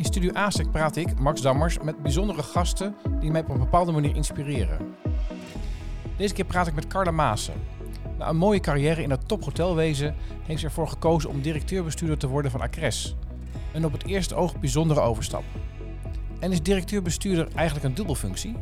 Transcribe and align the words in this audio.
In 0.00 0.06
Studio 0.06 0.32
ASEC 0.32 0.70
praat 0.70 0.96
ik, 0.96 1.18
Max 1.18 1.40
Dammers, 1.40 1.78
met 1.78 2.02
bijzondere 2.02 2.42
gasten 2.42 2.94
die 3.20 3.30
mij 3.30 3.40
op 3.40 3.48
een 3.48 3.58
bepaalde 3.58 3.92
manier 3.92 4.16
inspireren. 4.16 4.94
Deze 6.16 6.34
keer 6.34 6.44
praat 6.44 6.66
ik 6.66 6.74
met 6.74 6.86
Carla 6.86 7.10
Maassen. 7.10 7.54
Na 8.18 8.28
een 8.28 8.36
mooie 8.36 8.60
carrière 8.60 9.02
in 9.02 9.10
het 9.10 9.28
tophotelwezen 9.28 10.14
heeft 10.42 10.60
ze 10.60 10.66
ervoor 10.66 10.88
gekozen 10.88 11.30
om 11.30 11.40
directeur-bestuurder 11.40 12.18
te 12.18 12.26
worden 12.26 12.50
van 12.50 12.60
Acres. 12.60 13.16
Een 13.72 13.84
op 13.84 13.92
het 13.92 14.06
eerste 14.06 14.34
oog 14.34 14.58
bijzondere 14.58 15.00
overstap. 15.00 15.44
En 16.38 16.52
is 16.52 16.62
directeur-bestuurder 16.62 17.48
eigenlijk 17.54 17.86
een 17.86 17.94
dubbelfunctie? 17.94 18.56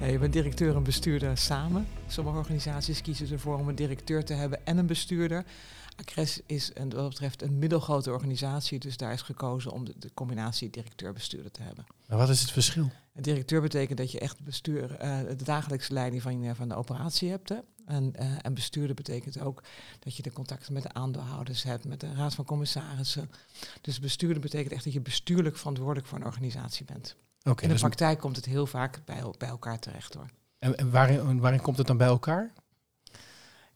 Je 0.00 0.18
bent 0.18 0.32
directeur 0.32 0.76
en 0.76 0.82
bestuurder 0.82 1.38
samen. 1.38 1.86
Sommige 2.06 2.36
organisaties 2.36 3.02
kiezen 3.02 3.30
ervoor 3.30 3.58
om 3.58 3.68
een 3.68 3.74
directeur 3.74 4.24
te 4.24 4.32
hebben 4.32 4.66
en 4.66 4.78
een 4.78 4.86
bestuurder. 4.86 5.44
Acres 5.96 6.40
is 6.46 6.70
een, 6.74 6.90
wat 6.90 6.98
dat 6.98 7.08
betreft 7.08 7.42
een 7.42 7.58
middelgrote 7.58 8.10
organisatie, 8.10 8.78
dus 8.78 8.96
daar 8.96 9.12
is 9.12 9.22
gekozen 9.22 9.70
om 9.70 9.84
de, 9.84 9.94
de 9.98 10.10
combinatie 10.14 10.70
directeur-bestuurder 10.70 11.50
te 11.50 11.62
hebben. 11.62 11.86
Maar 12.08 12.18
wat 12.18 12.28
is 12.28 12.40
het 12.40 12.50
verschil? 12.50 12.90
Een 13.14 13.22
directeur 13.22 13.60
betekent 13.60 13.98
dat 13.98 14.12
je 14.12 14.18
echt 14.18 14.44
bestuur, 14.44 14.90
uh, 14.90 15.18
de 15.28 15.44
dagelijkse 15.44 15.92
leiding 15.92 16.22
van, 16.22 16.40
je, 16.40 16.54
van 16.54 16.68
de 16.68 16.74
operatie 16.74 17.30
hebt. 17.30 17.48
Hè? 17.48 17.56
En, 17.86 18.12
uh, 18.20 18.32
en 18.42 18.54
bestuurder 18.54 18.94
betekent 18.94 19.40
ook 19.40 19.62
dat 19.98 20.16
je 20.16 20.22
de 20.22 20.32
contacten 20.32 20.72
met 20.72 20.82
de 20.82 20.92
aandeelhouders 20.92 21.62
hebt, 21.62 21.84
met 21.84 22.00
de 22.00 22.14
raad 22.14 22.34
van 22.34 22.44
commissarissen. 22.44 23.30
Dus 23.80 24.00
bestuurder 24.00 24.40
betekent 24.40 24.72
echt 24.72 24.84
dat 24.84 24.92
je 24.92 25.00
bestuurlijk 25.00 25.56
verantwoordelijk 25.56 26.06
voor 26.06 26.18
een 26.18 26.24
organisatie 26.24 26.84
bent. 26.84 27.16
Okay, 27.50 27.62
in 27.62 27.68
de 27.68 27.74
dus 27.74 27.80
praktijk 27.80 28.18
komt 28.18 28.36
het 28.36 28.44
heel 28.44 28.66
vaak 28.66 29.00
bij, 29.04 29.22
bij 29.38 29.48
elkaar 29.48 29.78
terecht 29.78 30.14
hoor. 30.14 30.30
En, 30.58 30.76
en 30.76 30.90
waarin, 30.90 31.40
waarin 31.40 31.60
komt 31.60 31.78
het 31.78 31.86
dan 31.86 31.96
bij 31.96 32.06
elkaar? 32.06 32.52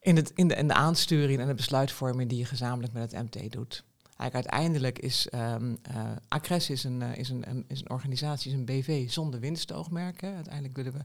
In, 0.01 0.17
het, 0.17 0.33
in, 0.35 0.49
de, 0.49 0.55
in 0.55 0.69
de 0.69 0.75
aansturing 0.75 1.41
en 1.41 1.47
de 1.47 1.55
besluitvorming 1.55 2.29
die 2.29 2.39
je 2.39 2.45
gezamenlijk 2.45 2.93
met 2.93 3.13
het 3.13 3.23
MT 3.23 3.53
doet. 3.53 3.85
Eigenlijk 4.17 4.35
uiteindelijk 4.35 4.99
is 4.99 5.29
um, 5.35 5.79
uh, 5.91 6.11
Acres 6.29 6.71
is 6.71 6.85
een, 6.85 7.01
uh, 7.01 7.17
is, 7.17 7.29
een, 7.29 7.65
is 7.69 7.81
een 7.81 7.91
organisatie, 7.91 8.51
is 8.51 8.57
een 8.57 8.65
BV 8.65 9.11
zonder 9.11 9.41
winstoogmerken. 9.41 10.35
Uiteindelijk 10.35 10.77
willen 10.77 10.93
we 10.93 11.05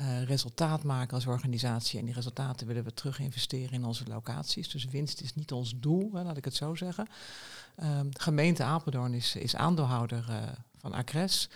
uh, 0.00 0.22
resultaat 0.22 0.82
maken 0.82 1.14
als 1.14 1.26
organisatie 1.26 1.98
en 1.98 2.04
die 2.04 2.14
resultaten 2.14 2.66
willen 2.66 2.84
we 2.84 2.94
terug 2.94 3.18
investeren 3.18 3.72
in 3.72 3.84
onze 3.84 4.04
locaties. 4.06 4.70
Dus 4.70 4.84
winst 4.84 5.20
is 5.20 5.34
niet 5.34 5.52
ons 5.52 5.74
doel, 5.76 6.10
hè, 6.12 6.22
laat 6.22 6.36
ik 6.36 6.44
het 6.44 6.54
zo 6.54 6.74
zeggen. 6.74 7.06
Um, 7.82 8.08
gemeente 8.12 8.62
Apeldoorn 8.62 9.14
is, 9.14 9.36
is 9.36 9.56
aandeelhouder 9.56 10.24
van 10.76 10.92
Acres 10.92 11.48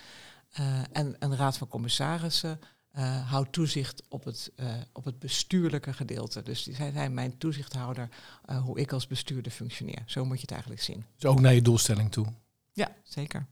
en 0.92 1.16
een 1.18 1.36
raad 1.36 1.58
van 1.58 1.68
commissarissen 1.68 2.60
uh, 2.96 3.30
houdt 3.30 3.52
toezicht 3.52 4.02
op 4.08 4.24
het, 4.24 4.52
uh, 4.56 4.74
op 4.92 5.04
het 5.04 5.18
bestuurlijke 5.18 5.92
gedeelte. 5.92 6.42
Dus 6.42 6.62
die 6.62 6.74
zijn 6.74 7.14
mijn 7.14 7.38
toezichthouder 7.38 8.08
uh, 8.50 8.62
hoe 8.62 8.78
ik 8.78 8.92
als 8.92 9.06
bestuurder 9.06 9.52
functioneer. 9.52 10.02
Zo 10.06 10.24
moet 10.24 10.36
je 10.36 10.42
het 10.42 10.50
eigenlijk 10.50 10.82
zien. 10.82 11.04
Dus 11.14 11.30
ook 11.30 11.40
naar 11.40 11.54
je 11.54 11.62
doelstelling 11.62 12.12
toe? 12.12 12.26
Ja, 12.72 12.94
zeker. 13.02 13.46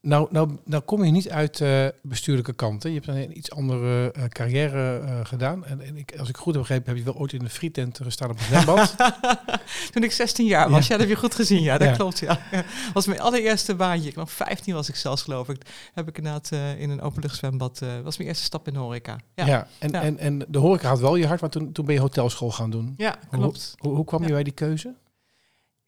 Nou, 0.00 0.28
nou, 0.30 0.56
nou 0.64 0.82
kom 0.82 1.04
je 1.04 1.10
niet 1.10 1.30
uit 1.30 1.60
uh, 1.60 1.86
bestuurlijke 2.02 2.52
kanten. 2.52 2.92
Je 2.92 3.00
hebt 3.00 3.08
een 3.08 3.38
iets 3.38 3.50
andere 3.50 4.14
uh, 4.16 4.24
carrière 4.24 5.00
uh, 5.00 5.20
gedaan. 5.22 5.64
En, 5.64 5.80
en 5.80 5.96
ik, 5.96 6.18
als 6.18 6.28
ik 6.28 6.36
goed 6.36 6.54
heb 6.54 6.62
begrepen, 6.62 6.88
heb 6.88 6.96
je 6.96 7.04
wel 7.04 7.20
ooit 7.20 7.32
in 7.32 7.38
de 7.38 7.48
frietent 7.48 8.00
gestaan 8.02 8.30
op 8.30 8.38
een 8.38 8.44
zwembad. 8.44 8.94
Toen 9.92 10.02
ik 10.02 10.12
16 10.12 10.46
jaar 10.46 10.70
was, 10.70 10.86
ja. 10.86 10.92
ja, 10.92 10.98
dat 10.98 11.00
heb 11.00 11.08
je 11.08 11.22
goed 11.22 11.34
gezien. 11.34 11.62
Ja, 11.62 11.78
dat 11.78 11.88
ja. 11.88 11.94
klopt. 11.94 12.18
Ja. 12.18 12.38
was 12.94 13.06
mijn 13.06 13.20
allereerste 13.20 13.74
baantje. 13.74 14.08
Ik 14.08 14.14
was 14.14 14.32
15 14.32 14.74
was 14.74 14.88
ik 14.88 14.96
zelfs, 14.96 15.22
geloof 15.22 15.48
ik. 15.48 15.62
Heb 15.94 16.08
ik 16.08 16.16
inderdaad 16.16 16.50
in 16.78 16.90
een 16.90 17.00
openluchtzwembad. 17.00 17.78
was 18.02 18.16
mijn 18.16 18.28
eerste 18.28 18.44
stap 18.44 18.66
in 18.66 18.72
de 18.72 18.78
horeca. 18.78 19.18
Ja, 19.34 19.46
ja. 19.46 19.66
En, 19.78 19.92
En, 19.92 20.18
en 20.18 20.44
de 20.48 20.58
horeca 20.58 20.88
had 20.88 21.00
wel 21.00 21.16
je 21.16 21.26
hart, 21.26 21.40
maar 21.40 21.50
toen, 21.50 21.72
toen 21.72 21.84
ben 21.84 21.94
je 21.94 22.00
hotelschool 22.00 22.50
gaan 22.50 22.70
doen. 22.70 22.94
Ja, 22.96 23.16
klopt. 23.30 23.74
Hoe, 23.78 23.88
hoe, 23.88 23.96
hoe 23.96 24.06
kwam 24.06 24.22
je 24.22 24.32
bij 24.32 24.42
die 24.42 24.52
keuze? 24.52 24.94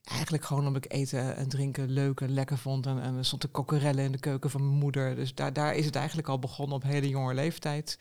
Eigenlijk 0.04 0.44
gewoon 0.44 0.66
omdat 0.66 0.84
ik 0.84 0.92
eten 0.92 1.36
en 1.36 1.48
drinken 1.48 1.90
leuk 1.90 2.20
en 2.20 2.30
lekker 2.30 2.58
vond. 2.58 2.86
En, 2.86 3.02
en 3.02 3.16
er 3.16 3.24
stond 3.24 3.42
de 3.42 3.48
kokkerellen 3.48 4.04
in 4.04 4.12
de 4.12 4.18
keuken 4.18 4.50
van 4.50 4.66
mijn 4.66 4.78
moeder. 4.78 5.14
Dus 5.14 5.34
daar, 5.34 5.52
daar 5.52 5.74
is 5.74 5.84
het 5.84 5.96
eigenlijk 5.96 6.28
al 6.28 6.38
begonnen 6.38 6.76
op 6.76 6.82
hele 6.82 7.08
jonge 7.08 7.34
leeftijd. 7.34 7.98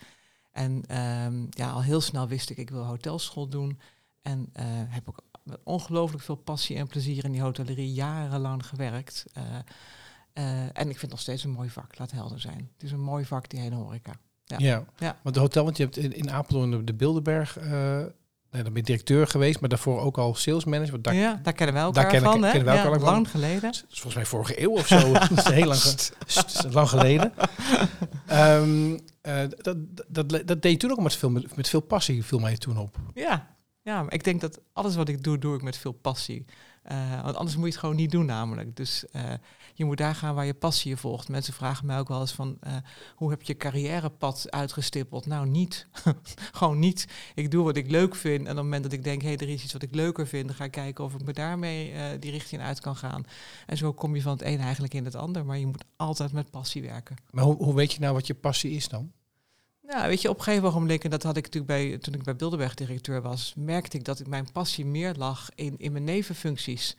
En 0.51 0.71
um, 1.25 1.47
ja, 1.49 1.69
al 1.69 1.83
heel 1.83 2.01
snel 2.01 2.27
wist 2.27 2.49
ik, 2.49 2.57
ik 2.57 2.69
wil 2.69 2.85
hotelschool 2.85 3.47
doen. 3.47 3.79
En 4.21 4.39
uh, 4.39 4.63
heb 4.65 5.09
ook 5.09 5.23
met 5.43 5.59
ongelooflijk 5.63 6.23
veel 6.23 6.35
passie 6.35 6.77
en 6.77 6.87
plezier 6.87 7.23
in 7.23 7.31
die 7.31 7.41
hotellerie 7.41 7.93
jarenlang 7.93 8.65
gewerkt. 8.65 9.25
Uh, 9.37 9.43
uh, 10.33 10.61
en 10.61 10.69
ik 10.73 10.73
vind 10.83 11.01
het 11.01 11.09
nog 11.09 11.19
steeds 11.19 11.43
een 11.43 11.51
mooi 11.51 11.69
vak, 11.69 11.97
laat 11.97 12.11
helder 12.11 12.39
zijn. 12.39 12.69
Het 12.73 12.83
is 12.83 12.91
een 12.91 13.01
mooi 13.01 13.25
vak, 13.25 13.49
die 13.49 13.59
hele 13.59 13.75
horeca. 13.75 14.13
Ja, 14.45 14.57
ja. 14.59 14.85
ja. 14.97 15.19
want 15.23 15.35
de 15.35 15.41
hotel, 15.41 15.63
want 15.63 15.77
je 15.77 15.83
hebt 15.83 15.97
in, 15.97 16.15
in 16.15 16.31
Apeldoorn 16.31 16.71
de, 16.71 16.83
de 16.83 16.93
Bilderberg 16.93 17.57
Nee, 18.53 18.63
dan 18.63 18.73
ben 18.73 18.81
je 18.81 18.87
directeur 18.87 19.27
geweest, 19.27 19.59
maar 19.59 19.69
daarvoor 19.69 20.01
ook 20.01 20.17
al 20.17 20.35
sales 20.35 20.65
manager. 20.65 21.01
Daar, 21.01 21.15
ja, 21.15 21.39
daar 21.43 21.53
kennen 21.53 21.75
we 21.75 21.81
elkaar 21.81 22.03
daar 22.03 22.11
kennen, 22.11 22.31
van, 22.31 22.41
kennen 22.41 22.63
we 22.63 22.79
elkaar 22.79 22.99
ja, 22.99 23.05
lang 23.05 23.29
geleden. 23.29 23.61
Dat 23.61 23.85
is 23.89 23.99
volgens 23.99 24.15
mij 24.15 24.25
vorige 24.25 24.61
eeuw 24.61 24.71
of 24.71 24.87
zo. 24.87 25.13
dat 25.13 25.31
is 25.37 25.43
heel 25.45 25.65
lang, 25.65 26.73
lang 26.73 26.89
geleden. 26.89 27.33
um, 28.31 28.91
uh, 28.91 29.41
dat, 29.57 29.77
dat, 30.07 30.29
dat, 30.47 30.61
deed 30.61 30.71
je 30.71 30.77
toen 30.77 30.91
ook 30.91 31.01
met 31.01 31.15
veel, 31.15 31.29
met 31.55 31.69
veel 31.69 31.79
passie, 31.79 32.25
viel 32.25 32.39
mij 32.39 32.57
toen 32.57 32.77
op. 32.77 32.97
Ja, 33.13 33.55
ja, 33.81 34.01
maar 34.01 34.13
ik 34.13 34.23
denk 34.23 34.41
dat 34.41 34.59
alles 34.73 34.95
wat 34.95 35.09
ik 35.09 35.23
doe, 35.23 35.37
doe 35.37 35.55
ik 35.55 35.61
met 35.61 35.77
veel 35.77 35.91
passie. 35.91 36.45
Uh, 36.91 37.21
want 37.23 37.35
anders 37.35 37.55
moet 37.55 37.65
je 37.65 37.71
het 37.71 37.79
gewoon 37.79 37.95
niet 37.95 38.11
doen 38.11 38.25
namelijk. 38.25 38.75
Dus 38.75 39.05
uh, 39.15 39.21
je 39.73 39.85
moet 39.85 39.97
daar 39.97 40.15
gaan 40.15 40.35
waar 40.35 40.45
je 40.45 40.53
passie 40.53 40.91
je 40.91 40.97
volgt. 40.97 41.29
Mensen 41.29 41.53
vragen 41.53 41.85
mij 41.85 41.99
ook 41.99 42.07
wel 42.07 42.19
eens 42.19 42.31
van, 42.31 42.57
uh, 42.67 42.73
hoe 43.15 43.29
heb 43.29 43.41
je 43.41 43.57
carrièrepad 43.57 44.51
uitgestippeld? 44.51 45.25
Nou, 45.25 45.47
niet. 45.47 45.87
gewoon 46.51 46.79
niet. 46.79 47.07
Ik 47.35 47.51
doe 47.51 47.63
wat 47.63 47.77
ik 47.77 47.91
leuk 47.91 48.15
vind. 48.15 48.39
En 48.39 48.51
op 48.51 48.55
het 48.55 48.63
moment 48.63 48.83
dat 48.83 48.91
ik 48.91 49.03
denk, 49.03 49.21
hé, 49.21 49.27
hey, 49.27 49.37
er 49.37 49.49
is 49.49 49.63
iets 49.63 49.73
wat 49.73 49.81
ik 49.81 49.95
leuker 49.95 50.27
vind, 50.27 50.47
dan 50.47 50.55
ga 50.55 50.63
ik 50.63 50.71
kijken 50.71 51.03
of 51.03 51.13
ik 51.13 51.23
me 51.23 51.33
daarmee 51.33 51.93
die 52.19 52.31
richting 52.31 52.61
uit 52.61 52.79
kan 52.79 52.95
gaan. 52.95 53.25
En 53.65 53.77
zo 53.77 53.93
kom 53.93 54.15
je 54.15 54.21
van 54.21 54.31
het 54.31 54.41
een 54.41 54.59
eigenlijk 54.59 54.93
in 54.93 55.05
het 55.05 55.15
ander. 55.15 55.45
Maar 55.45 55.57
je 55.57 55.65
moet 55.65 55.83
altijd 55.95 56.31
met 56.31 56.51
passie 56.51 56.81
werken. 56.81 57.15
Maar 57.31 57.43
hoe, 57.43 57.55
hoe 57.55 57.75
weet 57.75 57.93
je 57.93 57.99
nou 57.99 58.13
wat 58.13 58.27
je 58.27 58.33
passie 58.33 58.71
is 58.71 58.87
dan? 58.87 59.11
Nou, 59.93 60.07
weet 60.07 60.21
je, 60.21 60.29
op 60.29 60.37
een 60.37 60.43
gegeven 60.43 60.67
ogenblik, 60.67 61.03
en 61.03 61.09
dat 61.09 61.23
had 61.23 61.37
ik 61.37 61.43
natuurlijk 61.43 61.73
bij, 61.73 61.97
toen 61.97 62.13
ik 62.13 62.23
bij 62.23 62.35
Bilderberg 62.35 62.73
directeur 62.73 63.21
was, 63.21 63.53
merkte 63.57 63.97
ik 63.97 64.03
dat 64.03 64.19
ik 64.19 64.27
mijn 64.27 64.51
passie 64.51 64.85
meer 64.85 65.13
lag 65.17 65.49
in, 65.55 65.75
in 65.77 65.91
mijn 65.91 66.03
nevenfuncties. 66.03 66.95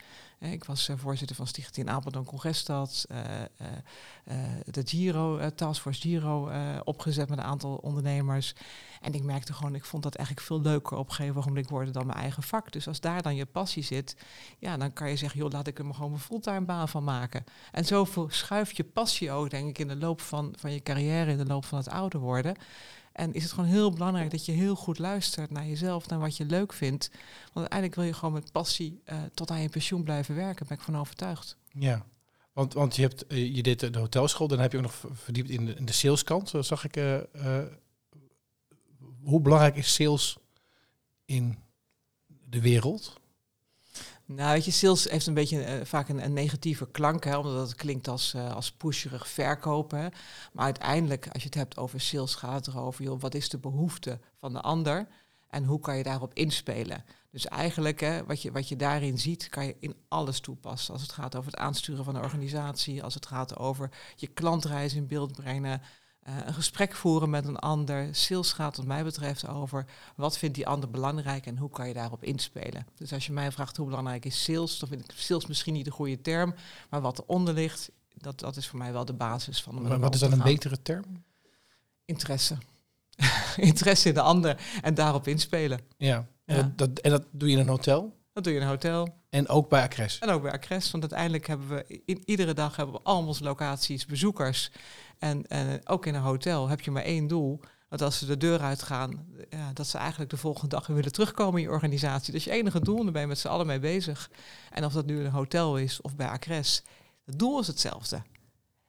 Ik 0.52 0.64
was 0.64 0.88
uh, 0.88 0.96
voorzitter 0.98 1.36
van 1.36 1.46
Stichting 1.46 1.88
Apeldoorn 1.88 2.24
Congresstad, 2.24 3.06
uh, 3.10 3.18
uh, 4.24 4.36
de 4.64 4.82
Giro, 4.84 5.50
Taskforce 5.54 6.00
Giro, 6.00 6.50
opgezet 6.84 7.28
met 7.28 7.38
een 7.38 7.44
aantal 7.44 7.74
ondernemers. 7.76 8.54
En 9.00 9.12
ik 9.12 9.22
merkte 9.22 9.52
gewoon, 9.52 9.74
ik 9.74 9.84
vond 9.84 10.02
dat 10.02 10.14
eigenlijk 10.14 10.46
veel 10.46 10.60
leuker 10.60 10.96
op 10.96 11.08
een 11.08 11.14
gegeven 11.14 11.52
moment 11.70 11.94
dan 11.94 12.06
mijn 12.06 12.18
eigen 12.18 12.42
vak. 12.42 12.72
Dus 12.72 12.88
als 12.88 13.00
daar 13.00 13.22
dan 13.22 13.36
je 13.36 13.46
passie 13.46 13.82
zit, 13.82 14.16
ja, 14.58 14.76
dan 14.76 14.92
kan 14.92 15.10
je 15.10 15.16
zeggen, 15.16 15.40
joh, 15.40 15.50
laat 15.50 15.66
ik 15.66 15.78
er 15.78 15.84
maar 15.84 15.94
gewoon 15.94 16.12
een 16.12 16.18
fulltime 16.18 16.64
baan 16.64 16.88
van 16.88 17.04
maken. 17.04 17.44
En 17.72 17.84
zo 17.84 18.06
schuif 18.28 18.72
je 18.72 18.84
passie 18.84 19.30
ook, 19.30 19.50
denk 19.50 19.68
ik, 19.68 19.78
in 19.78 19.88
de 19.88 19.96
loop 19.96 20.20
van, 20.20 20.54
van 20.58 20.72
je 20.72 20.82
carrière, 20.82 21.30
in 21.30 21.38
de 21.38 21.46
loop 21.46 21.64
van 21.64 21.78
het 21.78 21.88
ouder 21.88 22.20
worden. 22.20 22.56
En 23.14 23.32
is 23.32 23.42
het 23.42 23.52
gewoon 23.52 23.68
heel 23.68 23.92
belangrijk 23.92 24.30
dat 24.30 24.44
je 24.44 24.52
heel 24.52 24.74
goed 24.74 24.98
luistert 24.98 25.50
naar 25.50 25.66
jezelf, 25.66 26.08
naar 26.08 26.18
wat 26.18 26.36
je 26.36 26.44
leuk 26.44 26.72
vindt. 26.72 27.10
Want 27.42 27.54
uiteindelijk 27.54 27.94
wil 27.94 28.04
je 28.04 28.12
gewoon 28.12 28.34
met 28.34 28.52
passie 28.52 29.02
uh, 29.06 29.22
tot 29.34 29.50
aan 29.50 29.62
je 29.62 29.68
pensioen 29.68 30.02
blijven 30.02 30.34
werken, 30.34 30.66
ben 30.66 30.76
ik 30.76 30.82
van 30.82 30.96
overtuigd. 30.96 31.56
Ja, 31.72 32.06
want, 32.52 32.72
want 32.72 32.96
je, 32.96 33.02
hebt, 33.02 33.24
uh, 33.28 33.54
je 33.54 33.62
deed 33.62 33.80
de 33.80 33.98
hotelschool, 33.98 34.48
dan 34.48 34.58
heb 34.58 34.72
je 34.72 34.76
ook 34.76 34.82
nog 34.82 35.04
verdiept 35.12 35.50
in 35.50 35.64
de, 35.64 35.74
in 35.74 35.84
de 35.84 35.92
saleskant, 35.92 36.48
zo 36.48 36.62
zag 36.62 36.84
ik. 36.84 37.24
Hoe 39.22 39.40
belangrijk 39.40 39.76
is 39.76 39.94
sales 39.94 40.36
in 41.24 41.58
de 42.48 42.60
wereld? 42.60 43.20
Nou, 44.26 44.52
weet 44.52 44.64
je, 44.64 44.70
sales 44.70 45.10
heeft 45.10 45.26
een 45.26 45.34
beetje 45.34 45.78
uh, 45.78 45.84
vaak 45.84 46.08
een, 46.08 46.24
een, 46.24 46.32
negatieve 46.32 46.90
klank, 46.90 47.24
hè, 47.24 47.36
omdat 47.36 47.68
het 47.68 47.74
klinkt 47.76 48.08
als, 48.08 48.34
uh, 48.34 48.54
als 48.54 48.72
pusherig 48.72 49.28
verkopen. 49.28 50.12
Maar 50.52 50.64
uiteindelijk, 50.64 51.28
als 51.32 51.42
je 51.42 51.48
het 51.48 51.58
hebt 51.58 51.76
over 51.76 52.00
sales, 52.00 52.34
gaat 52.34 52.66
het 52.66 52.74
erover, 52.74 53.04
joh, 53.04 53.20
wat 53.20 53.34
is 53.34 53.48
de 53.48 53.58
behoefte 53.58 54.18
van 54.38 54.52
de 54.52 54.60
ander 54.60 55.08
en 55.48 55.64
hoe 55.64 55.80
kan 55.80 55.96
je 55.96 56.02
daarop 56.02 56.34
inspelen? 56.34 57.04
Dus 57.30 57.46
eigenlijk, 57.46 58.00
hè, 58.00 58.24
wat, 58.24 58.42
je, 58.42 58.52
wat 58.52 58.68
je 58.68 58.76
daarin 58.76 59.18
ziet, 59.18 59.48
kan 59.48 59.66
je 59.66 59.76
in 59.80 59.96
alles 60.08 60.40
toepassen. 60.40 60.92
Als 60.92 61.02
het 61.02 61.12
gaat 61.12 61.36
over 61.36 61.50
het 61.50 61.60
aansturen 61.60 62.04
van 62.04 62.14
een 62.14 62.22
organisatie, 62.22 63.02
als 63.02 63.14
het 63.14 63.26
gaat 63.26 63.58
over 63.58 63.90
je 64.16 64.26
klantreis 64.26 64.94
in 64.94 65.06
beeld 65.06 65.32
brengen, 65.32 65.82
uh, 66.28 66.34
een 66.44 66.54
gesprek 66.54 66.94
voeren 66.94 67.30
met 67.30 67.46
een 67.46 67.58
ander. 67.58 68.08
Sales 68.14 68.52
gaat 68.52 68.76
wat 68.76 68.86
mij 68.86 69.04
betreft 69.04 69.48
over 69.48 69.86
wat 70.16 70.38
vindt 70.38 70.54
die 70.54 70.66
ander 70.66 70.90
belangrijk 70.90 71.46
en 71.46 71.58
hoe 71.58 71.70
kan 71.70 71.88
je 71.88 71.94
daarop 71.94 72.24
inspelen. 72.24 72.86
Dus 72.94 73.12
als 73.12 73.26
je 73.26 73.32
mij 73.32 73.52
vraagt 73.52 73.76
hoe 73.76 73.86
belangrijk 73.86 74.24
is 74.24 74.44
sales, 74.44 74.78
dan 74.78 74.88
vind 74.88 75.00
ik 75.00 75.10
sales 75.16 75.46
misschien 75.46 75.72
niet 75.72 75.84
de 75.84 75.90
goede 75.90 76.20
term, 76.20 76.54
maar 76.90 77.00
wat 77.00 77.18
eronder 77.18 77.54
ligt, 77.54 77.90
dat, 78.14 78.40
dat 78.40 78.56
is 78.56 78.68
voor 78.68 78.78
mij 78.78 78.92
wel 78.92 79.04
de 79.04 79.12
basis 79.12 79.62
van. 79.62 79.82
Maar 79.82 80.00
wat 80.00 80.14
is 80.14 80.20
dan 80.20 80.32
een 80.32 80.42
betere 80.42 80.82
term? 80.82 81.04
Interesse. 82.04 82.56
Interesse 83.56 84.08
in 84.08 84.14
de 84.14 84.20
ander 84.20 84.60
en 84.82 84.94
daarop 84.94 85.28
inspelen. 85.28 85.80
Ja, 85.96 86.26
en, 86.44 86.56
ja. 86.56 86.62
Dat, 86.62 86.78
dat, 86.78 86.98
en 86.98 87.10
dat 87.10 87.24
doe 87.30 87.48
je 87.48 87.54
in 87.54 87.60
een 87.60 87.68
hotel? 87.68 88.16
Dat 88.32 88.44
doe 88.44 88.52
je 88.52 88.58
in 88.58 88.64
een 88.64 88.70
hotel. 88.70 89.08
En 89.30 89.48
ook 89.48 89.68
bij 89.68 89.82
Acres? 89.82 90.18
En 90.18 90.28
ook 90.28 90.42
bij 90.42 90.52
Acres, 90.52 90.90
want 90.90 91.02
uiteindelijk 91.02 91.46
hebben 91.46 91.68
we 91.68 92.02
in, 92.04 92.22
iedere 92.24 92.54
dag 92.54 92.76
hebben 92.76 92.94
we 92.94 93.00
al 93.02 93.26
onze 93.26 93.44
locaties 93.44 94.06
bezoekers. 94.06 94.70
En, 95.24 95.46
en 95.46 95.80
ook 95.88 96.06
in 96.06 96.14
een 96.14 96.20
hotel 96.20 96.68
heb 96.68 96.80
je 96.80 96.90
maar 96.90 97.02
één 97.02 97.26
doel. 97.26 97.60
Dat 97.88 98.02
als 98.02 98.18
ze 98.18 98.26
de 98.26 98.36
deur 98.36 98.60
uitgaan, 98.60 99.26
ja, 99.50 99.72
dat 99.72 99.86
ze 99.86 99.98
eigenlijk 99.98 100.30
de 100.30 100.36
volgende 100.36 100.68
dag 100.68 100.86
weer 100.86 100.96
willen 100.96 101.12
terugkomen 101.12 101.60
in 101.60 101.66
je 101.66 101.72
organisatie. 101.72 102.32
Dat 102.32 102.40
is 102.40 102.44
je 102.44 102.50
enige 102.50 102.80
doel 102.80 102.98
en 102.98 103.02
daar 103.02 103.12
ben 103.12 103.20
je 103.20 103.26
met 103.26 103.38
z'n 103.38 103.48
allen 103.48 103.66
mee 103.66 103.78
bezig. 103.78 104.30
En 104.70 104.84
of 104.84 104.92
dat 104.92 105.06
nu 105.06 105.20
een 105.20 105.30
hotel 105.30 105.78
is 105.78 106.00
of 106.00 106.16
bij 106.16 106.28
Acres, 106.28 106.82
Het 107.24 107.38
doel 107.38 107.60
is 107.60 107.66
hetzelfde. 107.66 108.22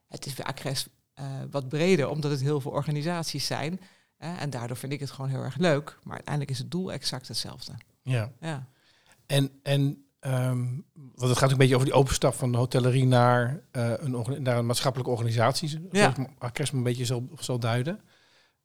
Het 0.08 0.26
is 0.26 0.34
bij 0.34 0.44
Acres 0.44 0.86
uh, 1.14 1.24
wat 1.50 1.68
breder, 1.68 2.08
omdat 2.08 2.30
het 2.30 2.40
heel 2.40 2.60
veel 2.60 2.70
organisaties 2.70 3.46
zijn. 3.46 3.80
en 4.18 4.50
daardoor 4.50 4.76
vind 4.76 4.92
ik 4.92 5.00
het 5.00 5.10
gewoon 5.10 5.30
heel 5.30 5.42
erg 5.42 5.56
leuk. 5.56 5.98
Maar 6.02 6.14
uiteindelijk 6.14 6.50
is 6.50 6.58
het 6.58 6.70
doel 6.70 6.92
exact 6.92 7.28
hetzelfde. 7.28 7.72
Ja. 8.02 8.32
ja. 8.40 8.68
En, 9.26 9.50
en 9.62 10.05
um, 10.26 10.84
want 11.14 11.30
het 11.30 11.38
gaat 11.38 11.50
een 11.50 11.56
beetje 11.56 11.74
over 11.74 11.86
die 11.86 11.96
overstap 11.96 12.34
van 12.34 12.52
de 12.52 12.58
hotellerie 12.58 13.06
naar, 13.06 13.62
uh, 13.72 13.92
een, 13.96 14.42
naar 14.42 14.58
een 14.58 14.66
maatschappelijke 14.66 15.12
organisatie. 15.12 15.88
Ja. 15.90 16.14
Acres 16.38 16.72
een 16.72 16.82
beetje 16.82 17.04
zal, 17.04 17.28
zal 17.38 17.58
duiden. 17.58 18.00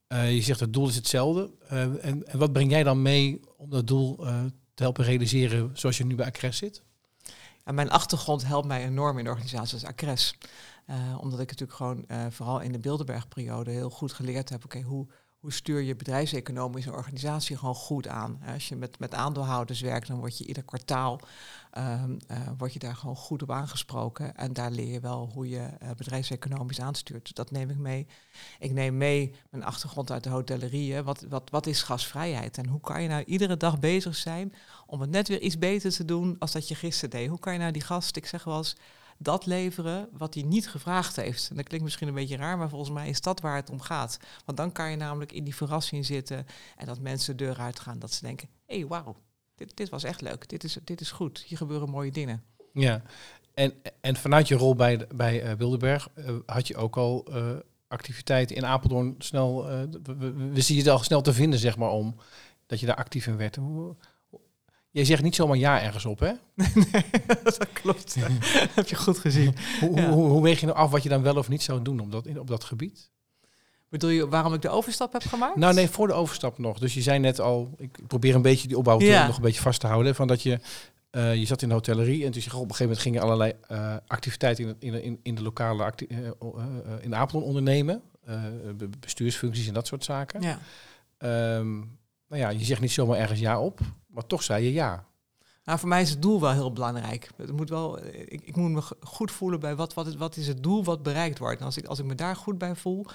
Uh, 0.07 0.33
je 0.33 0.41
zegt 0.41 0.59
het 0.59 0.73
doel 0.73 0.87
is 0.87 0.95
hetzelfde. 0.95 1.51
Uh, 1.63 1.81
en, 1.81 2.27
en, 2.27 2.39
wat 2.39 2.53
breng 2.53 2.71
jij 2.71 2.83
dan 2.83 3.01
mee 3.01 3.39
om 3.57 3.69
dat 3.69 3.87
doel 3.87 4.15
te 4.73 4.83
helpen 4.83 5.03
realiseren 5.03 5.69
zoals 5.73 5.97
je 5.97 6.05
nu 6.05 6.15
bij 6.15 6.25
Acres 6.25 6.57
zit? 6.57 6.83
Mijn 7.63 7.89
achtergrond 7.89 8.45
helpt 8.45 8.67
mij 8.67 8.85
enorm 8.85 9.17
in 9.17 9.23
de 9.23 9.29
organisatie 9.29 9.73
als 9.73 9.85
Acres. 9.85 10.37
Omdat 11.19 11.39
ik 11.39 11.49
natuurlijk 11.49 11.77
gewoon 11.77 12.05
vooral 12.29 12.59
in 12.59 12.71
de 12.71 12.79
Bilderbergperiode 12.79 13.71
heel 13.71 13.89
goed 13.89 14.13
geleerd 14.13 14.49
heb, 14.49 14.65
oké, 14.65 14.81
hoe, 14.81 15.07
hoe 15.41 15.53
stuur 15.53 15.81
je 15.81 15.95
bedrijfseconomische 15.95 16.91
organisatie 16.91 17.57
gewoon 17.57 17.75
goed 17.75 18.07
aan? 18.07 18.41
Als 18.53 18.69
je 18.69 18.75
met, 18.75 18.99
met 18.99 19.13
aandeelhouders 19.13 19.81
werkt, 19.81 20.07
dan 20.07 20.19
word 20.19 20.37
je 20.37 20.45
ieder 20.45 20.63
kwartaal 20.63 21.19
um, 21.77 22.17
uh, 22.31 22.37
word 22.57 22.73
je 22.73 22.79
daar 22.79 22.95
gewoon 22.95 23.15
goed 23.15 23.41
op 23.41 23.51
aangesproken. 23.51 24.35
En 24.35 24.53
daar 24.53 24.71
leer 24.71 24.91
je 24.91 24.99
wel 24.99 25.29
hoe 25.33 25.49
je 25.49 25.69
uh, 25.83 25.89
bedrijfseconomisch 25.97 26.81
aanstuurt. 26.81 27.35
Dat 27.35 27.51
neem 27.51 27.69
ik 27.69 27.77
mee. 27.77 28.07
Ik 28.59 28.71
neem 28.71 28.97
mee 28.97 29.35
mijn 29.49 29.63
achtergrond 29.63 30.11
uit 30.11 30.23
de 30.23 30.29
hotellerie. 30.29 31.01
Wat, 31.01 31.25
wat, 31.29 31.49
wat 31.49 31.67
is 31.67 31.83
gasvrijheid? 31.83 32.57
En 32.57 32.67
hoe 32.67 32.81
kan 32.81 33.01
je 33.01 33.07
nou 33.07 33.23
iedere 33.23 33.57
dag 33.57 33.79
bezig 33.79 34.15
zijn 34.15 34.53
om 34.85 35.01
het 35.01 35.09
net 35.09 35.27
weer 35.27 35.41
iets 35.41 35.57
beter 35.57 35.91
te 35.91 36.05
doen 36.05 36.35
als 36.39 36.51
dat 36.51 36.67
je 36.67 36.75
gisteren 36.75 37.09
deed? 37.09 37.29
Hoe 37.29 37.39
kan 37.39 37.53
je 37.53 37.59
nou 37.59 37.71
die 37.71 37.81
gast, 37.81 38.15
ik 38.15 38.25
zeg 38.25 38.43
wel 38.43 38.57
eens 38.57 38.75
dat 39.21 39.45
leveren 39.45 40.09
wat 40.11 40.33
hij 40.33 40.43
niet 40.43 40.69
gevraagd 40.69 41.15
heeft. 41.15 41.49
En 41.49 41.55
dat 41.55 41.65
klinkt 41.65 41.85
misschien 41.85 42.07
een 42.07 42.13
beetje 42.13 42.35
raar, 42.35 42.57
maar 42.57 42.69
volgens 42.69 42.91
mij 42.91 43.09
is 43.09 43.21
dat 43.21 43.41
waar 43.41 43.55
het 43.55 43.69
om 43.69 43.81
gaat. 43.81 44.19
Want 44.45 44.57
dan 44.57 44.71
kan 44.71 44.89
je 44.89 44.95
namelijk 44.95 45.31
in 45.31 45.43
die 45.43 45.55
verrassing 45.55 46.05
zitten 46.05 46.45
en 46.77 46.85
dat 46.85 46.99
mensen 46.99 47.37
de 47.37 47.43
deur 47.43 47.57
uitgaan. 47.57 47.99
Dat 47.99 48.13
ze 48.13 48.25
denken, 48.25 48.49
hé, 48.65 48.77
hey, 48.77 48.87
wauw, 48.87 49.15
dit, 49.55 49.77
dit 49.77 49.89
was 49.89 50.03
echt 50.03 50.21
leuk. 50.21 50.49
Dit 50.49 50.63
is, 50.63 50.77
dit 50.83 51.01
is 51.01 51.11
goed. 51.11 51.43
Hier 51.47 51.57
gebeuren 51.57 51.89
mooie 51.89 52.11
dingen. 52.11 52.43
Ja, 52.73 53.01
en, 53.53 53.73
en 54.01 54.15
vanuit 54.15 54.47
je 54.47 54.55
rol 54.55 54.75
bij, 54.75 55.07
bij 55.15 55.43
uh, 55.43 55.51
Wildeberg 55.51 56.09
uh, 56.15 56.35
had 56.45 56.67
je 56.67 56.75
ook 56.75 56.97
al 56.97 57.27
uh, 57.29 57.51
activiteiten 57.87 58.55
in 58.55 58.65
Apeldoorn 58.65 59.15
snel... 59.17 59.65
we, 60.03 60.33
we 60.33 60.61
zien 60.61 60.77
het 60.77 60.87
al 60.87 60.99
snel 60.99 61.21
te 61.21 61.33
vinden, 61.33 61.59
zeg 61.59 61.77
maar, 61.77 61.89
om 61.89 62.15
dat 62.65 62.79
je 62.79 62.85
daar 62.85 62.95
actief 62.95 63.27
in 63.27 63.37
werd. 63.37 63.57
Jij 64.91 65.05
zegt 65.05 65.23
niet 65.23 65.35
zomaar 65.35 65.57
ja 65.57 65.81
ergens 65.81 66.05
op, 66.05 66.19
hè? 66.19 66.31
nee, 66.55 67.03
dat 67.43 67.71
klopt. 67.73 68.19
dat 68.19 68.31
heb 68.75 68.87
je 68.87 68.95
goed 68.95 69.17
gezien. 69.17 69.55
Hoe, 69.79 70.01
hoe, 70.01 70.29
hoe, 70.29 70.43
weeg 70.43 70.59
je 70.59 70.65
nou 70.65 70.77
af 70.77 70.91
wat 70.91 71.03
je 71.03 71.09
dan 71.09 71.21
wel 71.21 71.35
of 71.35 71.49
niet 71.49 71.63
zou 71.63 71.81
doen 71.81 71.99
op 71.99 72.11
dat, 72.11 72.37
op 72.37 72.47
dat 72.47 72.63
gebied? 72.63 73.09
Bedoel 73.89 74.09
je 74.09 74.27
waarom 74.27 74.53
ik 74.53 74.61
de 74.61 74.69
overstap 74.69 75.13
heb 75.13 75.21
gemaakt? 75.21 75.55
Nou 75.55 75.73
nee, 75.73 75.89
voor 75.89 76.07
de 76.07 76.13
overstap 76.13 76.57
nog. 76.57 76.79
Dus 76.79 76.93
je 76.93 77.01
zei 77.01 77.19
net 77.19 77.39
al, 77.39 77.73
ik 77.77 78.07
probeer 78.07 78.35
een 78.35 78.41
beetje 78.41 78.67
die 78.67 78.77
opbouw 78.77 78.99
ja. 78.99 79.27
nog 79.27 79.35
een 79.35 79.41
beetje 79.41 79.61
vast 79.61 79.79
te 79.79 79.87
houden. 79.87 80.15
Van 80.15 80.27
dat 80.27 80.41
je, 80.41 80.59
uh, 81.11 81.35
je 81.35 81.45
zat 81.45 81.61
in 81.61 81.67
de 81.67 81.73
hotellerie 81.73 82.25
en 82.25 82.31
toen 82.31 82.41
op 82.41 82.51
een 82.51 82.59
gegeven 82.59 82.85
moment 82.85 83.01
gingen 83.01 83.21
allerlei 83.21 83.53
uh, 83.71 83.95
activiteiten 84.07 84.65
in, 84.79 84.93
in, 84.93 85.03
in, 85.03 85.19
in 85.23 85.35
de 85.35 85.41
lokale 85.41 85.83
acti 85.83 86.07
uh, 86.09 86.17
in 87.01 87.15
Apeldoorn 87.15 87.45
ondernemen. 87.45 88.01
bestuursfuncties 88.99 89.67
en 89.67 89.73
dat 89.73 89.87
soort 89.87 90.03
zaken. 90.03 90.41
Ja. 90.41 90.59
Um, 91.57 91.99
nou 92.27 92.41
ja, 92.41 92.49
je 92.49 92.65
zegt 92.65 92.81
niet 92.81 92.91
zomaar 92.91 93.17
ergens 93.17 93.39
ja 93.39 93.59
op, 93.59 93.79
maar 94.11 94.25
toch 94.25 94.43
zei 94.43 94.63
je 94.63 94.73
ja. 94.73 95.05
Nou, 95.63 95.79
voor 95.79 95.89
mij 95.89 96.01
is 96.01 96.09
het 96.09 96.21
doel 96.21 96.41
wel 96.41 96.51
heel 96.51 96.73
belangrijk. 96.73 97.31
Het 97.35 97.51
moet 97.51 97.69
wel, 97.69 98.05
ik, 98.05 98.41
ik 98.45 98.55
moet 98.55 98.71
me 98.71 98.81
goed 98.99 99.31
voelen 99.31 99.59
bij 99.59 99.75
wat, 99.75 99.93
wat, 99.93 100.15
wat 100.15 100.37
is 100.37 100.47
het 100.47 100.63
doel 100.63 100.83
wat 100.83 101.03
bereikt 101.03 101.39
wordt. 101.39 101.59
En 101.59 101.65
als 101.65 101.77
ik, 101.77 101.85
als 101.85 101.99
ik 101.99 102.05
me 102.05 102.15
daar 102.15 102.35
goed 102.35 102.57
bij 102.57 102.75
voel, 102.75 103.05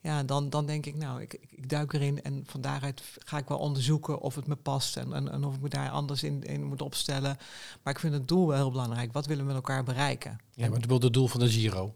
ja, 0.00 0.22
dan, 0.22 0.50
dan 0.50 0.66
denk 0.66 0.86
ik, 0.86 0.96
nou, 0.96 1.20
ik, 1.22 1.38
ik, 1.48 1.68
duik 1.68 1.92
erin 1.92 2.22
en 2.22 2.42
van 2.46 2.60
daaruit 2.60 3.02
ga 3.18 3.38
ik 3.38 3.48
wel 3.48 3.58
onderzoeken 3.58 4.20
of 4.20 4.34
het 4.34 4.46
me 4.46 4.56
past 4.56 4.96
en, 4.96 5.12
en, 5.12 5.32
en 5.32 5.44
of 5.44 5.54
ik 5.54 5.60
me 5.60 5.68
daar 5.68 5.90
anders 5.90 6.22
in, 6.22 6.42
in 6.42 6.64
moet 6.64 6.82
opstellen. 6.82 7.36
Maar 7.82 7.92
ik 7.92 8.00
vind 8.00 8.14
het 8.14 8.28
doel 8.28 8.46
wel 8.46 8.56
heel 8.56 8.70
belangrijk. 8.70 9.12
Wat 9.12 9.26
willen 9.26 9.42
we 9.42 9.52
met 9.52 9.62
elkaar 9.62 9.84
bereiken? 9.84 10.38
Ja, 10.54 10.68
maar 10.68 10.80
het 10.80 11.12
doel 11.12 11.28
van 11.28 11.40
de 11.40 11.48
Giro. 11.48 11.94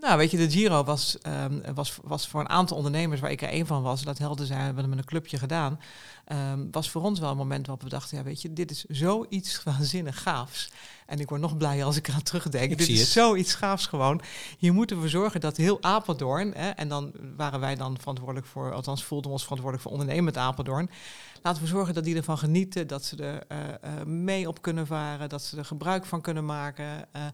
Nou, 0.00 0.18
weet 0.18 0.30
je, 0.30 0.36
de 0.36 0.50
Giro 0.50 0.84
was, 0.84 1.16
um, 1.26 1.62
was, 1.74 1.98
was 2.02 2.28
voor 2.28 2.40
een 2.40 2.48
aantal 2.48 2.76
ondernemers, 2.76 3.20
waar 3.20 3.30
ik 3.30 3.42
er 3.42 3.48
één 3.48 3.66
van 3.66 3.82
was, 3.82 4.02
dat 4.02 4.18
helden 4.18 4.46
zijn, 4.46 4.58
we 4.58 4.64
hebben 4.64 4.88
met 4.88 4.98
een 4.98 5.04
clubje 5.04 5.38
gedaan, 5.38 5.80
um, 6.32 6.68
was 6.70 6.90
voor 6.90 7.02
ons 7.02 7.20
wel 7.20 7.30
een 7.30 7.36
moment 7.36 7.66
waarop 7.66 7.84
we 7.84 7.90
dachten, 7.90 8.16
ja, 8.16 8.22
weet 8.22 8.42
je, 8.42 8.52
dit 8.52 8.70
is 8.70 8.84
zoiets 8.84 9.62
waanzinnig 9.64 10.22
gaafs. 10.22 10.70
En 11.06 11.20
ik 11.20 11.28
word 11.28 11.40
nog 11.40 11.56
blijer 11.56 11.84
als 11.84 11.96
ik 11.96 12.08
eraan 12.08 12.22
terugdenk. 12.22 12.70
Ik 12.70 12.78
dit 12.78 12.88
is 12.88 13.00
het. 13.00 13.08
zoiets 13.08 13.54
gaafs 13.54 13.86
gewoon. 13.86 14.20
Hier 14.58 14.72
moeten 14.72 15.00
we 15.00 15.08
zorgen 15.08 15.40
dat 15.40 15.56
heel 15.56 15.82
Apeldoorn, 15.82 16.52
hè, 16.54 16.68
en 16.68 16.88
dan 16.88 17.12
waren 17.36 17.60
wij 17.60 17.74
dan 17.74 17.98
verantwoordelijk 17.98 18.46
voor, 18.46 18.72
althans 18.72 19.04
voelden 19.04 19.26
we 19.26 19.32
ons 19.32 19.42
verantwoordelijk 19.42 19.88
voor 19.88 19.98
ondernemend 19.98 20.36
Apeldoorn. 20.36 20.90
Laten 21.46 21.62
we 21.62 21.68
zorgen 21.68 21.94
dat 21.94 22.04
die 22.04 22.16
ervan 22.16 22.38
genieten, 22.38 22.86
dat 22.86 23.04
ze 23.04 23.16
er 23.16 23.44
uh, 23.52 23.58
uh, 23.58 24.04
mee 24.04 24.48
op 24.48 24.62
kunnen 24.62 24.86
varen, 24.86 25.28
dat 25.28 25.42
ze 25.42 25.56
er 25.56 25.64
gebruik 25.64 26.04
van 26.04 26.20
kunnen 26.20 26.44
maken. 26.44 27.08
Uh, 27.16 27.26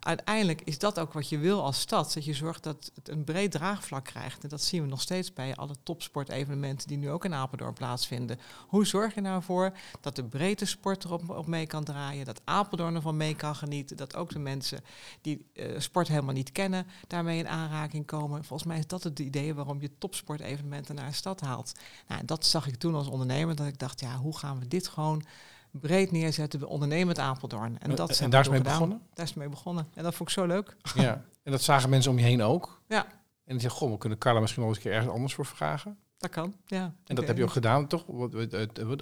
uiteindelijk 0.00 0.60
is 0.60 0.78
dat 0.78 0.98
ook 0.98 1.12
wat 1.12 1.28
je 1.28 1.38
wil 1.38 1.62
als 1.62 1.80
stad. 1.80 2.12
Dat 2.12 2.24
je 2.24 2.34
zorgt 2.34 2.62
dat 2.62 2.90
het 2.94 3.08
een 3.08 3.24
breed 3.24 3.50
draagvlak 3.50 4.04
krijgt. 4.04 4.42
En 4.42 4.48
dat 4.48 4.62
zien 4.62 4.82
we 4.82 4.88
nog 4.88 5.00
steeds 5.00 5.32
bij 5.32 5.54
alle 5.54 5.74
topsportevenementen 5.82 6.88
die 6.88 6.96
nu 6.96 7.10
ook 7.10 7.24
in 7.24 7.34
Apeldoorn 7.34 7.72
plaatsvinden. 7.72 8.38
Hoe 8.66 8.86
zorg 8.86 9.14
je 9.14 9.20
nou 9.20 9.42
voor 9.42 9.72
dat 10.00 10.16
de 10.16 10.24
breedte 10.24 10.64
sport 10.64 11.04
erop 11.04 11.30
op 11.30 11.46
mee 11.46 11.66
kan 11.66 11.84
draaien, 11.84 12.24
dat 12.24 12.40
Apeldoorn 12.44 12.94
ervan 12.94 13.16
mee 13.16 13.34
kan 13.34 13.54
genieten, 13.54 13.96
dat 13.96 14.16
ook 14.16 14.30
de 14.30 14.38
mensen 14.38 14.80
die 15.20 15.46
sport 15.78 16.08
helemaal 16.08 16.34
niet 16.34 16.52
kennen, 16.52 16.86
daarmee 17.06 17.38
in 17.38 17.48
aanraking 17.48 18.06
komen. 18.06 18.44
Volgens 18.44 18.68
mij 18.68 18.78
is 18.78 18.86
dat 18.86 19.02
het 19.02 19.18
idee 19.18 19.54
waarom 19.54 19.80
je 19.80 19.98
topsportevenementen 19.98 20.94
naar 20.94 21.06
een 21.06 21.14
stad 21.14 21.40
haalt. 21.40 21.72
Nou, 22.06 22.24
dat 22.24 22.46
zag 22.46 22.66
ik 22.66 22.76
toen 22.76 22.94
als 22.94 23.08
ondernemer, 23.08 23.56
dat 23.58 23.66
ik 23.66 23.78
dacht, 23.78 24.00
ja, 24.00 24.16
hoe 24.16 24.38
gaan 24.38 24.58
we 24.58 24.68
dit 24.68 24.88
gewoon 24.88 25.22
breed 25.70 26.10
neerzetten 26.10 26.58
bij 26.58 26.68
ondernemend 26.68 27.18
Apeldoorn. 27.18 27.78
En, 27.78 27.94
dat 27.94 28.18
en 28.18 28.30
daar 28.30 28.40
is 28.40 28.48
mee 28.48 28.60
begonnen? 28.60 29.02
Daar 29.14 29.26
is 29.26 29.34
mee 29.34 29.48
begonnen. 29.48 29.88
En 29.94 30.02
dat 30.02 30.14
vond 30.14 30.28
ik 30.28 30.34
zo 30.34 30.46
leuk. 30.46 30.76
Ja, 30.94 31.24
en 31.42 31.52
dat 31.52 31.62
zagen 31.62 31.90
mensen 31.90 32.10
om 32.10 32.18
je 32.18 32.24
heen 32.24 32.42
ook? 32.42 32.82
Ja. 32.88 33.04
En 33.04 33.54
die 33.54 33.60
zeggen, 33.60 33.80
goh, 33.80 33.90
we 33.90 33.98
kunnen 33.98 34.18
Carla 34.18 34.40
misschien 34.40 34.62
wel 34.62 34.70
eens 34.70 34.78
een 34.78 34.84
keer 34.84 34.94
ergens 34.94 35.14
anders 35.14 35.34
voor 35.34 35.46
vragen. 35.46 35.98
Dat 36.18 36.30
kan, 36.30 36.54
ja. 36.66 36.94
En 37.04 37.14
dat 37.14 37.26
heb 37.26 37.36
je 37.36 37.42
ook 37.42 37.50
gedaan, 37.50 37.86
toch? 37.86 38.04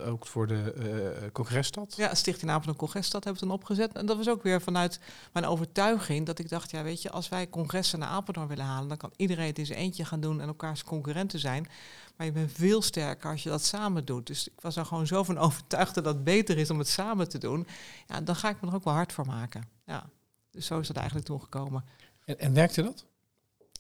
Ook 0.01 0.27
voor 0.27 0.47
de 0.47 0.75
uh, 1.23 1.31
congresstad? 1.33 1.95
Ja, 1.97 2.15
Stichting 2.15 2.51
Apeldoorn 2.51 2.79
Congresstad 2.79 3.25
hebben 3.25 3.43
we 3.43 3.49
toen 3.49 3.57
opgezet. 3.57 3.93
En 3.93 4.07
dat 4.07 4.17
was 4.17 4.29
ook 4.29 4.43
weer 4.43 4.63
vanuit 4.63 5.01
mijn 5.33 5.45
overtuiging 5.45 6.27
dat 6.27 6.39
ik 6.39 6.49
dacht, 6.49 6.71
ja 6.71 6.83
weet 6.83 7.03
je, 7.03 7.11
als 7.11 7.29
wij 7.29 7.49
congressen 7.49 7.99
naar 7.99 8.09
Apeldoorn 8.09 8.49
willen 8.49 8.65
halen, 8.65 8.89
dan 8.89 8.97
kan 8.97 9.13
iedereen 9.17 9.47
het 9.47 9.59
in 9.59 9.67
zijn 9.67 9.79
eentje 9.79 10.05
gaan 10.05 10.21
doen 10.21 10.41
en 10.41 10.49
elkaars 10.49 10.85
concurrenten 10.85 11.39
zijn. 11.39 11.69
Maar 12.17 12.27
je 12.27 12.33
bent 12.33 12.53
veel 12.53 12.83
sterker 12.83 13.31
als 13.31 13.43
je 13.43 13.49
dat 13.49 13.65
samen 13.65 14.05
doet. 14.05 14.27
Dus 14.27 14.49
ik 14.49 14.61
was 14.61 14.77
er 14.77 14.87
gewoon 14.87 15.07
zo 15.07 15.23
van 15.23 15.39
overtuigd 15.47 15.95
dat 15.95 16.05
het 16.05 16.25
beter 16.25 16.59
is 16.59 16.71
om 16.71 16.79
het 16.79 16.89
samen 16.89 17.29
te 17.29 17.39
doen. 17.39 17.67
Ja, 18.07 18.21
dan 18.21 18.37
ga 18.37 18.49
ik 18.49 18.61
me 18.61 18.69
er 18.69 18.75
ook 18.75 18.85
wel 18.85 18.95
hard 18.95 19.13
voor 19.13 19.27
maken. 19.27 19.69
Ja. 19.87 20.11
Dus 20.51 20.67
zo 20.67 20.79
is 20.79 20.87
dat 20.87 20.97
eigenlijk 20.97 21.27
toen 21.27 21.41
gekomen. 21.41 21.85
En, 22.25 22.39
en 22.39 22.55
werkte 22.55 22.83
dat? 22.83 23.07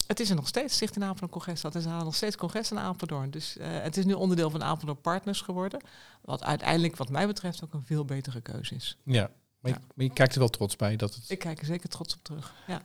Het 0.06 0.20
is 0.20 0.30
er 0.30 0.36
nog 0.36 0.48
steeds, 0.48 0.74
Stichting 0.74 1.04
Apeldoorn 1.04 1.30
Congres. 1.30 1.60
Dat 1.60 1.74
is 1.74 1.84
nog 1.84 2.14
steeds 2.14 2.36
congres 2.36 2.70
in 2.70 2.78
Apeldoorn. 2.78 3.30
Dus 3.30 3.56
uh, 3.56 3.66
het 3.68 3.96
is 3.96 4.04
nu 4.04 4.12
onderdeel 4.12 4.50
van 4.50 4.62
Apeldoorn 4.62 5.00
Partners 5.00 5.40
geworden. 5.40 5.80
Wat 6.22 6.44
uiteindelijk, 6.44 6.96
wat 6.96 7.08
mij 7.08 7.26
betreft, 7.26 7.64
ook 7.64 7.72
een 7.72 7.84
veel 7.84 8.04
betere 8.04 8.40
keuze 8.40 8.74
is. 8.74 8.96
Ja, 9.04 9.30
maar, 9.60 9.72
Je, 9.72 9.78
maar 9.94 10.04
je, 10.04 10.12
kijkt 10.12 10.32
er 10.32 10.38
wel 10.38 10.48
trots 10.48 10.76
bij 10.76 10.96
dat 10.96 11.14
het... 11.14 11.30
Ik 11.30 11.38
kijk 11.38 11.60
er 11.60 11.66
zeker 11.66 11.88
trots 11.88 12.14
op 12.14 12.20
terug, 12.22 12.54
ja. 12.66 12.82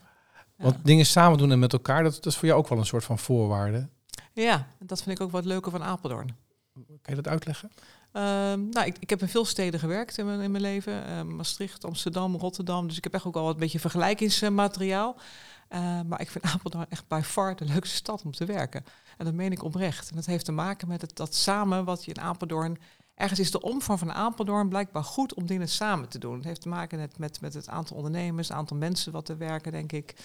Want 0.55 0.85
dingen 0.85 1.05
samen 1.05 1.37
doen 1.37 1.51
en 1.51 1.59
met 1.59 1.73
elkaar, 1.73 2.03
dat, 2.03 2.13
dat 2.15 2.25
is 2.25 2.37
voor 2.37 2.47
jou 2.47 2.59
ook 2.59 2.67
wel 2.67 2.77
een 2.77 2.85
soort 2.85 3.03
van 3.03 3.19
voorwaarde. 3.19 3.89
Ja, 4.33 4.67
dat 4.79 5.03
vind 5.03 5.19
ik 5.19 5.25
ook 5.25 5.31
wat 5.31 5.45
leuker 5.45 5.71
van 5.71 5.83
Apeldoorn. 5.83 6.35
Kan 6.73 7.15
je 7.15 7.15
dat 7.15 7.27
uitleggen? 7.27 7.71
Um, 8.13 8.69
nou, 8.69 8.85
ik, 8.85 8.97
ik, 8.99 9.09
heb 9.09 9.21
in 9.21 9.27
veel 9.27 9.45
steden 9.45 9.79
gewerkt 9.79 10.17
in 10.17 10.25
mijn, 10.25 10.41
in 10.41 10.51
mijn 10.51 10.63
leven. 10.63 11.03
Uh, 11.09 11.21
Maastricht, 11.21 11.85
Amsterdam, 11.85 12.35
Rotterdam. 12.35 12.87
Dus 12.87 12.97
ik 12.97 13.03
heb 13.03 13.13
echt 13.13 13.25
ook 13.25 13.35
al 13.35 13.43
wat 13.43 13.57
beetje 13.57 13.79
vergelijkingsmateriaal. 13.79 15.15
Uh, 15.73 16.01
maar 16.07 16.21
ik 16.21 16.29
vind 16.29 16.45
Apeldoorn 16.53 16.85
echt 16.89 17.07
bij 17.07 17.23
far 17.23 17.55
de 17.55 17.65
leukste 17.65 17.95
stad 17.95 18.21
om 18.23 18.31
te 18.31 18.45
werken. 18.45 18.85
En 19.17 19.25
dat 19.25 19.33
meen 19.33 19.51
ik 19.51 19.63
oprecht. 19.63 20.09
En 20.09 20.15
dat 20.15 20.25
heeft 20.25 20.45
te 20.45 20.51
maken 20.51 20.87
met 20.87 21.01
het, 21.01 21.15
dat 21.15 21.35
samen 21.35 21.85
wat 21.85 22.05
je 22.05 22.13
in 22.13 22.21
Apeldoorn... 22.21 22.77
Ergens 23.15 23.39
is 23.39 23.51
de 23.51 23.61
omvang 23.61 23.99
van 23.99 24.13
Apeldoorn 24.13 24.69
blijkbaar 24.69 25.03
goed 25.03 25.33
om 25.33 25.45
dingen 25.45 25.69
samen 25.69 26.09
te 26.09 26.19
doen. 26.19 26.35
Het 26.35 26.43
heeft 26.43 26.61
te 26.61 26.69
maken 26.69 26.99
met, 26.99 27.17
met, 27.17 27.41
met 27.41 27.53
het 27.53 27.69
aantal 27.69 27.97
ondernemers, 27.97 28.47
het 28.47 28.57
aantal 28.57 28.77
mensen 28.77 29.11
wat 29.11 29.29
er 29.29 29.37
werken, 29.37 29.71
denk 29.71 29.91
ik. 29.91 30.15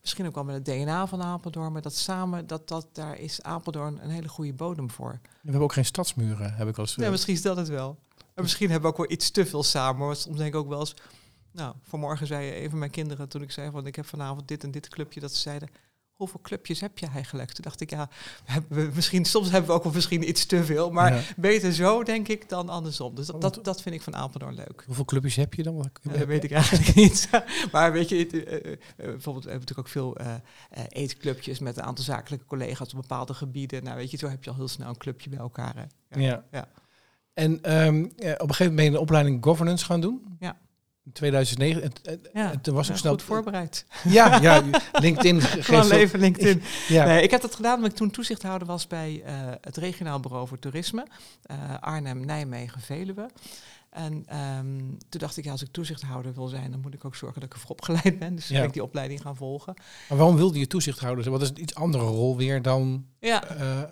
Misschien 0.00 0.26
ook 0.26 0.34
wel 0.34 0.44
met 0.44 0.54
het 0.54 0.64
DNA 0.64 1.06
van 1.06 1.22
Apeldoorn, 1.22 1.72
maar 1.72 1.82
dat 1.82 1.94
samen, 1.94 2.46
dat, 2.46 2.68
dat, 2.68 2.86
daar 2.92 3.18
is 3.18 3.42
Apeldoorn 3.42 3.98
een 4.02 4.10
hele 4.10 4.28
goede 4.28 4.52
bodem 4.52 4.90
voor. 4.90 5.20
We 5.22 5.28
hebben 5.42 5.60
ook 5.62 5.72
geen 5.72 5.84
stadsmuren, 5.84 6.54
heb 6.54 6.68
ik 6.68 6.76
al 6.76 6.84
eens... 6.84 6.94
Ja, 6.94 7.10
misschien 7.10 7.34
is 7.34 7.42
dat 7.42 7.56
het 7.56 7.68
wel. 7.68 7.98
En 8.34 8.42
misschien 8.42 8.70
hebben 8.70 8.90
we 8.90 8.96
ook 8.96 9.06
wel 9.06 9.16
iets 9.16 9.30
te 9.30 9.46
veel 9.46 9.62
samen. 9.62 10.06
Maar 10.06 10.16
soms 10.16 10.36
denk 10.36 10.54
ik 10.54 10.60
ook 10.60 10.68
wel 10.68 10.80
eens... 10.80 10.94
Nou, 11.52 11.74
vanmorgen 11.82 12.26
zei 12.26 12.50
even 12.50 12.78
mijn 12.78 12.90
kinderen 12.90 13.28
toen 13.28 13.42
ik 13.42 13.50
zei 13.50 13.70
van 13.70 13.86
ik 13.86 13.96
heb 13.96 14.06
vanavond 14.06 14.48
dit 14.48 14.64
en 14.64 14.70
dit 14.70 14.88
clubje, 14.88 15.20
dat 15.20 15.34
ze 15.34 15.40
zeiden, 15.40 15.68
hoeveel 16.12 16.40
clubjes 16.40 16.80
heb 16.80 16.98
je 16.98 17.06
eigenlijk? 17.06 17.52
Toen 17.52 17.64
dacht 17.64 17.80
ik, 17.80 17.90
ja, 17.90 18.08
we 18.68 18.90
misschien, 18.94 19.24
soms 19.24 19.50
hebben 19.50 19.70
we 19.70 19.76
ook 19.76 19.82
wel 19.82 19.92
misschien 19.92 20.28
iets 20.28 20.46
te 20.46 20.64
veel, 20.64 20.90
maar 20.90 21.34
beter 21.36 21.72
zo, 21.72 22.02
denk 22.02 22.28
ik, 22.28 22.48
dan 22.48 22.68
andersom. 22.68 23.14
Dus 23.14 23.26
dat, 23.26 23.40
dat, 23.40 23.58
dat 23.62 23.82
vind 23.82 23.94
ik 23.94 24.02
van 24.02 24.16
Apeldoorn 24.16 24.54
leuk. 24.54 24.82
Hoeveel 24.86 25.04
clubjes 25.04 25.36
heb 25.36 25.54
je 25.54 25.62
dan? 25.62 25.90
dat 26.02 26.26
weet 26.26 26.44
ik 26.44 26.50
eigenlijk 26.50 26.94
niet. 26.94 27.28
maar 27.72 27.92
weet 27.92 28.08
je, 28.08 28.26
bijvoorbeeld, 28.96 29.44
we 29.44 29.50
hebben 29.50 29.68
natuurlijk 29.68 29.78
ook 29.78 29.88
veel 29.88 30.16
eetclubjes 30.88 31.58
met 31.58 31.76
een 31.76 31.82
aantal 31.82 32.04
zakelijke 32.04 32.46
collega's 32.46 32.94
op 32.94 33.00
bepaalde 33.00 33.34
gebieden. 33.34 33.84
Nou, 33.84 33.96
weet 33.96 34.10
je, 34.10 34.16
zo 34.16 34.28
heb 34.28 34.44
je 34.44 34.50
al 34.50 34.56
heel 34.56 34.68
snel 34.68 34.88
een 34.88 34.96
clubje 34.96 35.30
bij 35.30 35.38
elkaar. 35.38 35.86
Ja. 36.08 36.44
ja. 36.50 36.68
En 37.34 37.76
um, 37.76 38.04
op 38.04 38.18
een 38.18 38.26
gegeven 38.26 38.48
moment 38.48 38.74
ben 38.74 38.84
je 38.84 38.90
een 38.90 38.98
opleiding 38.98 39.44
governance 39.44 39.84
gaan 39.84 40.00
doen. 40.00 40.36
Ja. 40.40 40.56
In 41.04 41.12
2009. 41.12 41.82
En, 41.82 41.92
en, 42.02 42.20
ja, 42.32 42.52
toen 42.62 42.74
was 42.74 42.90
ik 42.90 42.96
snel 42.96 43.12
goed 43.12 43.22
voorbereid. 43.22 43.84
Ja, 44.08 44.40
ja 44.40 44.62
LinkedIn. 44.92 45.40
Gewoon 45.66 45.86
leven 45.86 46.20
LinkedIn. 46.20 46.62
ja. 46.88 47.04
Nee, 47.04 47.22
ik 47.22 47.30
heb 47.30 47.40
dat 47.40 47.54
gedaan 47.54 47.76
omdat 47.76 47.90
ik 47.90 47.96
toen 47.96 48.10
toezichthouder 48.10 48.68
was 48.68 48.86
bij 48.86 49.22
uh, 49.26 49.32
het 49.60 49.76
regionaal 49.76 50.20
bureau 50.20 50.48
voor 50.48 50.58
toerisme. 50.58 51.06
Uh, 51.50 51.56
Arnhem, 51.80 52.24
Nijmegen, 52.24 52.80
Veluwe. 52.80 53.30
En 53.90 54.12
um, 54.58 54.98
toen 55.08 55.20
dacht 55.20 55.36
ik, 55.36 55.44
ja, 55.44 55.50
als 55.50 55.62
ik 55.62 55.72
toezichthouder 55.72 56.34
wil 56.34 56.46
zijn, 56.46 56.70
dan 56.70 56.80
moet 56.80 56.94
ik 56.94 57.04
ook 57.04 57.14
zorgen 57.14 57.40
dat 57.40 57.48
ik 57.48 57.54
ervoor 57.54 57.70
opgeleid 57.70 58.18
ben. 58.18 58.34
Dus 58.34 58.48
ja. 58.48 58.56
ben 58.56 58.66
ik 58.66 58.72
die 58.72 58.82
opleiding 58.82 59.20
gaan 59.20 59.36
volgen. 59.36 59.74
Maar 60.08 60.18
waarom 60.18 60.36
wilde 60.36 60.58
je 60.58 60.66
toezichthouder 60.66 61.24
zijn? 61.24 61.34
Wat 61.34 61.44
is 61.44 61.50
een 61.50 61.62
iets 61.62 61.74
andere 61.74 62.04
rol 62.04 62.36
weer 62.36 62.62
dan 62.62 63.06
ja. 63.18 63.56
Uh, 63.56 63.82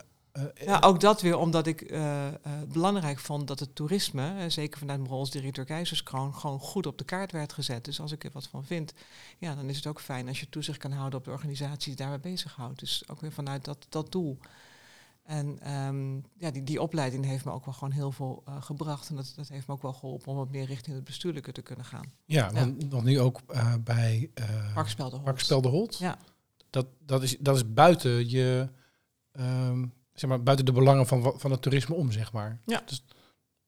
ja, 0.55 0.79
ook 0.79 1.01
dat 1.01 1.21
weer 1.21 1.39
omdat 1.39 1.67
ik 1.67 1.91
uh, 1.91 2.27
belangrijk 2.69 3.19
vond 3.19 3.49
dat 3.49 3.61
het 3.61 3.75
toerisme, 3.75 4.51
zeker 4.51 4.79
vanuit 4.79 4.99
mijn 4.99 5.11
rol 5.11 5.21
als 5.21 5.31
directeur 5.31 5.65
Keizerskroon, 5.65 6.35
gewoon 6.35 6.59
goed 6.59 6.87
op 6.87 6.99
de 6.99 7.05
kaart 7.05 7.33
werd 7.33 7.53
gezet. 7.53 7.85
Dus 7.85 8.01
als 8.01 8.13
ik 8.13 8.25
er 8.25 8.31
wat 8.33 8.49
van 8.49 8.65
vind, 8.65 8.93
ja, 9.39 9.55
dan 9.55 9.69
is 9.69 9.77
het 9.77 9.87
ook 9.87 10.01
fijn 10.01 10.29
als 10.29 10.41
je 10.41 10.49
toezicht 10.49 10.79
kan 10.79 10.93
houden 10.93 11.19
op 11.19 11.25
de 11.25 11.31
organisatie 11.31 11.87
die 11.87 11.97
daarmee 11.97 12.19
bezighoudt. 12.19 12.79
Dus 12.79 13.09
ook 13.09 13.21
weer 13.21 13.33
vanuit 13.33 13.65
dat, 13.65 13.87
dat 13.89 14.13
doel. 14.13 14.39
En 15.23 15.73
um, 15.73 16.25
ja, 16.39 16.51
die, 16.51 16.65
die 16.65 16.83
opleiding 16.83 17.25
heeft 17.25 17.45
me 17.45 17.53
ook 17.53 17.65
wel 17.65 17.75
gewoon 17.75 17.93
heel 17.93 18.13
veel 18.13 18.43
gebracht. 18.61 19.09
En 19.09 19.17
dat, 19.17 19.33
dat 19.37 19.49
heeft 19.49 19.67
me 19.67 19.75
ook 19.75 19.83
wel 19.83 19.93
geholpen 19.93 20.29
om 20.29 20.37
wat 20.37 20.51
meer 20.51 20.67
richting 20.67 20.97
het 20.97 21.05
bestuurlijke 21.05 21.53
te 21.53 21.63
kunnen 21.63 21.85
gaan. 21.85 22.13
Ja, 22.25 22.51
ja. 22.55 22.73
Want, 22.89 23.05
nu 23.05 23.21
ook 23.21 23.41
bij 23.85 24.31
Parkspel 24.75 25.61
de 25.61 25.69
Holt. 25.69 25.99
Ja. 25.99 26.19
Dat, 26.71 26.87
dat, 27.07 27.23
is, 27.23 27.37
dat 27.39 27.57
is 27.57 27.73
buiten 27.73 28.29
je... 28.29 28.69
Um, 29.33 29.99
zeg 30.21 30.31
maar, 30.31 30.43
buiten 30.43 30.67
de 30.67 30.73
belangen 30.73 31.07
van, 31.07 31.35
van 31.37 31.51
het 31.51 31.63
toerisme 31.63 31.95
om, 31.95 32.13
zeg 32.13 32.33
maar. 32.33 32.61
Ja. 32.67 32.83
Dus 32.87 33.05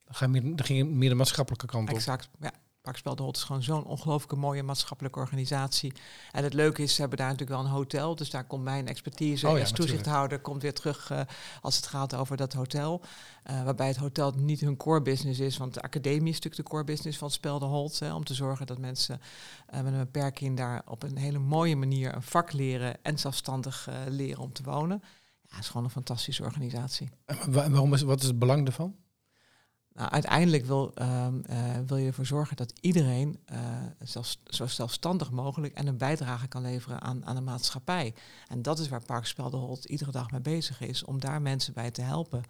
dan, 0.04 0.14
ga 0.14 0.24
je 0.24 0.30
meer, 0.30 0.56
dan 0.56 0.66
ging 0.66 0.78
je 0.78 0.84
meer 0.84 1.08
de 1.08 1.14
maatschappelijke 1.14 1.66
kant 1.66 1.88
op. 1.88 1.94
Exact, 1.94 2.28
ja. 2.40 2.52
Parkspel 2.82 3.16
de 3.16 3.22
Hot 3.22 3.36
is 3.36 3.42
gewoon 3.42 3.62
zo'n 3.62 3.84
ongelooflijke 3.84 4.36
mooie 4.36 4.62
maatschappelijke 4.62 5.18
organisatie. 5.18 5.92
En 6.32 6.44
het 6.44 6.54
leuke 6.54 6.82
is, 6.82 6.94
ze 6.94 7.00
hebben 7.00 7.18
daar 7.18 7.28
natuurlijk 7.28 7.58
wel 7.58 7.68
een 7.68 7.76
hotel. 7.76 8.14
Dus 8.14 8.30
daar 8.30 8.44
komt 8.44 8.62
mijn 8.62 8.88
expertise 8.88 9.48
oh, 9.48 9.54
ja, 9.54 9.60
als 9.60 9.72
toezichthouder 9.72 10.40
komt 10.40 10.62
weer 10.62 10.74
terug 10.74 11.10
uh, 11.10 11.20
als 11.60 11.76
het 11.76 11.86
gaat 11.86 12.14
over 12.14 12.36
dat 12.36 12.52
hotel. 12.52 13.02
Uh, 13.50 13.62
waarbij 13.64 13.86
het 13.86 13.96
hotel 13.96 14.32
niet 14.36 14.60
hun 14.60 14.76
core 14.76 15.02
business 15.02 15.40
is. 15.40 15.56
Want 15.56 15.74
de 15.74 15.82
academie 15.82 16.28
is 16.28 16.40
natuurlijk 16.40 16.62
de 16.62 16.70
core 16.70 16.84
business 16.84 17.18
van 17.18 17.30
Spel 17.30 17.58
de 17.58 17.64
Holt. 17.64 17.98
Hè, 17.98 18.14
om 18.14 18.24
te 18.24 18.34
zorgen 18.34 18.66
dat 18.66 18.78
mensen 18.78 19.20
uh, 19.74 19.80
met 19.80 19.92
een 19.92 19.98
beperking 19.98 20.56
daar 20.56 20.82
op 20.86 21.02
een 21.02 21.16
hele 21.16 21.38
mooie 21.38 21.76
manier 21.76 22.14
een 22.14 22.22
vak 22.22 22.52
leren 22.52 22.96
en 23.02 23.18
zelfstandig 23.18 23.88
leren 24.08 24.42
om 24.42 24.52
te 24.52 24.62
wonen. 24.62 25.02
Ja, 25.52 25.58
het 25.58 25.64
is 25.64 25.70
gewoon 25.70 25.84
een 25.84 25.92
fantastische 25.92 26.42
organisatie. 26.42 27.08
En 27.24 27.52
waarom 27.52 27.94
is, 27.94 28.02
wat 28.02 28.20
is 28.20 28.26
het 28.26 28.38
belang 28.38 28.66
ervan? 28.66 28.96
Nou, 29.92 30.10
uiteindelijk 30.10 30.66
wil, 30.66 30.92
uh, 31.00 31.26
uh, 31.50 31.56
wil 31.86 31.96
je 31.96 32.06
ervoor 32.06 32.26
zorgen 32.26 32.56
dat 32.56 32.72
iedereen 32.80 33.40
uh, 33.52 33.58
zelfs, 33.98 34.42
zo 34.44 34.66
zelfstandig 34.66 35.30
mogelijk 35.30 35.74
en 35.74 35.86
een 35.86 35.96
bijdrage 35.96 36.48
kan 36.48 36.62
leveren 36.62 37.00
aan, 37.00 37.26
aan 37.26 37.34
de 37.34 37.40
maatschappij. 37.40 38.14
En 38.48 38.62
dat 38.62 38.78
is 38.78 38.88
waar 38.88 39.04
Parkspel 39.04 39.50
de 39.50 39.56
Holt 39.56 39.84
iedere 39.84 40.10
dag 40.10 40.30
mee 40.30 40.40
bezig 40.40 40.80
is, 40.80 41.04
om 41.04 41.20
daar 41.20 41.42
mensen 41.42 41.72
bij 41.74 41.90
te 41.90 42.02
helpen. 42.02 42.42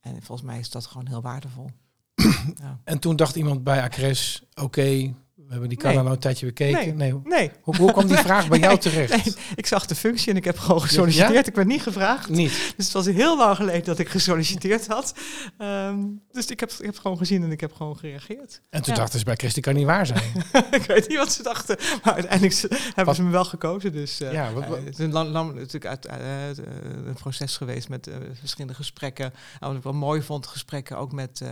En 0.00 0.22
volgens 0.22 0.48
mij 0.48 0.58
is 0.58 0.70
dat 0.70 0.86
gewoon 0.86 1.06
heel 1.06 1.22
waardevol. 1.22 1.70
ja. 2.62 2.80
En 2.84 2.98
toen 2.98 3.16
dacht 3.16 3.36
iemand 3.36 3.64
bij 3.64 3.82
Acres, 3.82 4.42
oké, 4.54 5.14
we 5.46 5.50
hebben 5.50 5.68
die 5.68 5.78
kanaal 5.78 6.02
nou 6.02 6.14
een 6.14 6.20
tijdje 6.20 6.46
bekeken. 6.46 6.96
Nee. 6.96 7.14
nee. 7.24 7.50
Hoe, 7.60 7.76
hoe 7.76 7.92
kwam 7.92 8.06
die 8.06 8.16
vraag 8.28 8.48
bij 8.48 8.58
jou 8.58 8.78
terecht? 8.78 9.38
ik 9.54 9.66
zag 9.66 9.86
de 9.86 9.94
functie 9.94 10.30
en 10.30 10.36
ik 10.36 10.44
heb 10.44 10.58
gewoon 10.58 10.80
gesolliciteerd. 10.80 11.46
Ik 11.46 11.54
werd 11.54 11.68
niet 11.68 11.82
gevraagd. 11.82 12.28
Niet. 12.28 12.72
Dus 12.76 12.84
het 12.84 12.94
was 12.94 13.06
heel 13.06 13.36
lang 13.36 13.56
geleden 13.56 13.84
dat 13.84 13.98
ik 13.98 14.08
gesolliciteerd 14.08 14.86
had. 14.86 15.14
Um, 15.58 16.22
dus 16.32 16.46
ik 16.46 16.60
heb, 16.60 16.70
ik 16.70 16.76
heb 16.78 16.86
het 16.86 16.98
gewoon 16.98 17.18
gezien 17.18 17.42
en 17.42 17.50
ik 17.50 17.60
heb 17.60 17.72
gewoon 17.72 17.96
gereageerd. 17.98 18.62
En 18.70 18.82
toen 18.82 18.94
dachten 18.94 19.18
ze 19.18 19.24
bij 19.24 19.34
Christy 19.34 19.60
kan 19.60 19.74
niet 19.74 19.86
waar 19.86 20.06
zijn. 20.06 20.22
ik 20.70 20.82
weet 20.82 21.08
niet 21.08 21.18
wat 21.18 21.32
ze 21.32 21.42
dachten. 21.42 21.76
Maar 22.02 22.14
uiteindelijk 22.14 22.64
hebben 22.94 23.14
ze 23.14 23.22
me 23.22 23.30
wel 23.30 23.44
gekozen. 23.44 23.92
Dus 23.92 24.20
uh, 24.20 24.32
ja, 24.32 24.52
wat, 24.52 24.66
wat? 24.66 24.78
Uh, 24.78 24.84
het 24.84 24.98
is 24.98 25.04
een 25.04 25.12
lang, 25.12 25.30
lang 25.30 25.54
natuurlijk 25.54 25.86
uit, 25.86 26.06
uh, 26.06 26.64
een 27.06 27.14
proces 27.14 27.56
geweest 27.56 27.88
met 27.88 28.10
verschillende 28.38 28.74
gesprekken. 28.74 29.32
En 29.60 29.68
wat 29.68 29.76
ik 29.76 29.82
wel 29.82 29.92
mooi 29.92 30.22
vond, 30.22 30.46
gesprekken 30.46 30.96
ook 30.98 31.12
met, 31.12 31.42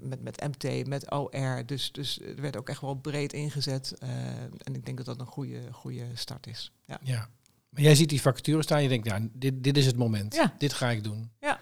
met, 0.00 0.22
met 0.22 0.40
MT, 0.40 0.86
met 0.86 1.12
OR. 1.12 1.62
Dus, 1.66 1.92
dus 1.92 2.20
er 2.20 2.40
werd 2.40 2.56
ook 2.56 2.68
echt 2.68 2.80
wel 2.80 2.94
breed 2.94 3.32
ingezet. 3.32 3.94
Uh, 4.02 4.08
en 4.40 4.74
ik 4.74 4.84
denk 4.84 4.96
dat 4.96 5.06
dat 5.06 5.20
een 5.20 5.26
goede, 5.26 5.60
goede 5.72 6.04
start 6.14 6.46
is. 6.46 6.72
Ja. 6.84 7.00
ja. 7.02 7.28
Maar 7.68 7.82
jij 7.82 7.94
ziet 7.94 8.08
die 8.08 8.20
vacature 8.20 8.62
staan, 8.62 8.82
je 8.82 8.88
denkt, 8.88 9.06
ja, 9.06 9.18
dit, 9.32 9.64
dit 9.64 9.76
is 9.76 9.86
het 9.86 9.96
moment. 9.96 10.34
Ja. 10.34 10.54
Dit 10.58 10.72
ga 10.72 10.90
ik 10.90 11.04
doen. 11.04 11.30
Ja. 11.40 11.58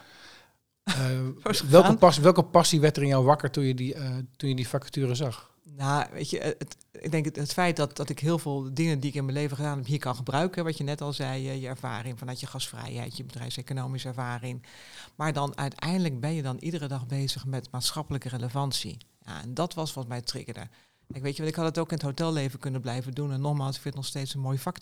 Uh, 0.99 1.53
welke, 1.69 1.97
pas, 1.97 2.19
welke 2.19 2.43
passie 2.43 2.81
werd 2.81 2.97
er 2.97 3.03
in 3.03 3.09
jou 3.09 3.25
wakker 3.25 3.51
toen 3.51 3.65
je 3.65 3.75
die, 3.75 3.95
toen 4.37 4.49
je 4.49 4.55
die 4.55 4.69
vacature 4.69 5.15
zag? 5.15 5.52
Nou, 5.65 6.07
weet 6.13 6.31
je, 6.31 6.39
het, 6.39 6.77
ik 6.93 7.11
denk 7.11 7.35
het, 7.35 7.53
feit 7.53 7.77
dat, 7.77 7.97
dat 7.97 8.09
ik 8.09 8.19
heel 8.19 8.39
veel 8.39 8.75
dingen 8.75 9.01
die 9.01 9.11
ik 9.11 9.17
in 9.17 9.25
mijn 9.25 9.37
leven 9.37 9.57
gedaan 9.57 9.77
heb 9.77 9.87
hier 9.87 9.99
kan 9.99 10.15
gebruiken. 10.15 10.65
Wat 10.65 10.77
je 10.77 10.85
net 10.85 11.01
al 11.01 11.13
zei, 11.13 11.43
je, 11.43 11.61
je 11.61 11.69
ervaring 11.69 12.19
vanuit 12.19 12.41
je 12.41 12.47
gasvrijheid, 12.47 13.17
je 13.17 13.25
bedrijfseconomische 13.25 14.09
ervaring. 14.09 14.67
Maar 15.15 15.33
dan 15.33 15.57
uiteindelijk 15.57 16.21
ben 16.21 16.33
je 16.33 16.43
dan 16.43 16.59
iedere 16.59 16.89
dag 16.89 17.07
bezig 17.07 17.47
met 17.47 17.71
maatschappelijke 17.71 18.29
relevantie. 18.29 18.97
Ja, 19.21 19.43
en 19.43 19.55
dat 19.55 19.75
was 19.75 19.95
wat 19.95 20.09
mij 20.09 20.21
triggerde. 20.21 20.69
Ik 21.07 21.23
weet 21.23 21.37
je, 21.37 21.47
ik 21.47 21.55
had 21.55 21.65
het 21.65 21.79
ook 21.79 21.91
in 21.91 21.97
het 21.97 22.07
hotelleven 22.07 22.59
kunnen 22.59 22.81
blijven 22.81 23.13
doen. 23.13 23.33
En 23.33 23.41
nogmaals, 23.41 23.77
ik 23.77 23.83
vind 23.83 23.95
het 23.95 24.03
nog 24.03 24.13
steeds 24.13 24.35
een 24.35 24.41
mooi 24.41 24.59
vak. 24.59 24.79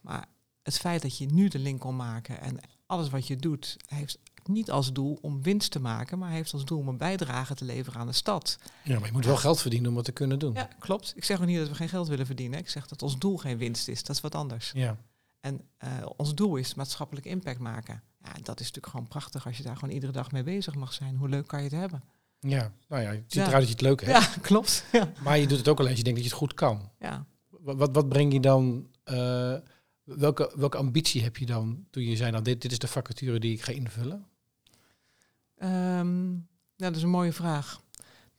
Maar 0.00 0.26
het 0.62 0.78
feit 0.78 1.02
dat 1.02 1.18
je 1.18 1.26
nu 1.26 1.48
de 1.48 1.58
link 1.58 1.80
kon 1.80 1.96
maken 1.96 2.40
en 2.40 2.58
alles 2.86 3.08
wat 3.08 3.26
je 3.26 3.36
doet, 3.36 3.76
heeft 3.86 4.18
niet 4.48 4.70
als 4.70 4.92
doel 4.92 5.18
om 5.20 5.42
winst 5.42 5.70
te 5.70 5.80
maken, 5.80 6.18
maar 6.18 6.30
heeft 6.30 6.52
als 6.52 6.64
doel 6.64 6.78
om 6.78 6.88
een 6.88 6.96
bijdrage 6.96 7.54
te 7.54 7.64
leveren 7.64 8.00
aan 8.00 8.06
de 8.06 8.12
stad. 8.12 8.58
Ja, 8.84 8.98
maar 8.98 9.06
je 9.06 9.12
moet 9.12 9.24
wel 9.24 9.36
geld 9.36 9.60
verdienen 9.60 9.88
om 9.88 9.94
wat 9.94 10.04
te 10.04 10.12
kunnen 10.12 10.38
doen. 10.38 10.54
Ja, 10.54 10.68
klopt. 10.78 11.12
Ik 11.16 11.24
zeg 11.24 11.40
ook 11.40 11.46
niet 11.46 11.58
dat 11.58 11.68
we 11.68 11.74
geen 11.74 11.88
geld 11.88 12.08
willen 12.08 12.26
verdienen. 12.26 12.58
Ik 12.58 12.68
zeg 12.68 12.86
dat 12.86 13.02
ons 13.02 13.18
doel 13.18 13.36
geen 13.36 13.58
winst 13.58 13.88
is. 13.88 14.02
Dat 14.02 14.16
is 14.16 14.22
wat 14.22 14.34
anders. 14.34 14.72
Ja. 14.74 14.96
En 15.40 15.60
uh, 15.84 15.90
ons 16.16 16.34
doel 16.34 16.56
is 16.56 16.74
maatschappelijk 16.74 17.26
impact 17.26 17.58
maken. 17.58 18.02
Ja, 18.22 18.32
dat 18.32 18.60
is 18.60 18.66
natuurlijk 18.66 18.86
gewoon 18.86 19.08
prachtig 19.08 19.46
als 19.46 19.56
je 19.56 19.62
daar 19.62 19.76
gewoon 19.76 19.94
iedere 19.94 20.12
dag 20.12 20.32
mee 20.32 20.42
bezig 20.42 20.74
mag 20.74 20.92
zijn. 20.92 21.16
Hoe 21.16 21.28
leuk 21.28 21.46
kan 21.46 21.58
je 21.58 21.68
het 21.68 21.80
hebben? 21.80 22.02
Ja, 22.40 22.72
nou 22.88 23.02
ja, 23.02 23.10
het 23.10 23.22
ziet 23.26 23.46
eruit 23.46 23.52
dat 23.52 23.62
je 23.62 23.72
het 23.72 23.80
leuk 23.80 24.04
hebt. 24.04 24.24
Ja, 24.24 24.40
klopt. 24.48 24.84
Ja. 24.92 25.12
Maar 25.22 25.38
je 25.38 25.46
doet 25.46 25.58
het 25.58 25.68
ook 25.68 25.78
alleen 25.78 25.90
als 25.90 25.98
je 25.98 26.04
denkt 26.04 26.20
dat 26.20 26.28
je 26.28 26.34
het 26.34 26.42
goed 26.42 26.54
kan. 26.54 26.90
Ja. 26.98 27.26
Wat, 27.48 27.76
wat, 27.76 27.94
wat 27.94 28.08
breng 28.08 28.32
je 28.32 28.40
dan, 28.40 28.88
uh, 29.04 29.54
welke, 30.02 30.52
welke 30.56 30.76
ambitie 30.76 31.22
heb 31.22 31.36
je 31.36 31.46
dan 31.46 31.86
toen 31.90 32.02
je 32.02 32.16
zei, 32.16 32.30
nou 32.30 32.42
dit, 32.42 32.62
dit 32.62 32.72
is 32.72 32.78
de 32.78 32.88
vacature 32.88 33.38
die 33.38 33.52
ik 33.52 33.62
ga 33.62 33.72
invullen? 33.72 34.26
Um, 35.62 36.48
ja, 36.76 36.86
dat 36.86 36.96
is 36.96 37.02
een 37.02 37.08
mooie 37.08 37.32
vraag. 37.32 37.84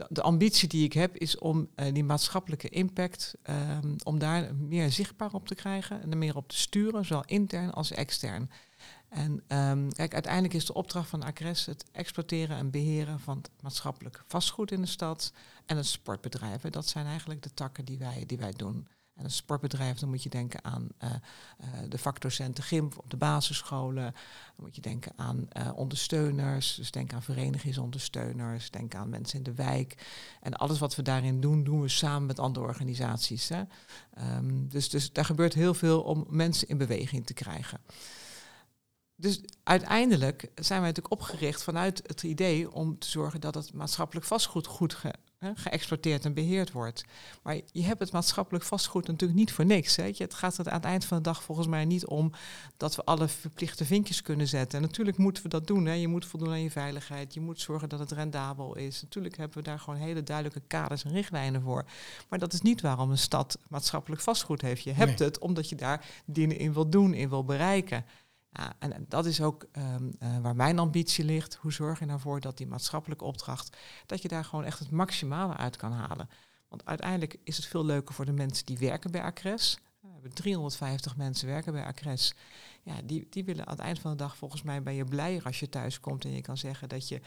De, 0.10 0.22
ambitie 0.22 0.68
die 0.68 0.86
ik 0.86 0.94
heb 0.94 1.16
is 1.16 1.38
om 1.38 1.70
uh, 1.76 1.94
die 1.94 2.04
maatschappelijke 2.04 2.70
impact, 2.70 3.36
um, 3.50 3.96
om 4.04 4.20
daar 4.20 4.56
meer 4.56 4.92
zichtbaar 4.92 5.34
op 5.34 5.48
te 5.48 5.56
krijgen 5.56 6.02
en 6.02 6.12
er 6.12 6.18
meer 6.18 6.36
op 6.36 6.48
te 6.48 6.58
sturen, 6.58 7.06
zowel 7.06 7.24
intern 7.26 7.72
als 7.72 7.92
extern. 7.92 8.50
En 9.10 9.32
um, 9.32 9.94
kijk, 9.94 10.14
uiteindelijk 10.14 10.54
is 10.54 10.66
de 10.66 10.74
opdracht 10.74 11.10
van 11.10 11.24
Acres 11.24 11.66
het 11.66 11.86
exploiteren 11.92 12.58
en 12.58 12.72
beheren 12.72 13.20
van 13.20 13.38
het 13.38 13.50
maatschappelijk 13.62 14.24
vastgoed 14.28 14.72
in 14.72 14.82
de 14.82 14.88
stad 14.88 15.34
en 15.66 15.78
het 15.78 15.86
sportbedrijven. 15.86 16.72
Dat 16.72 16.88
zijn 16.88 17.06
eigenlijk 17.06 17.44
de 17.44 17.54
takken 17.54 17.86
die 17.86 17.98
wij, 17.98 18.24
die 18.26 18.38
wij 18.38 18.52
doen. 18.52 18.88
En 19.18 19.24
een 19.24 19.32
sportbedrijf, 19.32 20.00
dan 20.00 20.10
moet 20.10 20.24
je 20.24 20.30
denken 20.30 20.64
aan 20.64 20.88
uh, 21.04 21.10
de 21.90 21.98
vakdocenten 21.98 22.64
gym 22.64 22.90
op 22.98 23.10
de 23.10 23.18
basisscholen. 23.18 24.04
Dan 24.04 24.66
moet 24.66 24.76
je 24.76 24.82
denken 24.82 25.12
aan 25.16 25.48
uh, 25.58 25.72
ondersteuners. 25.76 26.76
Dus 26.76 26.92
denk 26.92 27.14
aan 27.14 27.24
verenigingsondersteuners. 27.24 28.72
Denk 28.72 28.96
aan 28.96 29.10
mensen 29.10 29.38
in 29.38 29.44
de 29.44 29.54
wijk. 29.54 30.06
En 30.42 30.54
alles 30.54 30.80
wat 30.80 30.96
we 30.96 31.02
daarin 31.02 31.42
doen, 31.42 31.64
doen 31.64 31.82
we 31.82 31.88
samen 31.88 32.26
met 32.28 32.40
andere 32.40 32.66
organisaties. 32.66 33.50
Hè. 33.50 33.62
Um, 34.38 34.70
dus, 34.70 34.90
dus 34.90 35.12
daar 35.12 35.26
gebeurt 35.26 35.54
heel 35.54 35.74
veel 35.74 36.02
om 36.02 36.26
mensen 36.30 36.68
in 36.68 36.78
beweging 36.78 37.26
te 37.26 37.34
krijgen. 37.34 37.80
Dus 39.16 39.42
uiteindelijk 39.64 40.42
zijn 40.56 40.80
wij 40.82 40.90
natuurlijk 40.90 41.22
opgericht 41.22 41.64
vanuit 41.64 42.02
het 42.06 42.24
idee 42.24 42.72
om 42.72 43.00
te 43.00 43.10
zorgen 43.10 43.42
dat 43.42 43.56
het 43.56 43.74
maatschappelijk 43.74 44.26
vastgoed 44.26 44.68
goed 44.68 44.94
hè, 45.38 45.52
geëxploiteerd 45.56 46.26
en 46.26 46.34
beheerd 46.34 46.72
wordt. 46.72 47.06
Maar 47.44 47.60
je 47.72 47.84
hebt 47.84 48.00
het 48.00 48.12
maatschappelijk 48.12 48.64
vastgoed 48.66 49.08
natuurlijk 49.08 49.40
niet 49.40 49.52
voor 49.52 49.66
niks. 49.66 49.96
Hè. 49.96 50.12
Het 50.18 50.34
gaat 50.34 50.58
er 50.58 50.70
aan 50.70 50.74
het 50.74 50.86
eind 50.86 51.06
van 51.06 51.18
de 51.18 51.24
dag 51.24 51.44
volgens 51.44 51.68
mij 51.68 51.86
niet 51.86 52.06
om 52.06 52.32
dat 52.78 52.96
we 52.96 53.04
alle 53.04 53.28
verplichte 53.28 53.86
vinkjes 53.86 54.22
kunnen 54.22 54.48
zetten. 54.48 54.80
En 54.80 54.86
natuurlijk 54.86 55.18
moeten 55.18 55.44
we 55.44 55.50
dat 55.50 55.68
doen. 55.68 55.86
Hè. 55.86 55.94
Je 55.94 56.08
moet 56.08 56.26
voldoen 56.26 56.50
aan 56.50 56.62
je 56.62 56.72
veiligheid. 56.72 57.34
Je 57.34 57.42
moet 57.42 57.62
zorgen 57.62 57.90
dat 57.90 58.00
het 58.00 58.12
rendabel 58.12 58.76
is. 58.76 59.02
Natuurlijk 59.02 59.38
hebben 59.38 59.58
we 59.58 59.64
daar 59.64 59.80
gewoon 59.80 60.00
hele 60.00 60.24
duidelijke 60.24 60.62
kaders 60.68 61.04
en 61.04 61.12
richtlijnen 61.12 61.62
voor. 61.62 61.86
Maar 62.30 62.40
dat 62.40 62.54
is 62.54 62.62
niet 62.62 62.82
waarom 62.82 63.12
een 63.12 63.18
stad 63.18 63.58
maatschappelijk 63.68 64.22
vastgoed 64.22 64.62
heeft. 64.62 64.84
Je 64.84 64.92
hebt 64.92 65.20
het 65.20 65.40
omdat 65.40 65.70
je 65.70 65.76
daar 65.76 66.06
dingen 66.26 66.58
in 66.58 66.74
wil 66.74 66.90
doen, 66.90 67.14
in 67.14 67.30
wil 67.30 67.44
bereiken. 67.44 68.06
Ja, 68.58 68.74
en 68.80 69.06
dat 69.08 69.26
is 69.26 69.42
ook 69.42 69.66
um, 69.78 70.12
uh, 70.20 70.38
waar 70.38 70.56
mijn 70.56 70.80
ambitie 70.80 71.26
ligt. 71.26 71.56
Hoe 71.56 71.72
zorg 71.74 72.00
je 72.00 72.06
nou 72.06 72.40
dat 72.40 72.58
die 72.58 72.68
maatschappelijke 72.68 73.24
opdracht, 73.24 73.78
dat 74.06 74.22
je 74.22 74.28
daar 74.28 74.46
gewoon 74.46 74.66
echt 74.66 74.80
het 74.80 74.92
maximale 74.92 75.56
uit 75.56 75.76
kan 75.76 75.92
halen. 75.92 76.30
Want 76.68 76.86
uiteindelijk 76.86 77.38
is 77.44 77.58
het 77.58 77.66
veel 77.66 77.86
leuker 77.86 78.16
voor 78.16 78.26
de 78.26 78.32
mensen 78.32 78.66
die 78.66 78.78
werken 78.78 79.12
bij 79.12 79.22
Acres. 79.22 79.80
We 80.02 80.08
hebben 80.14 80.34
350 80.34 81.18
mensen 81.18 81.48
werken 81.48 81.74
bij 81.74 81.86
Acres. 81.86 82.36
Ja, 82.84 82.94
die, 83.04 83.28
die 83.30 83.46
willen 83.46 83.66
aan 83.66 83.76
het 83.76 83.86
eind 83.86 84.00
van 84.00 84.12
de 84.12 84.18
dag 84.18 84.38
volgens 84.38 84.62
mij 84.62 84.84
ben 84.84 84.94
je 84.94 85.04
blijer 85.04 85.44
als 85.44 85.60
je 85.60 85.70
thuis 85.70 86.00
komt 86.00 86.26
en 86.26 86.32
je 86.32 86.42
kan 86.42 86.58
zeggen 86.58 86.90
dat 86.90 87.08
je 87.08 87.22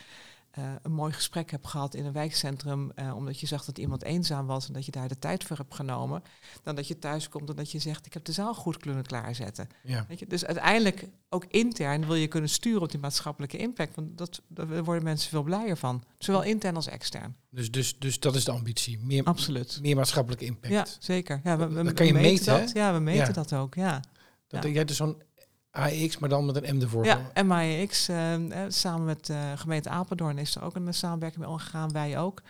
uh, 0.58 0.64
een 0.82 0.92
mooi 0.92 1.12
gesprek 1.12 1.50
hebt 1.50 1.66
gehad 1.66 1.94
in 1.94 2.04
een 2.04 2.12
wijkcentrum, 2.12 2.92
uh, 2.96 3.16
omdat 3.16 3.40
je 3.40 3.46
zag 3.46 3.64
dat 3.64 3.78
iemand 3.78 4.02
eenzaam 4.02 4.46
was 4.46 4.66
en 4.66 4.72
dat 4.72 4.84
je 4.84 4.90
daar 4.90 5.08
de 5.08 5.18
tijd 5.18 5.44
voor 5.44 5.56
hebt 5.56 5.74
genomen, 5.74 6.22
dan 6.62 6.74
dat 6.74 6.88
je 6.88 6.98
thuis 6.98 7.28
komt 7.28 7.48
en 7.48 7.56
dat 7.56 7.70
je 7.70 7.78
zegt, 7.78 8.06
ik 8.06 8.12
heb 8.12 8.24
de 8.24 8.32
zaal 8.32 8.54
goed 8.54 8.76
kunnen 8.76 9.06
klaarzetten. 9.06 9.68
Ja. 9.82 10.04
Weet 10.08 10.18
je? 10.18 10.26
Dus 10.26 10.44
uiteindelijk, 10.44 11.08
ook 11.28 11.44
intern, 11.48 12.06
wil 12.06 12.14
je 12.14 12.26
kunnen 12.26 12.50
sturen 12.50 12.82
op 12.82 12.90
die 12.90 13.00
maatschappelijke 13.00 13.56
impact, 13.56 13.94
want 13.94 14.18
dat, 14.18 14.42
daar 14.48 14.84
worden 14.84 15.04
mensen 15.04 15.30
veel 15.30 15.42
blijer 15.42 15.76
van, 15.76 16.04
zowel 16.18 16.42
intern 16.42 16.76
als 16.76 16.88
extern. 16.88 17.36
Dus, 17.50 17.70
dus, 17.70 17.98
dus 17.98 18.20
dat 18.20 18.34
is 18.34 18.44
de 18.44 18.50
ambitie, 18.50 18.98
meer, 18.98 19.24
Absoluut. 19.24 19.78
meer 19.82 19.96
maatschappelijke 19.96 20.44
impact. 20.44 20.72
Ja, 20.72 20.86
zeker. 20.98 21.40
Ja, 21.44 21.58
we, 21.58 21.68
we, 21.68 22.12
meten, 22.12 22.60
dat. 22.60 22.72
Ja, 22.72 22.92
we 22.92 23.00
meten 23.00 23.26
ja. 23.26 23.32
dat 23.32 23.52
ook, 23.52 23.74
ja. 23.74 24.00
Dat. 24.48 24.64
Jij 24.64 24.84
dus 24.84 24.96
zo'n 24.96 25.22
AEX, 25.70 26.18
maar 26.18 26.28
dan 26.28 26.46
met 26.46 26.62
een 26.62 26.76
M 26.76 26.80
ervoor. 26.80 27.04
Ja, 27.04 27.30
MAEX. 27.44 28.08
Uh, 28.08 28.34
samen 28.68 29.04
met 29.04 29.28
uh, 29.28 29.52
gemeente 29.54 29.88
Apeldoorn 29.88 30.38
is 30.38 30.54
er 30.54 30.62
ook 30.62 30.74
een 30.74 30.94
samenwerking 30.94 31.42
mee 31.42 31.52
omgegaan. 31.52 31.92
Wij 31.92 32.18
ook. 32.18 32.42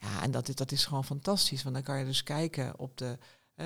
Ja, 0.00 0.22
en 0.22 0.30
dat 0.30 0.50
dat 0.54 0.72
is 0.72 0.84
gewoon 0.84 1.04
fantastisch. 1.04 1.62
Want 1.62 1.74
dan 1.74 1.84
kan 1.84 1.98
je 1.98 2.04
dus 2.04 2.22
kijken 2.22 2.78
op 2.78 2.98
de, 2.98 3.18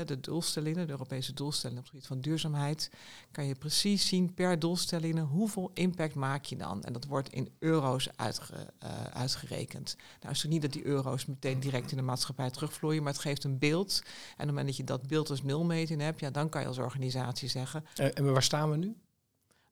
de 0.04 0.20
doelstellingen, 0.20 0.86
de 0.86 0.92
Europese 0.92 1.34
doelstellingen 1.34 1.82
op 1.82 1.84
het 1.84 1.94
gebied 1.94 2.08
van 2.08 2.20
duurzaamheid. 2.20 2.90
Kan 3.30 3.44
je 3.46 3.54
precies 3.54 4.06
zien 4.06 4.34
per 4.34 4.58
doelstellingen 4.58 5.24
hoeveel 5.24 5.70
impact 5.74 6.14
maak 6.14 6.44
je 6.44 6.56
dan. 6.56 6.82
En 6.84 6.92
dat 6.92 7.04
wordt 7.04 7.28
in 7.28 7.50
euro's 7.58 8.08
uitge, 8.16 8.72
uitgerekend. 9.12 9.96
Nou 10.20 10.32
is 10.32 10.42
het 10.42 10.50
niet 10.50 10.62
dat 10.62 10.72
die 10.72 10.84
euro's 10.84 11.26
meteen 11.26 11.60
direct 11.60 11.90
in 11.90 11.96
de 11.96 12.02
maatschappij 12.02 12.50
terugvloeien, 12.50 13.02
maar 13.02 13.12
het 13.12 13.22
geeft 13.22 13.44
een 13.44 13.58
beeld. 13.58 14.02
En 14.02 14.10
op 14.10 14.36
het 14.36 14.46
moment 14.46 14.66
dat 14.66 14.76
je 14.76 14.84
dat 14.84 15.06
beeld 15.06 15.30
als 15.30 15.42
nulmeting 15.42 16.00
hebt, 16.00 16.20
ja, 16.20 16.30
dan 16.30 16.48
kan 16.48 16.60
je 16.60 16.66
als 16.66 16.78
organisatie 16.78 17.48
zeggen. 17.48 17.84
en 17.94 18.32
waar 18.32 18.42
staan 18.42 18.70
we 18.70 18.76
nu? 18.76 18.96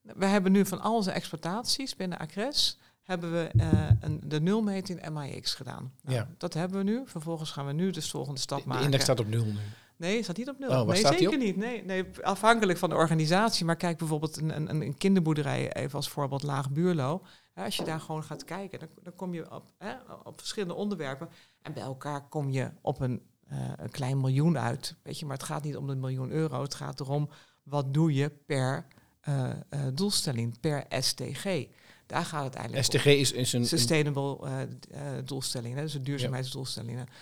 We 0.01 0.25
hebben 0.25 0.51
nu 0.51 0.65
van 0.65 0.81
al 0.81 0.95
onze 0.95 1.11
exploitaties 1.11 1.95
binnen 1.95 2.17
Acres 2.17 2.77
hebben 3.07 3.31
we 3.31 3.51
uh, 3.55 3.89
een, 3.99 4.21
de 4.23 4.41
nulmeting 4.41 5.09
MIX 5.09 5.53
gedaan. 5.53 5.93
Nou, 6.01 6.15
ja. 6.15 6.27
Dat 6.37 6.53
hebben 6.53 6.77
we 6.77 6.83
nu. 6.83 7.01
Vervolgens 7.05 7.51
gaan 7.51 7.65
we 7.65 7.73
nu 7.73 7.91
de 7.91 8.01
volgende 8.01 8.39
stap 8.39 8.61
de, 8.61 8.67
maken. 8.67 8.79
De 8.79 8.85
index 8.85 9.03
staat 9.03 9.19
op 9.19 9.27
nul 9.27 9.45
nu. 9.45 9.59
Nee, 9.97 10.23
staat 10.23 10.37
niet 10.37 10.49
op 10.49 10.59
nul. 10.59 10.81
Oh, 10.81 10.87
nee, 10.87 11.05
zeker 11.05 11.29
op? 11.29 11.37
niet. 11.37 11.55
Nee, 11.55 11.85
nee, 11.85 12.05
afhankelijk 12.21 12.79
van 12.79 12.89
de 12.89 12.95
organisatie. 12.95 13.65
Maar 13.65 13.75
kijk 13.75 13.97
bijvoorbeeld 13.97 14.37
een, 14.37 14.55
een, 14.55 14.81
een 14.81 14.97
kinderboerderij, 14.97 15.73
even 15.73 15.95
als 15.95 16.09
voorbeeld 16.09 16.43
Laag 16.43 16.71
Buurlo. 16.71 17.21
Ja, 17.55 17.63
als 17.65 17.75
je 17.75 17.83
daar 17.83 17.99
gewoon 17.99 18.23
gaat 18.23 18.43
kijken, 18.43 18.79
dan, 18.79 18.89
dan 19.03 19.15
kom 19.15 19.33
je 19.33 19.51
op, 19.51 19.63
hè, 19.77 19.93
op 20.23 20.39
verschillende 20.39 20.73
onderwerpen. 20.73 21.29
En 21.61 21.73
bij 21.73 21.83
elkaar 21.83 22.27
kom 22.27 22.49
je 22.49 22.71
op 22.81 22.99
een, 22.99 23.21
uh, 23.51 23.71
een 23.77 23.89
klein 23.89 24.19
miljoen 24.19 24.57
uit. 24.57 24.95
Weet 25.03 25.19
je, 25.19 25.25
maar 25.25 25.37
het 25.37 25.45
gaat 25.45 25.63
niet 25.63 25.77
om 25.77 25.87
de 25.87 25.95
miljoen 25.95 26.31
euro. 26.31 26.61
Het 26.61 26.75
gaat 26.75 26.99
erom, 26.99 27.29
wat 27.63 27.93
doe 27.93 28.13
je 28.13 28.29
per 28.29 28.87
uh, 29.29 29.49
uh, 29.69 29.79
doelstelling, 29.93 30.59
per 30.59 30.85
STG. 30.89 31.67
Daar 32.05 32.25
gaat 32.25 32.43
het 32.43 32.55
eigenlijk 32.55 32.85
STG 32.85 33.05
is, 33.05 33.31
is 33.31 33.53
een... 33.53 33.65
Sustainable 33.65 34.37
uh, 34.43 35.01
doelstellingen, 35.25 35.83
dus 35.83 35.93
de 35.93 36.01
duurzaamheidsdoelstellingen. 36.01 37.05
Ja. 37.05 37.13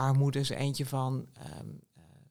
Armoede 0.00 0.38
is 0.38 0.48
eentje 0.48 0.86
van, 0.86 1.26
um, 1.60 1.80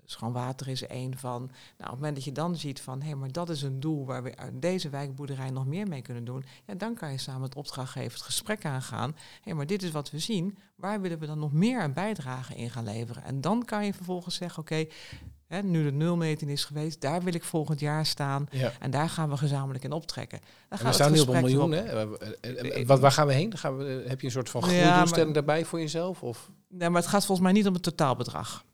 schoon 0.05 0.31
water 0.31 0.67
is 0.67 0.87
één 0.87 1.17
van. 1.17 1.41
Nou, 1.41 1.51
op 1.77 1.85
het 1.85 1.91
moment 1.91 2.15
dat 2.15 2.23
je 2.23 2.31
dan 2.31 2.55
ziet 2.55 2.81
van, 2.81 2.99
hé, 2.99 3.05
hey, 3.05 3.15
maar 3.15 3.31
dat 3.31 3.49
is 3.49 3.61
een 3.61 3.79
doel 3.79 4.05
waar 4.05 4.23
we 4.23 4.37
uit 4.37 4.61
deze 4.61 4.89
wijkboerderij 4.89 5.49
nog 5.49 5.65
meer 5.65 5.87
mee 5.87 6.01
kunnen 6.01 6.25
doen, 6.25 6.45
ja, 6.65 6.73
dan 6.73 6.93
kan 6.93 7.11
je 7.11 7.17
samen 7.17 7.41
met 7.41 7.55
opdrachtgever 7.55 8.11
het 8.11 8.21
gesprek 8.21 8.65
aangaan. 8.65 9.09
Hé, 9.09 9.41
hey, 9.43 9.53
maar 9.53 9.65
dit 9.65 9.83
is 9.83 9.91
wat 9.91 10.11
we 10.11 10.19
zien, 10.19 10.57
waar 10.75 11.01
willen 11.01 11.19
we 11.19 11.25
dan 11.25 11.39
nog 11.39 11.51
meer 11.51 11.83
een 11.83 11.93
bijdrage 11.93 12.55
in 12.55 12.69
gaan 12.69 12.83
leveren? 12.83 13.23
En 13.23 13.41
dan 13.41 13.65
kan 13.65 13.85
je 13.85 13.93
vervolgens 13.93 14.35
zeggen, 14.35 14.61
oké, 14.61 14.85
okay, 15.47 15.61
nu 15.61 15.83
de 15.83 15.91
nulmeting 15.91 16.51
is 16.51 16.65
geweest, 16.65 17.01
daar 17.01 17.23
wil 17.23 17.33
ik 17.33 17.43
volgend 17.43 17.79
jaar 17.79 18.05
staan. 18.05 18.47
Ja. 18.51 18.71
En 18.79 18.91
daar 18.91 19.09
gaan 19.09 19.29
we 19.29 19.37
gezamenlijk 19.37 19.83
in 19.83 19.91
optrekken. 19.91 20.39
Dan 20.69 20.79
we 20.79 20.91
staan 20.91 21.11
nu 21.11 21.19
op 21.19 21.27
een 21.27 21.41
miljoen. 21.41 21.71
Hè? 21.71 22.07
Wat, 22.85 22.99
waar 22.99 23.11
gaan 23.11 23.27
we 23.27 23.33
heen? 23.33 23.57
Gaan 23.57 23.77
we, 23.77 24.03
heb 24.07 24.19
je 24.19 24.25
een 24.25 24.31
soort 24.31 24.49
van 24.49 24.63
groeidoelstelling 24.63 25.27
ja, 25.27 25.33
daarbij 25.33 25.65
voor 25.65 25.79
jezelf? 25.79 26.23
Of? 26.23 26.51
Nee, 26.69 26.89
maar 26.89 27.01
het 27.01 27.09
gaat 27.09 27.25
volgens 27.25 27.47
mij 27.47 27.55
niet 27.57 27.67
om 27.67 27.73
het 27.73 27.83
totaalbedrag. 27.83 28.65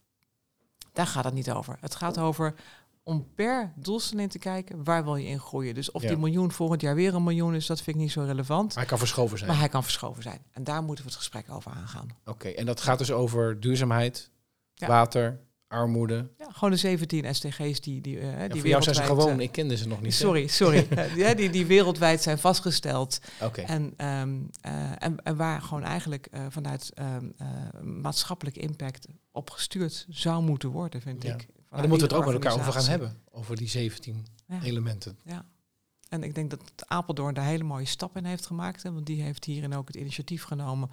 Daar 0.93 1.07
gaat 1.07 1.23
het 1.23 1.33
niet 1.33 1.51
over. 1.51 1.77
Het 1.79 1.95
gaat 1.95 2.17
over 2.17 2.55
om 3.03 3.27
per 3.35 3.73
doelstelling 3.75 4.31
te 4.31 4.39
kijken, 4.39 4.83
waar 4.83 5.03
wil 5.03 5.15
je 5.15 5.27
in 5.27 5.39
groeien. 5.39 5.73
Dus 5.75 5.91
of 5.91 6.01
Ja. 6.01 6.07
die 6.07 6.17
miljoen 6.17 6.51
volgend 6.51 6.81
jaar 6.81 6.95
weer 6.95 7.15
een 7.15 7.23
miljoen 7.23 7.55
is, 7.55 7.65
dat 7.65 7.81
vind 7.81 7.95
ik 7.95 8.01
niet 8.01 8.11
zo 8.11 8.21
relevant. 8.23 8.67
Maar 8.67 8.77
hij 8.77 8.85
kan 8.85 8.97
verschoven 8.97 9.37
zijn. 9.37 9.49
Maar 9.49 9.59
hij 9.59 9.69
kan 9.69 9.83
verschoven 9.83 10.23
zijn. 10.23 10.39
En 10.51 10.63
daar 10.63 10.83
moeten 10.83 11.03
we 11.05 11.09
het 11.09 11.19
gesprek 11.19 11.49
over 11.51 11.71
aangaan. 11.71 12.07
Oké, 12.25 12.47
en 12.49 12.65
dat 12.65 12.81
gaat 12.81 12.97
dus 12.97 13.11
over 13.11 13.59
duurzaamheid, 13.59 14.31
Ja. 14.73 14.87
water, 14.87 15.39
armoede. 15.75 16.27
Ja, 16.37 16.47
gewoon 16.51 16.71
de 16.71 16.77
17 16.77 17.35
SDG's 17.35 17.81
die, 17.81 18.01
die, 18.01 18.15
uh, 18.17 18.39
Ja, 18.39 18.47
die 18.47 18.59
voor 18.61 18.69
jou 18.69 18.83
zijn 18.83 18.95
ze 18.95 19.01
wereldwijd, 19.01 19.07
gewoon, 19.07 19.39
eh, 19.39 19.45
ik 19.45 19.51
kende 19.51 19.77
ze 19.77 19.87
nog 19.87 20.01
niet. 20.01 20.13
Sorry, 20.13 20.47
sorry. 20.47 20.87
Eh, 20.95 21.15
ja, 21.15 21.33
die, 21.33 21.49
die 21.49 21.65
wereldwijd 21.65 22.21
zijn 22.21 22.37
vastgesteld. 22.39 23.19
Oké, 23.41 23.61
En, 23.61 23.93
ehm, 23.97 24.35
eh, 24.61 25.03
en, 25.03 25.23
en 25.23 25.35
waar 25.35 25.61
gewoon 25.61 25.83
eigenlijk 25.83 26.25
eh, 26.25 26.45
vanuit 26.49 26.91
ehm, 26.93 27.29
eh, 27.37 27.47
maatschappelijke 27.81 28.59
impact 28.59 29.07
op 29.31 29.49
gestuurd 29.49 30.05
zou 30.09 30.43
moeten 30.43 30.69
worden, 30.69 31.01
vind 31.01 31.23
Ja. 31.23 31.33
ik. 31.33 31.47
maar 31.69 31.79
dan 31.79 31.89
moeten 31.89 32.07
we 32.07 32.13
het 32.15 32.23
ook 32.23 32.33
met 32.33 32.43
elkaar 32.43 32.59
over 32.59 32.73
gaan 32.73 32.89
hebben. 32.89 33.17
Over 33.31 33.55
die 33.55 33.69
17 33.69 34.25
Ja. 34.47 34.61
elementen. 34.61 35.17
Ja. 35.25 35.45
En 36.09 36.23
ik 36.23 36.35
denk 36.35 36.49
dat 36.49 36.59
Apeldoorn 36.87 37.33
daar 37.33 37.45
hele 37.45 37.63
mooie 37.63 37.85
stap 37.85 38.17
in 38.17 38.25
heeft 38.25 38.45
gemaakt. 38.45 38.83
Hè, 38.83 38.93
want 38.93 39.05
die 39.05 39.21
heeft 39.21 39.45
hierin 39.45 39.73
ook 39.75 39.87
het 39.87 39.95
initiatief 39.95 40.43
genomen 40.43 40.89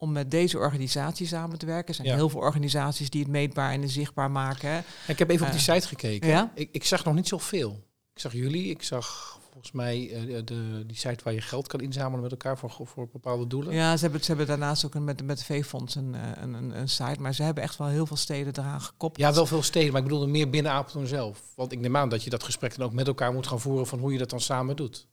om 0.00 0.12
met 0.12 0.30
deze 0.30 0.58
organisatie 0.58 1.26
samen 1.26 1.58
te 1.58 1.66
werken. 1.66 1.88
Er 1.88 1.94
zijn 1.94 2.08
Ja. 2.08 2.14
heel 2.14 2.28
veel 2.28 2.40
organisaties 2.40 3.10
die 3.10 3.22
het 3.22 3.30
meetbaar 3.30 3.72
en 3.72 3.88
zichtbaar 3.88 4.30
maken. 4.30 4.70
hè. 4.70 4.78
Ik 5.06 5.18
heb 5.18 5.30
even 5.30 5.46
op 5.46 5.52
die 5.52 5.60
Eh, 5.66 5.74
site 5.74 5.88
gekeken. 5.88 6.28
ja? 6.28 6.52
Ik, 6.54 6.68
ik 6.72 6.84
zag 6.84 7.04
nog 7.04 7.14
niet 7.14 7.28
zoveel. 7.28 7.86
Ik 8.14 8.20
zag 8.20 8.32
jullie, 8.32 8.64
ik 8.70 8.82
zag 8.82 9.38
volgens 9.50 9.72
mij 9.72 10.10
eh, 10.12 10.42
de, 10.44 10.84
die 10.86 10.96
site 10.96 11.24
waar 11.24 11.32
je 11.32 11.40
geld 11.40 11.66
kan 11.66 11.80
inzamelen 11.80 12.20
met 12.22 12.30
elkaar 12.30 12.58
voor, 12.58 12.70
voor 12.86 13.08
bepaalde 13.12 13.46
doelen. 13.46 13.74
Ja, 13.74 13.96
ze 13.96 14.02
hebben, 14.02 14.20
ze 14.20 14.26
hebben 14.26 14.46
daarnaast 14.46 14.84
ook 14.86 14.94
een, 14.94 15.04
met, 15.04 15.22
met 15.24 15.38
de 15.38 15.44
V-fonds 15.44 15.94
een, 15.94 16.14
eh, 16.14 16.20
een, 16.42 16.52
een, 16.54 16.78
een 16.78 16.88
site. 16.88 17.20
Maar 17.20 17.34
ze 17.34 17.42
hebben 17.42 17.62
echt 17.62 17.76
wel 17.76 17.88
heel 17.88 18.06
veel 18.06 18.16
steden 18.16 18.52
eraan 18.58 18.80
gekoppeld. 18.80 19.26
Ja, 19.28 19.34
wel 19.34 19.46
veel 19.46 19.62
steden, 19.62 19.88
maar 19.92 20.00
ik 20.00 20.06
bedoelde 20.06 20.26
meer 20.26 20.50
binnen 20.50 20.72
Apeldoorn 20.72 21.06
zelf. 21.06 21.42
Want 21.56 21.72
ik 21.72 21.78
neem 21.80 21.96
aan 21.96 22.08
dat 22.08 22.22
je 22.24 22.30
dat 22.30 22.42
gesprek 22.42 22.76
dan 22.76 22.86
ook 22.86 22.92
met 22.92 23.06
elkaar 23.06 23.32
moet 23.32 23.46
gaan 23.46 23.60
voeren 23.60 23.86
van 23.86 23.98
hoe 23.98 24.12
je 24.12 24.18
dat 24.18 24.30
dan 24.30 24.40
samen 24.40 24.76
doet. 24.76 25.06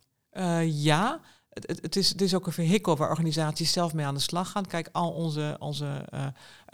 Ja, 0.66 1.22
het, 1.62 1.82
het, 1.82 1.96
is, 1.96 2.14
is 2.14 2.36
ook 2.36 2.46
een 2.46 2.54
vehikel 2.54 2.98
waar 2.98 3.10
organisaties 3.10 3.72
zelf 3.72 3.94
mee 3.94 4.06
aan 4.06 4.14
de 4.14 4.20
slag 4.20 4.52
gaan. 4.52 4.66
Kijk, 4.66 4.90
al 4.92 5.12
onze, 5.12 5.56
onze 5.60 6.06
eh, 6.10 6.26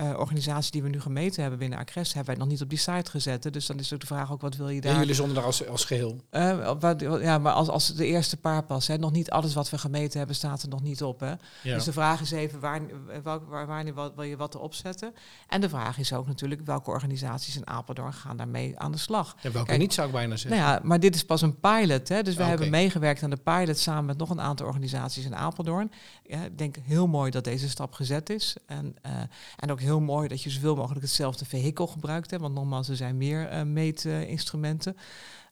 eh, 0.02 0.20
organisaties 0.20 0.72
die 0.72 0.84
we 0.84 0.90
nu 0.90 1.02
gemeten 1.02 1.42
hebben 1.42 1.60
binnen 1.60 1.80
Acres, 1.80 2.14
hebben 2.14 2.34
wij 2.34 2.44
nog 2.44 2.52
niet 2.52 2.62
op 2.62 2.70
die 2.70 2.78
site 2.78 3.12
gezet. 3.12 3.44
hè. 3.44 3.50
Dus 3.50 3.66
dan 3.66 3.80
is 3.80 3.94
ook 3.94 4.00
de 4.00 4.06
vraag 4.06 4.32
ook, 4.32 4.42
wat 4.42 4.56
wil 4.56 4.70
je 4.70 4.76
Ja, 4.76 4.82
daar... 4.82 5.00
jullie 5.00 5.14
zonder 5.16 5.36
daar 5.36 5.44
als, 5.46 5.68
als 5.68 5.86
geheel. 5.86 6.22
Eh, 6.30 6.72
wat- 6.80 7.02
ja, 7.02 7.38
maar 7.38 7.54
als, 7.54 7.68
als 7.68 7.88
de 7.88 8.06
eerste 8.06 8.38
paar 8.38 8.64
pas, 8.64 8.88
hè, 8.88 8.98
nog 8.98 9.12
niet 9.12 9.30
alles 9.32 9.54
wat 9.54 9.70
we 9.70 9.78
gemeten 9.78 10.18
hebben, 10.18 10.36
staat 10.36 10.62
er 10.64 10.70
nog 10.70 10.82
niet 10.82 11.04
op. 11.04 11.20
Hè. 11.20 11.30
Ja. 11.30 11.38
Dus 11.76 11.84
de 11.84 11.94
vraag 11.94 12.22
is 12.22 12.32
even, 12.32 12.60
waar, 12.60 12.82
welk, 13.24 13.50
waar, 13.50 13.68
wanneer 13.68 13.94
wil 13.94 14.22
je 14.24 14.38
wat 14.38 14.56
erop 14.56 14.74
zetten? 14.74 15.14
En 15.48 15.62
de 15.62 15.70
vraag 15.70 15.98
is 15.98 16.14
ook 16.14 16.28
natuurlijk, 16.28 16.62
welke 16.66 16.90
organisaties 16.90 17.56
in 17.56 17.68
Apeldoorn 17.68 18.14
gaan 18.14 18.38
daarmee 18.38 18.80
aan 18.80 18.92
de 18.92 18.98
slag? 18.98 19.36
ja, 19.42 19.52
welke 19.52 19.68
Kijk, 19.68 19.80
niet 19.80 19.94
zou 19.94 20.08
ik 20.08 20.14
bijna 20.14 20.36
zeggen. 20.36 20.62
Nou 20.62 20.74
ja, 20.74 20.80
maar 20.84 21.00
dit 21.00 21.16
is 21.16 21.24
pas 21.26 21.42
een 21.42 21.60
pilot. 21.60 22.08
Hè? 22.10 22.22
Dus 22.24 22.36
wij 22.36 22.44
Ah, 22.44 22.50
hebben 22.52 22.70
meegewerkt 22.70 23.24
aan 23.24 23.30
de 23.30 23.38
pilot 23.44 23.78
samen 23.78 24.06
met 24.06 24.18
nog 24.18 24.30
een 24.30 24.42
aantal 24.42 24.66
organisaties 24.66 25.26
in 25.26 25.36
Apeldoorn. 25.36 25.92
Ja, 26.24 26.44
ik 26.44 26.58
denk 26.58 26.76
heel 26.84 27.08
mooi 27.08 27.32
dat 27.32 27.44
deze 27.44 27.70
stap 27.70 27.94
gezet 27.94 28.30
is. 28.30 28.56
En, 28.66 28.96
eh, 29.02 29.12
en 29.58 29.72
ook 29.72 29.80
heel 29.80 29.91
mooi 30.00 30.28
dat 30.28 30.42
je 30.42 30.50
zoveel 30.50 30.76
mogelijk 30.76 31.02
hetzelfde 31.02 31.46
vehikel 31.46 31.88
gebruikt. 31.88 32.32
Hè? 32.32 32.38
Want 32.38 32.54
nogmaals, 32.54 32.90
er 32.90 32.96
zijn 32.96 33.18
meer 33.18 33.48
eh, 33.48 33.64
meetinstrumenten. 33.64 34.98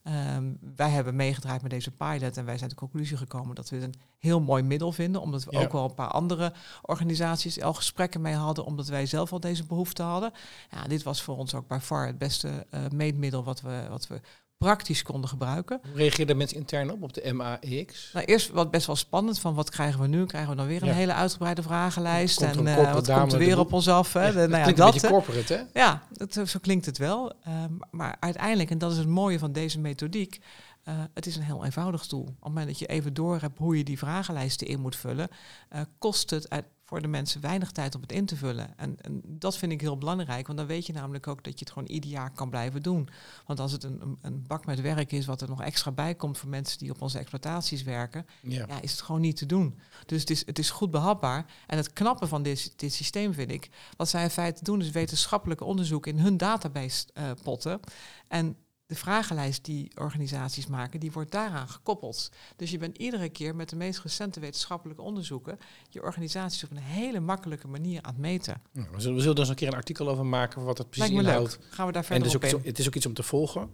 Ehm, 0.04 0.54
wij 0.76 0.90
hebben 0.90 1.16
meegedraaid 1.16 1.62
met 1.62 1.72
deze 1.72 1.92
pilot 1.92 2.38
en 2.38 2.46
wij 2.46 2.58
zijn 2.58 2.70
tot 2.70 2.80
de 2.80 2.86
conclusie 2.86 3.18
gekomen 3.18 3.56
dat 3.56 3.70
we 3.70 3.76
het 3.76 3.86
een 3.86 4.02
heel 4.18 4.40
mooi 4.42 4.64
middel 4.64 4.92
vinden. 4.92 5.22
Omdat 5.22 5.44
we 5.44 5.52
Ja. 5.52 5.62
ook 5.62 5.72
wel 5.72 5.84
een 5.84 5.94
paar 5.94 6.12
andere 6.12 6.54
organisaties 6.82 7.62
al 7.62 7.74
gesprekken 7.74 8.22
mee 8.22 8.34
hadden, 8.34 8.66
omdat 8.66 8.88
wij 8.88 9.06
zelf 9.06 9.32
al 9.32 9.40
deze 9.40 9.66
behoefte 9.66 10.04
hadden. 10.04 10.32
Ja, 10.72 10.84
dit 10.84 11.04
was 11.04 11.22
voor 11.22 11.38
ons 11.38 11.56
ook 11.56 11.68
bij 11.68 11.80
far 11.80 12.08
het 12.08 12.18
beste 12.18 12.66
eh, 12.70 12.82
meetmiddel 12.94 13.44
wat 13.44 13.62
we, 13.62 13.86
wat 13.90 14.08
we 14.08 14.22
praktisch 14.64 15.04
konden 15.04 15.30
gebruiken. 15.30 15.80
Hoe 15.84 15.96
reageerden 15.96 16.38
mensen 16.38 16.58
intern 16.58 16.92
op, 16.92 17.02
op 17.04 17.14
de 17.14 17.34
MAEX? 17.34 18.10
Nou, 18.14 18.26
eerst 18.26 18.50
wat 18.50 18.72
best 18.72 18.88
wel 18.88 18.96
spannend 18.96 19.40
van 19.40 19.54
wat 19.54 19.70
krijgen 19.70 20.00
we 20.02 20.08
nu? 20.08 20.26
Krijgen 20.26 20.50
we 20.50 20.56
dan 20.56 20.68
weer 20.68 20.82
een 20.82 20.88
Ja. 20.88 20.94
hele 20.94 21.14
uitgebreide 21.14 21.62
vragenlijst? 21.62 22.42
En 22.42 22.48
eh, 22.50 22.56
corporate 22.76 22.94
wat 23.12 23.20
komt 23.20 23.34
er 23.34 23.40
weer 23.40 23.60
op 23.60 23.74
ons 23.74 23.88
af? 23.88 24.14
Hè? 24.14 24.26
Ja, 24.26 24.32
De- 24.32 24.38
dat 24.38 24.50
nou 24.50 24.58
ja, 24.58 24.62
klinkt 24.64 24.80
een 24.80 24.86
dat, 24.86 24.94
beetje 24.94 25.08
hè. 25.08 25.14
corporate, 25.14 25.54
hè? 25.74 25.80
Ja, 25.80 26.04
dat, 26.12 26.50
zo 26.50 26.60
klinkt 26.62 26.86
het 26.86 26.98
wel. 26.98 27.34
Ehm, 27.44 27.74
maar 27.92 28.18
uiteindelijk, 28.20 28.70
en 28.70 28.78
dat 28.78 28.92
is 28.92 28.98
het 28.98 29.08
mooie 29.08 29.40
van 29.40 29.52
deze 29.52 29.80
methodiek, 29.80 30.40
eh, 30.84 30.94
het 31.14 31.26
is 31.26 31.36
een 31.36 31.44
heel 31.44 31.66
eenvoudig 31.66 32.06
tool. 32.06 32.22
Op 32.22 32.28
het 32.28 32.44
moment 32.44 32.68
dat 32.68 32.80
je 32.80 32.86
even 32.86 33.14
door 33.14 33.42
hebt 33.42 33.58
hoe 33.58 33.78
je 33.78 33.84
die 33.84 33.98
vragenlijsten 33.98 34.68
in 34.68 34.80
moet 34.80 34.96
vullen, 34.96 35.28
eh, 35.70 35.82
kost 35.98 36.30
het 36.30 36.50
uit- 36.50 36.66
voor 36.90 37.02
de 37.02 37.08
mensen 37.08 37.42
weinig 37.42 37.72
tijd 37.72 37.96
om 37.96 38.02
het 38.02 38.12
in 38.12 38.26
te 38.26 38.36
vullen. 38.36 38.78
En, 38.78 38.98
en 39.02 39.22
dat 39.26 39.58
vind 39.58 39.72
ik 39.72 39.82
heel 39.82 39.98
belangrijk, 39.98 40.46
want 40.46 40.60
dan 40.60 40.68
weet 40.68 40.86
je 40.86 40.94
namelijk 40.94 41.28
ook 41.28 41.44
dat 41.44 41.54
je 41.54 41.60
het 41.60 41.74
gewoon 41.74 41.88
ieder 41.88 42.10
jaar 42.10 42.32
kan 42.32 42.50
blijven 42.50 42.82
doen. 42.82 43.10
Want 43.46 43.60
als 43.60 43.72
het 43.72 43.84
een, 43.84 44.18
een, 44.22 44.44
bak 44.48 44.66
met 44.66 44.82
werk 44.82 45.12
is 45.12 45.26
wat 45.26 45.42
er 45.42 45.50
nog 45.50 45.62
extra 45.62 45.92
bij 45.92 46.16
komt 46.16 46.38
voor 46.38 46.50
mensen 46.50 46.78
die 46.80 46.92
op 46.92 47.02
onze 47.02 47.20
exploitaties 47.20 47.84
werken, 47.84 48.26
Ja. 48.42 48.66
ja, 48.68 48.82
is 48.82 48.92
het 48.92 49.02
gewoon 49.02 49.22
niet 49.22 49.38
te 49.38 49.46
doen. 49.46 49.80
Dus 50.06 50.20
het 50.20 50.30
is, 50.30 50.46
het 50.46 50.60
is 50.60 50.70
goed 50.70 50.92
behapbaar. 50.92 51.46
En 51.68 51.78
het 51.78 51.94
knappe 51.94 52.28
van 52.28 52.44
dit, 52.44 52.74
dit 52.76 52.94
systeem 52.94 53.34
vind 53.34 53.52
ik, 53.52 53.70
wat 53.98 54.10
zij 54.10 54.24
in 54.24 54.30
feite 54.30 54.64
doen, 54.64 54.82
is 54.82 54.90
wetenschappelijke 54.90 55.64
onderzoek 55.64 56.08
in 56.08 56.20
hun 56.20 56.38
database 56.38 57.06
eh, 57.14 57.32
potten. 57.44 57.80
En 58.28 58.58
de 58.90 58.96
vragenlijst 58.96 59.66
die 59.66 59.92
organisaties 59.96 60.68
maken, 60.68 61.00
die 61.00 61.12
wordt 61.12 61.32
daaraan 61.32 61.70
gekoppeld. 61.70 62.30
Dus 62.56 62.72
je 62.72 62.78
bent 62.78 62.98
iedere 62.98 63.30
keer 63.30 63.56
met 63.56 63.70
de 63.70 63.76
meest 63.76 64.00
recente 64.02 64.40
wetenschappelijke 64.40 65.02
onderzoeken 65.02 65.58
je 65.90 66.02
organisaties 66.04 66.64
op 66.64 66.72
een 66.72 66.78
hele 66.78 67.20
makkelijke 67.20 67.68
manier 67.68 68.02
aan 68.02 68.12
het 68.12 68.22
meten. 68.22 68.62
Nou, 68.74 68.88
we, 68.92 69.00
zullen, 69.00 69.16
we 69.16 69.22
zullen 69.22 69.36
er 69.36 69.42
eens 69.42 69.50
een 69.50 69.56
keer 69.56 69.68
een 69.68 69.74
artikel 69.74 70.10
over 70.10 70.26
maken 70.26 70.64
wat 70.64 70.78
het 70.78 70.90
precies 70.90 71.12
inhoudt. 71.12 71.58
leuk. 71.62 71.74
Gaan 71.74 71.86
we 71.86 71.92
daar 71.92 72.02
En 72.02 72.08
verder 72.08 72.32
het 72.34 72.44
is, 72.44 72.54
op 72.54 72.60
iets, 72.60 72.68
het 72.68 72.80
is 72.80 72.88
ook 72.88 72.96
iets 72.96 73.06
om 73.06 73.14
te 73.14 73.24
volgen. 73.24 73.70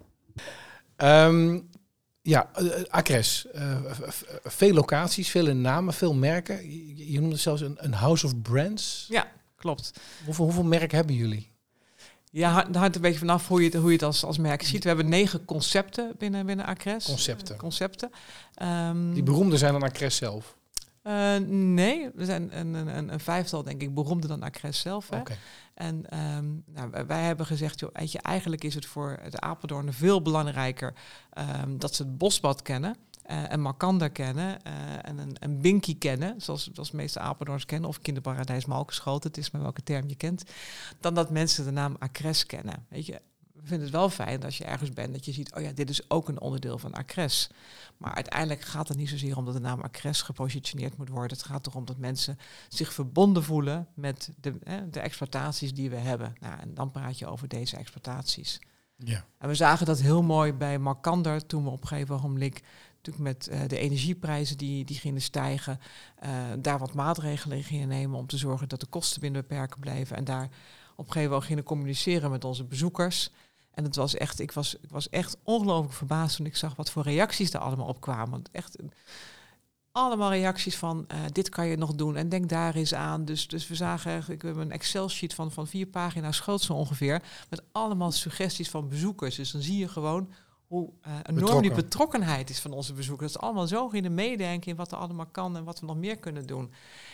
Ehm, 0.95 1.60
ja, 2.21 2.51
eh, 2.54 2.84
Acres. 2.89 3.47
eh, 3.51 3.86
v- 3.86 4.13
v- 4.15 4.23
veel 4.43 4.73
locaties, 4.73 5.30
veel 5.30 5.56
namen, 5.56 5.93
veel 5.93 6.13
merken. 6.13 6.71
Je, 6.71 7.12
je 7.12 7.17
noemde 7.19 7.34
het 7.34 7.43
zelfs 7.43 7.62
een, 7.62 7.75
een 7.80 7.93
house 7.93 8.25
of 8.25 8.41
brands. 8.41 9.06
Ja, 9.10 9.32
klopt. 9.56 9.91
Hoeveel, 10.25 10.43
hoeveel 10.45 10.63
merken 10.63 10.97
hebben 10.97 11.15
jullie? 11.15 11.54
Ja, 12.35 12.65
het 12.67 12.75
hangt 12.75 12.95
een 12.95 13.01
beetje 13.01 13.19
vanaf 13.19 13.47
hoe 13.47 13.59
je 13.59 13.65
het, 13.65 13.75
hoe 13.75 13.87
je 13.87 13.93
het 13.93 14.03
als, 14.03 14.23
als 14.23 14.37
merk 14.37 14.63
ziet. 14.63 14.81
We 14.81 14.87
hebben 14.87 15.09
negen 15.09 15.45
concepten 15.45 16.11
binnen, 16.17 16.45
binnen 16.45 16.65
Acres. 16.65 17.05
Concepten. 17.05 17.57
Concepten. 17.57 18.09
Ehm, 18.53 19.13
Die 19.13 19.23
beroemder 19.23 19.57
zijn 19.57 19.73
dan 19.73 19.83
Acres 19.83 20.15
zelf. 20.15 20.57
Eh, 21.01 21.35
nee, 21.47 22.09
er 22.17 22.25
zijn 22.25 22.57
een, 22.59 22.73
een, 22.73 22.97
een, 22.97 23.13
een 23.13 23.19
vijftal, 23.19 23.63
denk 23.63 23.81
ik, 23.81 23.93
beroemder 23.93 24.29
dan 24.29 24.43
Acres 24.43 24.79
zelf. 24.79 25.09
Hè? 25.09 25.17
En 25.73 26.09
ehm, 26.09 26.45
nou, 26.65 27.05
wij- 27.07 27.23
hebben 27.23 27.45
gezegd, 27.45 27.79
joh, 27.79 27.89
weet 27.93 28.11
je, 28.11 28.19
eigenlijk 28.19 28.63
is 28.63 28.75
het 28.75 28.85
voor 28.85 29.19
de 29.29 29.39
Apeldoorn 29.39 29.93
veel 29.93 30.21
belangrijker 30.21 30.93
ehm, 31.33 31.77
dat 31.77 31.95
ze 31.95 32.03
het 32.03 32.17
bosbad 32.17 32.61
kennen. 32.61 32.95
Eh, 33.25 33.51
en 33.51 33.61
Markander 33.61 34.09
kennen 34.09 34.61
eh, 34.63 34.73
en 35.01 35.17
een, 35.17 35.35
een 35.39 35.61
Binky 35.61 35.97
kennen, 35.97 36.41
zoals, 36.41 36.69
zoals 36.73 36.91
de 36.91 36.95
meeste 36.97 37.19
Apeldoorns 37.19 37.65
kennen, 37.65 37.89
of 37.89 37.99
kinderparadijs 37.99 38.65
Malkenschoten, 38.65 39.29
het 39.29 39.38
is 39.38 39.51
maar 39.51 39.61
welke 39.61 39.83
term 39.83 40.07
je 40.09 40.15
kent, 40.15 40.43
dan 40.99 41.13
dat 41.13 41.29
mensen 41.29 41.65
de 41.65 41.71
naam 41.71 41.95
Acres 41.99 42.45
kennen. 42.45 42.85
Weet 42.89 43.05
je, 43.05 43.21
we 43.53 43.61
vinden 43.61 43.88
het 43.88 43.95
wel 43.95 44.09
fijn 44.09 44.43
als 44.43 44.57
je 44.57 44.63
ergens 44.63 44.93
bent 44.93 45.13
dat 45.13 45.25
je 45.25 45.31
ziet, 45.31 45.53
oh 45.53 45.61
ja, 45.61 45.71
dit 45.71 45.89
is 45.89 46.09
ook 46.09 46.29
een 46.29 46.39
onderdeel 46.39 46.77
van 46.77 46.93
Acres. 46.93 47.49
Maar 47.97 48.13
uiteindelijk 48.13 48.61
gaat 48.61 48.88
het 48.88 48.97
niet 48.97 49.09
zozeer 49.09 49.38
om 49.38 49.45
dat 49.45 49.53
de 49.53 49.59
naam 49.59 49.81
Acres 49.81 50.21
gepositioneerd 50.21 50.97
moet 50.97 51.09
worden. 51.09 51.38
Het 51.38 51.45
gaat 51.45 51.67
erom 51.67 51.85
dat 51.85 51.97
mensen 51.97 52.38
zich 52.67 52.93
verbonden 52.93 53.43
voelen 53.43 53.88
met 53.93 54.29
de, 54.39 54.55
hè, 54.63 54.89
de 54.89 54.99
exploitaties 54.99 55.73
die 55.73 55.89
we 55.89 55.95
hebben. 55.95 56.35
Nou, 56.39 56.59
en 56.59 56.73
dan 56.73 56.91
praat 56.91 57.19
je 57.19 57.27
over 57.27 57.47
deze 57.47 57.77
exploitaties. 57.77 58.59
Ja. 58.97 59.25
En 59.38 59.47
we 59.47 59.55
zagen 59.55 59.85
dat 59.85 60.01
heel 60.01 60.23
mooi 60.23 60.53
bij 60.53 60.79
Markander 60.79 61.45
toen 61.45 61.63
we 61.63 61.69
op 61.69 61.81
een 61.81 61.88
gegeven 61.88 62.15
ogenblik 62.15 62.63
met 63.17 63.47
eh, 63.47 63.59
de 63.67 63.77
energieprijzen 63.77 64.57
die, 64.57 64.85
die 64.85 64.97
gingen 64.97 65.21
stijgen, 65.21 65.79
eh, 66.15 66.31
daar 66.59 66.79
wat 66.79 66.93
maatregelen 66.93 67.57
in 67.57 67.63
gingen 67.63 67.87
nemen 67.87 68.19
om 68.19 68.27
te 68.27 68.37
zorgen 68.37 68.69
dat 68.69 68.79
de 68.79 68.85
kosten 68.85 69.21
binnen 69.21 69.41
beperken 69.41 69.79
bleven. 69.79 70.17
En 70.17 70.23
daar 70.23 70.49
op 70.95 71.05
een 71.05 71.11
gegeven 71.11 71.29
moment 71.29 71.43
gingen 71.47 71.63
communiceren 71.63 72.31
met 72.31 72.43
onze 72.43 72.63
bezoekers. 72.63 73.29
En 73.71 73.83
het 73.83 73.95
was 73.95 74.15
echt, 74.15 74.39
ik 74.39 74.51
was, 74.51 74.75
ik 74.75 74.89
was 74.89 75.09
echt 75.09 75.37
ongelooflijk 75.43 75.93
verbaasd 75.93 76.35
toen 76.35 76.45
ik 76.45 76.55
zag 76.55 76.75
wat 76.75 76.89
voor 76.89 77.03
reacties 77.03 77.53
er 77.53 77.59
allemaal 77.59 77.87
op 77.87 78.01
kwamen. 78.01 78.41
Echt 78.51 78.77
allemaal 79.95 80.31
reacties 80.31 80.77
van 80.77 81.05
eh, 81.07 81.19
dit 81.31 81.49
kan 81.49 81.67
je 81.67 81.77
nog 81.77 81.95
doen 81.95 82.15
en 82.15 82.29
denk 82.29 82.49
daar 82.49 82.75
eens 82.75 82.93
aan. 82.93 83.25
Dus, 83.25 83.47
dus 83.47 83.67
we 83.67 83.75
zagen 83.75 84.11
eigenlijk, 84.11 84.41
we 84.41 84.47
hebben 84.47 84.65
een 84.65 84.71
Excel-sheet 84.71 85.33
van, 85.33 85.51
van 85.51 85.67
vier 85.67 85.85
pagina's 85.85 86.39
groot 86.39 86.61
zo 86.61 86.73
ongeveer, 86.73 87.21
met 87.49 87.63
allemaal 87.71 88.11
suggesties 88.11 88.69
van 88.69 88.89
bezoekers. 88.89 89.35
Dus 89.35 89.51
dan 89.51 89.61
zie 89.61 89.77
je 89.77 89.87
gewoon 89.87 90.29
hoe 90.75 90.89
eh, 91.01 91.13
enorm 91.23 91.38
die 91.38 91.45
Betrokken. 91.45 91.75
betrokkenheid 91.75 92.49
is 92.49 92.59
van 92.59 92.71
onze 92.71 92.93
bezoekers. 92.93 93.31
Dat 93.31 93.41
is 93.41 93.47
allemaal 93.47 93.67
zo 93.67 93.89
in 93.89 94.03
de 94.03 94.09
meedenken 94.09 94.71
in 94.71 94.77
wat 94.77 94.91
er 94.91 94.97
allemaal 94.97 95.25
kan 95.25 95.57
en 95.57 95.63
wat 95.63 95.79
we 95.79 95.85
nog 95.85 95.97
meer 95.97 96.17
kunnen 96.17 96.45
doen. 96.45 96.71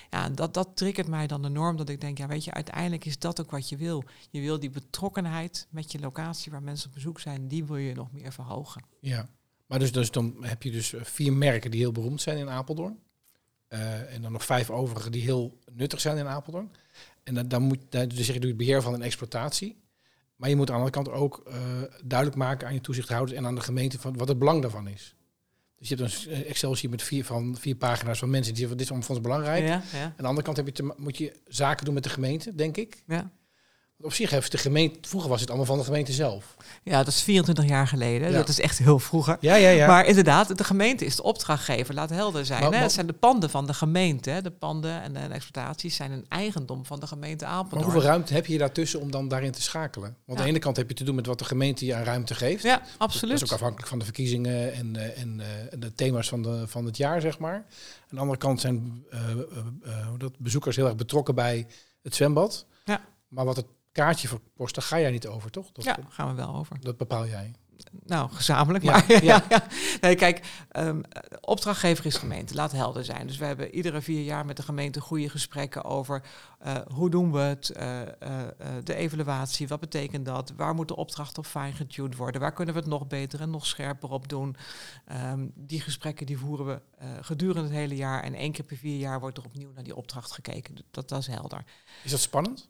Ja, 0.09 0.29
dat, 0.29 0.53
dat 0.53 0.69
triggert 0.73 1.07
mij 1.07 1.27
dan 1.27 1.45
enorm, 1.45 1.77
dat 1.77 1.89
ik 1.89 2.01
denk, 2.01 2.17
ja 2.17 2.27
weet 2.27 2.43
je, 2.43 2.53
uiteindelijk 2.53 3.05
is 3.05 3.19
dat 3.19 3.41
ook 3.41 3.51
wat 3.51 3.69
je 3.69 3.77
wil. 3.77 4.03
Je 4.29 4.41
wil 4.41 4.59
die 4.59 4.69
betrokkenheid 4.69 5.67
met 5.69 5.91
je 5.91 5.99
locatie 5.99 6.51
waar 6.51 6.63
mensen 6.63 6.87
op 6.87 6.93
bezoek 6.93 7.19
zijn, 7.19 7.47
die 7.47 7.65
wil 7.65 7.77
je 7.77 7.93
nog 7.93 8.11
meer 8.11 8.31
verhogen. 8.31 8.83
ja. 8.99 9.29
Maar 9.65 9.79
dus, 9.79 9.91
dus 9.91 10.11
dan 10.11 10.35
heb 10.39 10.63
je 10.63 10.71
dus 10.71 10.93
eh, 10.93 11.03
vier 11.03 11.33
merken 11.33 11.71
die 11.71 11.79
heel 11.79 11.91
beroemd 11.91 12.21
zijn 12.21 12.37
in 12.37 12.49
Apeldoorn. 12.49 12.99
Eh, 13.67 14.13
en 14.13 14.21
dan 14.21 14.31
nog 14.31 14.45
vijf 14.45 14.69
overige 14.69 15.09
die 15.09 15.21
heel 15.21 15.59
nuttig 15.71 16.01
zijn 16.01 16.17
in 16.17 16.27
Apeldoorn. 16.27 16.71
En 17.23 17.33
dan, 17.33 17.47
dan 17.47 17.61
moet 17.61 17.79
dan, 17.89 18.07
dus 18.07 18.27
je 18.27 18.33
het 18.33 18.57
beheer 18.57 18.81
van 18.81 18.93
een 18.93 19.01
exploitatie. 19.01 19.81
Maar 20.41 20.49
je 20.49 20.55
moet 20.55 20.69
aan 20.71 20.81
de 20.81 20.81
andere 20.81 21.03
kant 21.03 21.21
ook 21.21 21.43
eh, 21.47 21.55
duidelijk 22.03 22.39
maken 22.39 22.67
aan 22.67 22.73
je 22.73 22.81
toezichthouders 22.81 23.37
en 23.37 23.45
aan 23.45 23.55
de 23.55 23.61
gemeente 23.61 23.99
van 23.99 24.17
wat 24.17 24.27
het 24.27 24.39
belang 24.39 24.61
daarvan 24.61 24.87
is. 24.87 25.15
Dus 25.77 25.89
je 25.89 25.95
hebt 25.95 26.25
een 26.25 26.45
Excel-sheet 26.45 26.89
met 26.89 27.01
vier, 27.01 27.25
van 27.25 27.57
vier 27.59 27.75
pagina's 27.75 28.19
van 28.19 28.29
mensen 28.29 28.51
die 28.53 28.59
zeggen, 28.61 28.77
dit 28.77 28.89
is 28.89 29.05
voor 29.05 29.15
ons 29.15 29.23
belangrijk. 29.23 29.67
Ja, 29.67 29.83
ja, 29.93 30.03
Aan 30.03 30.13
de 30.17 30.23
andere 30.23 30.41
kant 30.45 30.57
heb 30.57 30.65
je 30.65 30.71
te 30.71 30.93
moet 30.97 31.17
je 31.17 31.39
zaken 31.47 31.85
doen 31.85 31.93
met 31.93 32.03
de 32.03 32.09
gemeente, 32.09 32.55
denk 32.55 32.77
ik. 32.77 33.03
ja. 33.07 33.31
Op 34.01 34.13
zich 34.13 34.29
heeft 34.29 34.51
de 34.51 34.57
gemeente, 34.57 35.09
vroeger 35.09 35.29
was 35.29 35.39
het 35.39 35.49
allemaal 35.49 35.67
van 35.67 35.77
de 35.77 35.83
gemeente 35.83 36.11
zelf. 36.11 36.55
ja, 36.83 36.97
dat 36.97 37.07
is 37.07 37.21
24 37.21 37.65
jaar 37.65 37.87
geleden. 37.87 38.29
Ja. 38.31 38.37
Dat 38.37 38.47
is 38.47 38.59
echt 38.59 38.77
heel 38.77 38.99
vroeger. 38.99 39.37
Ja, 39.39 39.55
ja, 39.55 39.69
ja. 39.69 39.87
Maar 39.87 40.05
inderdaad, 40.05 40.57
de 40.57 40.63
gemeente 40.63 41.05
is 41.05 41.15
de 41.15 41.23
opdrachtgever, 41.23 41.93
laat 41.93 42.09
helder 42.09 42.45
zijn. 42.45 42.59
Maar- 42.59 42.69
hè. 42.69 42.75
maar- 42.75 42.83
Het 42.83 42.91
zijn 42.91 43.07
de 43.07 43.13
panden 43.13 43.49
van 43.49 43.67
de 43.67 43.73
gemeente. 43.73 44.29
hè. 44.29 44.41
De 44.41 44.51
panden 44.51 45.01
en 45.01 45.13
de 45.13 45.19
exploitaties 45.19 45.95
zijn 45.95 46.11
een 46.11 46.25
eigendom 46.29 46.85
van 46.85 46.99
de 46.99 47.07
gemeente 47.07 47.45
Maar 47.45 47.53
Apeldoorn. 47.53 47.83
hoeveel 47.83 48.01
ruimte 48.01 48.33
heb 48.33 48.45
je 48.45 48.57
daartussen 48.57 48.99
om 49.01 49.11
dan 49.11 49.27
daarin 49.27 49.51
te 49.51 49.61
schakelen? 49.61 50.15
Want 50.25 50.37
aan 50.39 50.45
de 50.45 50.51
ene 50.51 50.59
kant 50.59 50.77
heb 50.77 50.89
je 50.89 50.95
te 50.95 51.03
doen 51.03 51.15
met 51.15 51.25
wat 51.25 51.39
de 51.39 51.45
gemeente 51.45 51.85
je 51.85 51.95
aan 51.95 52.03
ruimte 52.03 52.35
geeft. 52.35 52.63
Ja, 52.63 52.77
Dat 52.77 52.87
absoluut. 52.97 53.35
is 53.35 53.43
ook 53.43 53.51
afhankelijk 53.51 53.87
van 53.87 53.99
de 53.99 54.05
verkiezingen 54.05 54.73
en, 54.73 54.95
eh, 54.95 55.21
en, 55.21 55.39
eh, 55.39 55.73
en 55.73 55.79
de 55.79 55.93
thema's 55.93 56.29
van, 56.29 56.41
de, 56.41 56.63
van 56.67 56.85
het 56.85 56.97
jaar, 56.97 57.21
zeg 57.21 57.39
maar. 57.39 57.53
Aan 57.55 57.63
de 58.09 58.19
andere 58.19 58.37
kant 58.39 58.59
zijn 58.61 59.05
eh, 59.09 59.19
dat, 60.17 60.31
bezoekers 60.39 60.75
heel 60.75 60.85
erg 60.85 60.95
betrokken 60.95 61.35
bij 61.35 61.67
het 62.03 62.15
zwembad. 62.15 62.65
Ja. 62.83 63.01
Maar 63.27 63.45
wat 63.45 63.55
het 63.55 63.65
kaartje 63.91 64.27
voor 64.27 64.39
daar 64.71 64.83
ga 64.83 64.99
jij 64.99 65.11
niet 65.11 65.27
over, 65.27 65.51
toch? 65.51 65.71
Dat, 65.71 65.83
Ja, 65.83 65.97
gaan 66.09 66.27
we 66.27 66.33
wel 66.33 66.55
over. 66.55 66.81
dat 66.81 66.97
bepaal 66.97 67.27
jij. 67.27 67.53
Nou, 68.05 68.31
gezamenlijk. 68.31 68.83
Ja, 68.83 68.91
maar, 68.91 69.23
ja. 69.33 69.43
Nee, 70.01 70.15
kijk, 70.15 70.65
ehm, 70.71 71.01
opdrachtgever 71.41 72.05
is 72.05 72.15
gemeente. 72.15 72.55
Laat 72.55 72.71
helder 72.71 73.05
zijn. 73.05 73.27
Dus 73.27 73.37
we 73.37 73.45
hebben 73.45 73.75
iedere 73.75 74.01
vier 74.01 74.23
jaar 74.23 74.45
met 74.45 74.57
de 74.57 74.63
gemeente 74.63 75.01
goede 75.01 75.29
gesprekken 75.29 75.83
over 75.83 76.23
eh, 76.59 76.75
hoe 76.93 77.09
doen 77.09 77.31
we 77.31 77.39
het, 77.39 77.69
eh, 77.69 78.01
eh, 78.01 78.47
de 78.83 78.95
evaluatie, 78.95 79.67
wat 79.67 79.79
betekent 79.79 80.25
dat, 80.25 80.53
waar 80.55 80.75
moet 80.75 80.87
de 80.87 80.95
opdracht 80.95 81.37
op 81.37 81.45
fine-getuned 81.45 82.15
worden, 82.15 82.41
waar 82.41 82.53
kunnen 82.53 82.73
we 82.73 82.79
het 82.79 82.89
nog 82.89 83.07
beter 83.07 83.41
en 83.41 83.49
nog 83.49 83.65
scherper 83.65 84.09
op 84.09 84.27
doen. 84.27 84.55
Ehm, 85.05 85.47
die 85.55 85.81
gesprekken 85.81 86.25
die 86.25 86.37
voeren 86.37 86.65
we 86.65 86.81
gedurende 87.21 87.61
het 87.61 87.77
hele 87.77 87.95
jaar 87.95 88.23
en 88.23 88.33
één 88.33 88.51
keer 88.51 88.65
per 88.65 88.77
vier 88.77 88.97
jaar 88.97 89.19
wordt 89.19 89.37
er 89.37 89.45
opnieuw 89.45 89.71
naar 89.73 89.83
die 89.83 89.95
opdracht 89.95 90.31
gekeken. 90.31 90.75
Dat, 90.91 91.09
dat 91.09 91.19
is 91.19 91.27
helder. 91.27 91.63
Is 92.03 92.11
dat 92.11 92.19
spannend? 92.19 92.69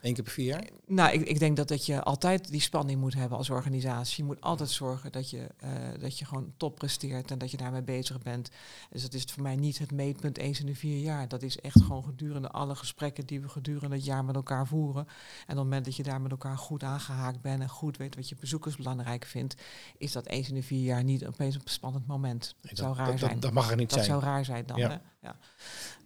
Eén 0.00 0.14
keer 0.14 0.24
per 0.24 0.32
vier 0.32 0.46
jaar? 0.46 0.64
Nou, 0.86 1.12
ik, 1.12 1.20
ik 1.28 1.38
denk 1.38 1.56
dat, 1.56 1.68
dat 1.68 1.86
je 1.86 2.02
altijd 2.02 2.50
die 2.50 2.60
spanning 2.60 3.00
moet 3.00 3.14
hebben 3.14 3.38
als 3.38 3.50
organisatie. 3.50 4.16
Je 4.16 4.24
moet 4.24 4.40
altijd 4.40 4.70
zorgen 4.70 5.12
dat 5.12 5.30
je, 5.30 5.46
eh, 5.56 5.70
dat 6.00 6.18
je 6.18 6.24
gewoon 6.24 6.52
top 6.56 6.74
presteert 6.74 7.30
en 7.30 7.38
dat 7.38 7.50
je 7.50 7.56
daarmee 7.56 7.82
bezig 7.82 8.18
bent. 8.18 8.50
Dus 8.90 9.02
dat 9.02 9.14
is 9.14 9.24
voor 9.24 9.42
mij 9.42 9.56
niet 9.56 9.78
het 9.78 9.92
meetpunt 9.92 10.38
eens 10.38 10.60
in 10.60 10.66
de 10.66 10.74
vier 10.74 11.00
jaar. 11.00 11.28
Dat 11.28 11.42
is 11.42 11.60
echt 11.60 11.82
gewoon 11.82 12.04
gedurende 12.04 12.50
alle 12.50 12.74
gesprekken 12.74 13.26
die 13.26 13.40
we 13.40 13.48
gedurende 13.48 13.96
het 13.96 14.04
jaar 14.04 14.24
met 14.24 14.34
elkaar 14.34 14.66
voeren. 14.66 15.06
En 15.06 15.10
op 15.42 15.46
het 15.46 15.56
moment 15.56 15.84
dat 15.84 15.96
je 15.96 16.02
daar 16.02 16.20
met 16.20 16.30
elkaar 16.30 16.58
goed 16.58 16.82
aangehaakt 16.82 17.40
bent 17.40 17.62
en 17.62 17.68
goed 17.68 17.96
weet 17.96 18.14
wat 18.16 18.28
je 18.28 18.36
bezoekers 18.40 18.76
belangrijk 18.76 19.24
vindt, 19.24 19.54
is 19.98 20.12
dat 20.12 20.26
eens 20.26 20.48
in 20.48 20.54
de 20.54 20.62
vier 20.62 20.84
jaar 20.84 21.04
niet 21.04 21.26
opeens 21.26 21.54
een 21.54 21.60
spannend 21.64 22.06
moment. 22.06 22.54
Nee, 22.62 22.72
dat, 22.74 22.84
zou 22.84 22.96
raar 22.96 23.06
dat, 23.06 23.18
zijn. 23.18 23.32
dat, 23.32 23.42
dat 23.42 23.52
mag 23.52 23.70
er 23.70 23.76
niet 23.76 23.90
Dat 23.90 24.04
zijn. 24.04 24.10
zou 24.10 24.22
raar 24.22 24.44
zijn 24.44 24.66
dan. 24.66 24.76
Ja. 24.76 24.88
Hè? 24.88 24.96
Ja. 25.22 25.36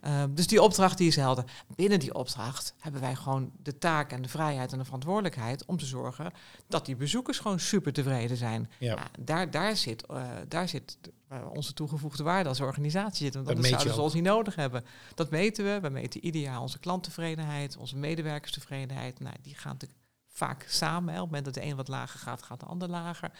Ehm, 0.05 0.33
dus 0.33 0.47
die 0.47 0.61
opdracht 0.61 0.97
die 0.97 1.07
is 1.07 1.15
helder. 1.15 1.43
Binnen 1.75 1.99
die 1.99 2.13
opdracht 2.13 2.73
hebben 2.79 3.01
wij 3.01 3.15
gewoon 3.15 3.51
de 3.63 3.77
taak 3.77 4.11
en 4.11 4.21
de 4.21 4.29
vrijheid 4.29 4.71
en 4.71 4.77
de 4.77 4.83
verantwoordelijkheid 4.83 5.65
om 5.65 5.77
te 5.77 5.85
zorgen 5.85 6.31
dat 6.67 6.85
die 6.85 6.95
bezoekers 6.95 7.39
gewoon 7.39 7.59
super 7.59 7.93
tevreden 7.93 8.37
zijn. 8.37 8.69
Ja. 8.79 8.93
Ja, 8.95 9.07
daar, 9.19 9.51
daar 9.51 9.75
zit, 9.75 10.05
eh, 10.05 10.23
daar 10.47 10.67
zit 10.67 10.97
waar 11.27 11.47
onze 11.49 11.73
toegevoegde 11.73 12.23
waarde 12.23 12.49
als 12.49 12.59
organisatie 12.59 13.25
zit. 13.25 13.33
Want 13.33 13.47
Dat 13.47 13.65
zouden 13.65 13.93
ze 13.93 14.01
ons 14.01 14.13
niet 14.13 14.23
nodig 14.23 14.55
hebben. 14.55 14.85
Dat 15.15 15.29
meten 15.29 15.65
we. 15.65 15.79
We 15.79 15.89
meten 15.89 16.25
ieder 16.25 16.41
jaar 16.41 16.61
onze 16.61 16.79
klanttevredenheid, 16.79 17.77
onze 17.77 17.97
medewerkerstevredenheid. 17.97 19.19
Nou, 19.19 19.35
die 19.41 19.55
gaan 19.55 19.71
natuurlijk 19.71 20.04
vaak 20.35 20.65
samen. 20.69 21.13
Hè. 21.13 21.19
Op 21.19 21.25
het 21.25 21.35
moment 21.35 21.45
dat 21.45 21.63
de 21.63 21.69
een 21.69 21.75
wat 21.75 21.87
lager 21.87 22.19
gaat, 22.19 22.43
gaat 22.43 22.59
de 22.59 22.65
ander 22.65 22.89
lager. 22.89 23.31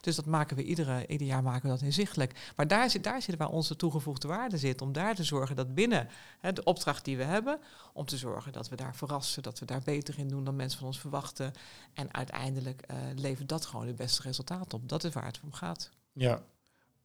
Dus 0.00 0.16
dat 0.16 0.26
maken 0.26 0.56
we 0.56 0.64
iedere, 0.64 1.06
ieder 1.06 1.26
jaar 1.26 1.42
maken 1.42 1.62
we 1.62 1.68
dat 1.68 1.80
inzichtelijk. 1.80 2.52
Maar 2.56 2.68
daar 2.68 2.90
zit, 2.90 3.04
daar 3.04 3.22
zit 3.22 3.36
waar 3.36 3.48
onze 3.48 3.76
toegevoegde 3.76 4.28
waarde 4.28 4.58
zit. 4.58 4.82
Om 4.82 4.92
daar 4.92 5.14
te 5.14 5.24
zorgen 5.24 5.56
dat 5.56 5.74
binnen 5.74 6.08
hè, 6.38 6.52
de 6.52 6.64
opdracht 6.64 7.04
die 7.04 7.16
we 7.16 7.22
hebben, 7.22 7.58
om 7.92 8.06
te 8.06 8.16
zorgen 8.16 8.52
dat 8.52 8.68
we 8.68 8.76
daar 8.76 8.96
verrassen, 8.96 9.42
dat 9.42 9.58
we 9.58 9.66
daar 9.66 9.82
beter 9.82 10.18
in 10.18 10.28
doen 10.28 10.44
dan 10.44 10.56
mensen 10.56 10.78
van 10.78 10.86
ons 10.86 11.00
verwachten. 11.00 11.52
En 11.94 12.14
uiteindelijk 12.14 12.82
uh, 12.90 12.96
levert 13.16 13.48
dat 13.48 13.66
gewoon 13.66 13.86
het 13.86 13.96
beste 13.96 14.22
resultaat 14.22 14.74
op. 14.74 14.88
Dat 14.88 15.04
is 15.04 15.12
waar 15.12 15.26
het 15.26 15.40
om 15.42 15.52
gaat. 15.52 15.90
Ja, 16.12 16.42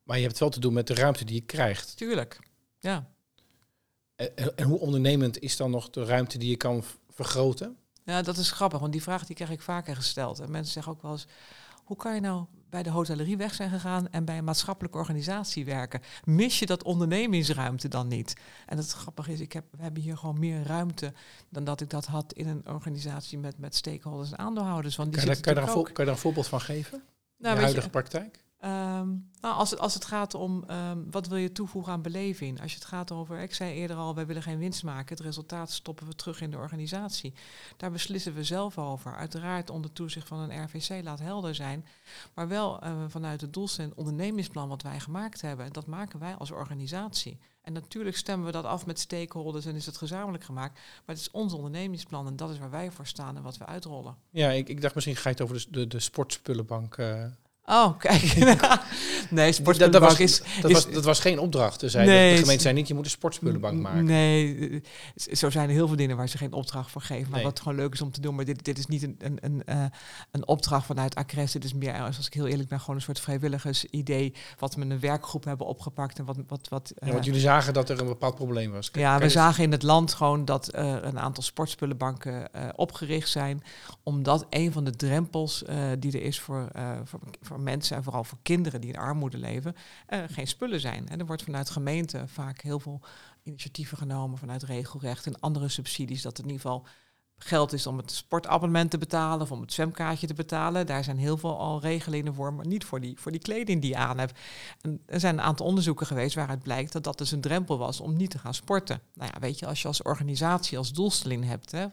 maar 0.04 0.18
je 0.18 0.24
hebt 0.24 0.40
wel 0.40 0.50
te 0.50 0.60
doen 0.60 0.74
met 0.74 0.88
de 0.88 0.94
ruimte 0.94 1.26
die 1.26 1.36
je 1.36 1.42
krijgt. 1.46 1.98
Tuurlijk, 1.98 2.40
ja. 2.80 3.10
En, 4.16 4.58
en 4.58 4.66
hoe 4.66 4.80
ondernemend 4.80 5.40
is 5.40 5.58
dan 5.58 5.72
nog 5.72 5.90
de 5.90 6.06
ruimte 6.06 6.38
die 6.38 6.50
je 6.50 6.58
kan 6.58 6.84
vergroten? 7.10 7.78
Ja, 8.08 8.22
dat 8.22 8.38
is 8.38 8.52
grappig, 8.52 8.80
want 8.80 8.92
die 8.92 9.02
vraag 9.02 9.26
die 9.26 9.36
krijg 9.36 9.52
ik 9.52 9.62
vaker 9.62 9.96
gesteld. 9.96 10.40
En 10.40 10.52
mensen 10.52 10.74
zeggen 10.74 10.92
ook 10.92 11.02
wel 11.02 11.12
eens, 11.12 11.28
hoe 11.84 11.98
kan 11.98 12.16
je 12.16 12.22
nou 12.22 12.46
bij 12.70 12.84
de 12.84 12.90
hotellerie 12.90 13.38
weg 13.38 13.54
zijn 13.54 13.70
gegaan 13.70 14.10
en 14.10 14.26
bij 14.26 14.38
een 14.38 14.44
maatschappelijke 14.44 14.98
organisatie 14.98 15.66
werken? 15.66 16.02
Mis 16.24 16.60
je 16.60 16.66
dat 16.66 16.84
ondernemingsruimte 16.84 17.88
dan 17.88 18.08
niet? 18.08 18.34
En 18.66 18.78
het 18.78 18.92
grappige 18.92 19.32
is, 19.32 19.40
ik 19.40 19.54
heb, 19.54 19.66
we 19.72 19.84
hebben 19.84 20.02
hier 20.02 20.18
gewoon 20.18 20.40
meer 20.40 20.64
ruimte 20.64 21.14
dan 21.50 21.64
dat 21.64 21.82
ik 21.82 21.90
dat 21.90 22.06
had 22.06 22.34
in 22.34 22.48
een 22.48 22.68
organisatie 22.68 23.38
met, 23.38 23.58
met 23.58 23.76
stakeholders 23.76 24.32
en 24.32 24.38
aandeelhouders. 24.38 24.96
Want 24.96 25.14
die 25.14 25.22
kan, 25.22 25.36
je, 25.36 25.42
kan, 25.42 25.54
je 25.54 25.60
daar 25.60 25.70
een 25.70 25.84
kan 25.84 25.92
je 25.94 25.94
daar 26.04 26.08
een 26.08 26.18
voorbeeld 26.18 26.48
van 26.48 26.62
geven? 26.62 27.04
Nou, 27.38 27.56
de 27.56 27.62
huidige 27.62 27.90
praktijk? 27.90 28.44
Ehm, 28.68 29.08
nou, 29.42 29.56
als, 29.56 29.70
het, 29.70 29.80
als 29.80 29.94
het 29.94 30.06
gaat 30.06 30.34
om 30.34 30.64
ehm, 30.68 30.98
wat 31.12 31.28
wil 31.28 31.38
je 31.38 31.52
toevoegen 31.52 31.92
aan 31.92 32.02
beleving. 32.02 32.62
Als 32.62 32.72
je 32.72 32.78
het 32.78 32.88
gaat 32.88 33.12
over, 33.12 33.40
ik 33.40 33.54
zei 33.54 33.74
eerder 33.74 33.98
al, 33.98 34.16
wij 34.16 34.26
willen 34.26 34.42
geen 34.44 34.58
winst 34.58 34.84
maken. 34.84 35.16
Het 35.16 35.26
resultaat 35.26 35.72
stoppen 35.72 36.08
we 36.08 36.16
terug 36.16 36.42
in 36.42 36.52
de 36.52 36.58
organisatie. 36.58 37.34
Daar 37.78 37.92
beslissen 37.92 38.34
we 38.34 38.44
zelf 38.44 38.78
over. 38.78 39.16
Uiteraard 39.16 39.70
onder 39.70 39.94
toezicht 39.94 40.28
van 40.28 40.40
een 40.40 40.64
RVC, 40.64 41.04
laat 41.04 41.20
helder 41.20 41.56
zijn. 41.56 41.86
Maar 42.34 42.48
wel 42.48 42.84
uh, 42.84 43.04
vanuit 43.08 43.42
het 43.42 43.54
doelstelling 43.54 43.94
ondernemingsplan 43.96 44.70
wat 44.70 44.82
wij 44.82 45.00
gemaakt 45.00 45.42
hebben. 45.42 45.66
En 45.66 45.72
dat 45.72 45.86
maken 45.86 46.20
wij 46.20 46.36
als 46.36 46.52
organisatie. 46.52 47.38
En 47.62 47.74
natuurlijk 47.74 48.18
stemmen 48.18 48.46
we 48.46 48.52
dat 48.52 48.66
af 48.66 48.86
met 48.86 49.00
stakeholders 49.00 49.66
en 49.66 49.76
is 49.76 49.86
het 49.86 49.98
gezamenlijk 49.98 50.44
gemaakt. 50.44 50.74
Maar 50.74 51.16
het 51.16 51.20
is 51.20 51.32
ons 51.32 51.54
ondernemingsplan 51.54 52.28
en 52.28 52.36
dat 52.36 52.50
is 52.50 52.58
waar 52.60 52.70
wij 52.70 52.92
voor 52.92 53.08
staan 53.08 53.36
en 53.38 53.44
wat 53.44 53.58
we 53.58 53.66
uitrollen. 53.66 54.16
Ja, 54.30 54.50
ik, 54.50 54.70
ik 54.70 54.82
dacht 54.82 54.96
misschien 54.96 55.16
ga 55.16 55.30
je 55.30 55.36
het 55.36 55.44
over 55.44 55.66
de, 55.70 55.88
de, 55.88 56.00
sportspullenbank 56.00 56.98
uh, 56.98 57.26
Oh, 57.70 57.98
kijk. 57.98 58.34
nee, 59.30 59.52
sportspullenbank 59.52 60.04
dat, 60.04 60.18
was, 60.18 60.30
is, 60.30 60.42
dat, 60.62 60.72
was, 60.72 60.92
dat 60.92 61.04
was 61.04 61.20
geen 61.20 61.40
opdracht. 61.40 61.80
Dus 61.80 61.94
nee, 61.94 62.36
de 62.36 62.42
gemeente 62.42 62.62
zei 62.62 62.74
niet, 62.74 62.88
je 62.88 62.94
moet 62.94 63.06
een 63.06 63.12
sportspullenbank 63.12 63.82
maken. 63.82 64.06
Nee, 64.06 64.82
zo 65.16 65.50
zijn 65.50 65.70
er 65.70 65.76
heel 65.76 65.88
veel 65.88 65.96
dingen 65.96 66.18
waar 66.18 66.30
ze 66.30 66.38
geen 66.38 66.54
opdracht 66.54 66.92
voor 66.92 67.02
geven. 67.02 67.32
Maar 67.32 67.42
wat 67.42 67.60
gewoon 67.60 67.78
leuk 67.78 67.94
is 67.94 68.02
om 68.02 68.12
te 68.12 68.22
doen. 68.22 68.36
Maar 68.36 68.46
dit, 68.46 68.66
dit 68.66 68.78
is 68.78 68.86
niet 68.86 69.04
een, 69.04 69.16
een, 69.20 69.38
een, 69.42 69.62
uh, 69.70 69.86
een 70.32 70.48
opdracht 70.48 70.86
vanuit 70.86 71.16
Acres. 71.16 71.52
Dit 71.52 71.64
is 71.64 71.74
meer, 71.74 72.02
als 72.02 72.28
ik 72.28 72.34
heel 72.34 72.48
eerlijk 72.48 72.70
ben, 72.70 72.80
gewoon 72.80 72.96
een 72.96 73.02
soort 73.02 73.20
vrijwilligersidee. 73.20 74.34
Wat 74.58 74.74
we 74.74 74.80
met 74.80 74.90
een 74.90 75.00
werkgroep 75.00 75.44
hebben 75.44 75.68
opgepakt. 75.68 76.20
En 76.20 76.26
wat, 76.26 76.38
wat, 76.48 76.68
wat, 76.70 76.92
uh, 76.96 77.08
ja, 77.08 77.14
want 77.14 77.26
jullie 77.26 77.42
zagen 77.42 77.74
dat 77.74 77.90
er 77.90 78.00
een 78.00 78.08
bepaald 78.08 78.36
probleem 78.36 78.72
was. 78.72 78.90
ja, 78.94 79.20
we 79.20 79.30
zagen 79.30 79.64
in 79.64 79.72
het 79.72 79.84
land 79.84 80.14
gewoon 80.14 80.46
dat 80.46 80.74
er 80.74 81.04
een 81.04 81.20
aantal 81.20 81.44
sportspullenbanken 81.44 82.50
uh, 82.56 82.62
opgericht 82.76 83.30
zijn. 83.30 83.64
Omdat 84.04 84.46
een 84.50 84.72
van 84.72 84.84
de 84.84 84.96
drempels 84.96 85.64
die 86.00 86.12
er 86.12 86.22
is 86.22 86.40
voor, 86.40 86.68
voor, 87.04 87.20
voor 87.42 87.60
mensen 87.60 87.98
en 87.98 88.04
vooral 88.04 88.24
voor 88.24 88.38
kinderen 88.42 88.82
die 88.82 88.94
in 88.94 89.00
armoede 89.08 89.38
leven, 89.38 89.76
uh, 90.10 90.24
geen 90.28 90.48
spullen 90.48 90.80
zijn. 90.80 91.10
En 91.10 91.20
er 91.20 91.26
wordt 91.26 91.44
vanuit 91.44 91.70
gemeenten 91.70 92.30
vaak 92.30 92.62
heel 92.62 92.80
veel 92.80 93.02
initiatieven 93.44 93.98
genomen 93.98 94.38
vanuit 94.38 94.64
regelrecht 94.64 95.26
en 95.26 95.40
andere 95.40 95.70
subsidies, 95.70 96.22
dat 96.22 96.38
in 96.38 96.46
ieder 96.46 96.62
geval 96.62 96.88
geld 97.38 97.74
is 97.74 97.88
om 97.88 97.98
het 97.98 98.12
sportabonnement 98.12 98.92
te 98.92 98.98
betalen 98.98 99.42
of 99.42 99.52
om 99.52 99.62
het 99.62 99.74
zwemkaartje 99.74 100.28
te 100.28 100.34
betalen. 100.34 100.86
Daar 100.86 101.04
zijn 101.04 101.18
heel 101.18 101.38
veel 101.38 101.58
al 101.58 101.82
regelingen 101.82 102.34
voor, 102.34 102.54
maar 102.54 102.68
niet 102.68 102.86
voor 102.86 103.02
die, 103.02 103.20
voor 103.20 103.32
die 103.32 103.42
kleding 103.42 103.82
die 103.82 103.90
je 103.90 103.98
aan 103.98 104.18
hebt. 104.18 104.40
En 104.82 105.02
er 105.06 105.20
zijn 105.20 105.38
een 105.38 105.44
aantal 105.44 105.66
onderzoeken 105.66 106.06
geweest 106.06 106.36
waaruit 106.36 106.64
blijkt 106.64 106.92
dat 106.92 107.04
dat 107.04 107.18
dus 107.18 107.32
een 107.32 107.42
drempel 107.42 107.78
was 107.78 108.00
om 108.00 108.16
niet 108.16 108.30
te 108.30 108.40
gaan 108.40 108.54
sporten. 108.54 109.02
Nou 109.14 109.32
ja, 109.34 109.40
weet 109.40 109.60
je, 109.60 109.66
als 109.66 109.82
je 109.82 109.88
als 109.88 110.02
organisatie 110.02 110.78
als 110.78 110.94
doelstelling 110.94 111.46
hebt, 111.46 111.72
hè, 111.72 111.86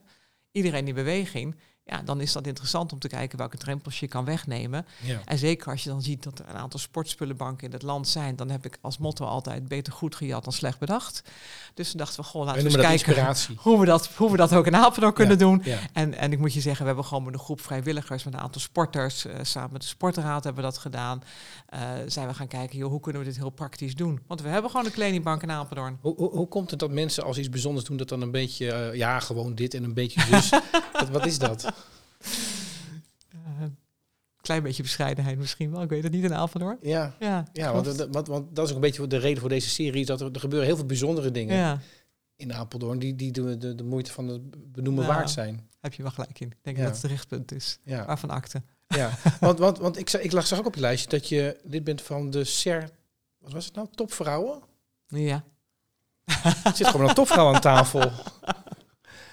iedereen 0.53 0.88
in 0.88 0.94
beweging, 0.94 1.57
ja, 1.87 2.03
dan 2.03 2.20
is 2.20 2.33
dat 2.33 2.47
interessant 2.47 2.92
om 2.92 2.99
te 2.99 3.09
kijken 3.09 3.38
welke 3.38 3.57
drempels 3.57 4.01
je 4.01 4.09
kan 4.09 4.25
wegnemen. 4.25 4.87
Ja. 5.01 5.20
En 5.25 5.38
zeker 5.38 5.70
als 5.70 5.83
je 5.83 5.88
dan 5.88 6.03
ziet 6.03 6.23
dat 6.23 6.38
er 6.38 6.49
een 6.49 6.57
aantal 6.57 6.81
sportspullenbanken 6.81 7.66
in 7.66 7.73
het 7.73 7.83
land 7.83 8.09
zijn, 8.09 8.37
dan 8.37 8.51
heb 8.51 8.64
ik 8.64 8.79
als 8.81 8.99
motto 8.99 9.25
altijd 9.25 9.68
beter 9.68 9.92
goed 9.92 10.14
gejat 10.14 10.44
dan 10.44 10.53
slecht 10.53 10.79
bedacht. 10.79 11.23
Dus 11.75 11.88
dan 11.88 11.99
dachten 11.99 12.20
we, 12.20 12.27
goh, 12.27 12.44
laten 12.44 12.62
we 12.62 12.68
eens 12.68 13.03
kijken 13.03 13.37
hoe 13.57 13.81
we, 13.81 13.87
dat, 13.87 14.09
hoe 14.16 14.31
we 14.31 14.37
dat 14.37 14.53
ook 14.53 14.66
in 14.66 14.77
Apeldoorn 14.77 15.12
kunnen 15.14 15.38
doen. 15.38 15.64
En, 15.92 16.14
en 16.14 16.33
ik 16.33 16.38
moet 16.38 16.55
je 16.55 16.61
zeggen, 16.61 16.81
we 16.81 16.87
hebben 16.87 17.05
gewoon 17.05 17.25
met 17.25 17.35
een 17.35 17.40
groep 17.40 17.61
vrijwilligers, 17.61 18.25
met 18.25 18.35
een 18.35 18.40
aantal 18.40 18.61
sporters, 18.61 19.27
uh, 19.27 19.33
samen 19.42 19.73
met 19.73 19.81
de 19.81 19.88
sportraad 19.88 20.44
hebben 20.44 20.62
we 20.62 20.70
dat 20.70 20.79
gedaan. 20.79 21.23
Uh, 21.75 21.81
zijn 22.07 22.29
we 22.29 22.35
gaan 22.35 22.49
kijken, 22.49 22.79
joh, 22.79 22.90
hoe 22.90 23.01
kunnen 23.01 23.23
we 23.23 23.29
dit 23.29 23.37
heel 23.37 23.51
praktisch 23.51 23.94
doen? 23.94 24.20
Want 24.27 24.42
we 24.42 24.49
hebben 24.49 24.70
gewoon 24.70 24.87
een 24.87 24.92
kledingbank 24.92 25.42
in 25.42 25.51
Apeldoorn. 25.51 25.99
Hoe, 26.01 26.14
hoe, 26.16 26.31
hoe 26.31 26.49
komt 26.49 26.70
het 26.70 26.79
dat 26.79 26.90
mensen 26.90 27.25
als 27.25 27.38
iets 27.38 27.49
bijzonders 27.49 27.87
doen, 27.87 27.97
dat 27.97 28.09
dan 28.09 28.20
een 28.20 28.31
beetje, 28.31 28.66
uh, 28.66 28.94
ja, 28.94 29.20
gewoon 29.20 29.55
dit 29.55 29.75
en 29.75 29.85
een 29.85 29.94
beetje 29.94 30.31
dus. 30.31 30.51
wat, 30.92 31.09
wat 31.09 31.27
is 31.27 31.38
dat? 31.38 31.73
Uh, 33.35 33.67
klein 34.41 34.63
beetje 34.63 34.83
bescheidenheid 34.83 35.39
misschien 35.39 35.71
wel. 35.71 35.83
Ik 35.83 35.89
weet 35.89 36.03
het 36.03 36.13
niet 36.13 36.25
in 36.25 36.35
Apeldoorn. 36.35 36.79
Ja, 36.81 37.15
ja, 37.19 37.45
ja 37.53 37.73
want, 37.73 37.97
want, 37.97 38.29
want, 38.29 38.57
dat 38.57 38.65
is 38.65 38.71
ook 38.71 38.77
een 38.77 38.83
beetje 38.83 39.07
de 39.07 39.17
reden 39.17 39.41
voor 39.41 39.49
deze 39.49 39.69
serie. 39.69 40.01
Is 40.01 40.07
dat 40.07 40.21
er, 40.21 40.33
er 40.33 40.41
gebeuren 40.41 40.69
heel 40.69 40.77
veel 40.77 40.87
bijzondere 40.87 41.31
dingen 41.31 41.57
ja. 41.57 41.81
in 42.37 42.53
Apeldoorn. 42.53 42.99
Die, 42.99 43.15
die 43.15 43.33
de, 43.33 43.57
de, 43.57 43.75
de 43.75 43.85
moeite 43.85 44.13
van 44.13 44.29
het 44.29 44.73
benoemen 44.73 45.07
waard 45.07 45.31
zijn. 45.31 45.69
Heb 45.81 45.95
je 45.95 46.03
wel 46.03 46.11
gelijk 46.11 46.41
in. 46.41 46.47
Ik 46.47 46.57
denk 46.63 46.77
dat 46.77 46.87
het 46.87 47.03
het 47.03 47.11
richtpunt 47.11 47.53
is. 47.53 47.79
Ja. 47.85 48.07
Waarvan 48.07 48.31
akte. 48.31 48.63
Ja, 48.89 49.11
want, 49.41 49.59
want, 49.59 49.79
want 49.79 49.99
ik, 49.99 50.13
ik 50.13 50.33
lag, 50.33 50.47
zag 50.47 50.59
ook 50.59 50.67
op 50.67 50.75
je 50.75 50.81
lijstje 50.81 51.09
dat 51.09 51.29
je 51.29 51.61
lid 51.65 51.85
bent 51.85 52.03
van 52.03 52.31
de 52.31 52.45
SER... 52.45 52.91
Wat 53.39 53.53
was 53.53 53.65
het 53.65 53.75
nou? 53.75 53.89
Topvrouwen? 53.95 54.63
Ja. 55.07 55.45
Er 56.65 56.73
zit 56.75 56.87
gewoon 56.87 57.09
een 57.09 57.15
topvrouw 57.15 57.55
aan 57.55 57.61
tafel. 57.61 58.11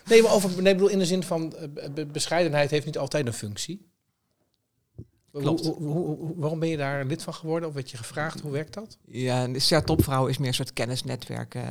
Nee, 0.06 0.22
maar 0.22 0.32
over, 0.32 0.62
nee, 0.62 0.74
bedoel, 0.74 0.90
in 0.90 1.00
de 1.00 1.06
zin 1.06 1.24
van 1.24 1.56
uh, 1.98 2.06
bescheidenheid 2.06 2.72
heeft 2.72 2.86
niet 2.86 2.98
altijd 2.98 3.28
een 3.28 3.34
functie. 3.34 3.90
Klopt. 5.32 5.66
Hoe, 5.66 5.76
hoe, 5.76 6.34
waarom 6.36 6.60
ben 6.60 6.70
je 6.70 6.78
daar 6.78 7.06
lid 7.06 7.24
van 7.24 7.34
geworden? 7.34 7.70
Of 7.70 7.76
werd 7.76 7.92
je 7.92 7.98
gevraagd? 7.98 8.40
Hoe 8.40 8.52
werkt 8.52 8.74
dat? 8.74 8.98
Ja, 9.06 9.48
de 9.48 9.82
Topvrouw 9.84 10.28
is 10.28 10.38
meer 10.38 10.48
een 10.48 10.54
soort 10.54 10.74
kennisnetwerk. 10.74 11.56
Uh, 11.56 11.64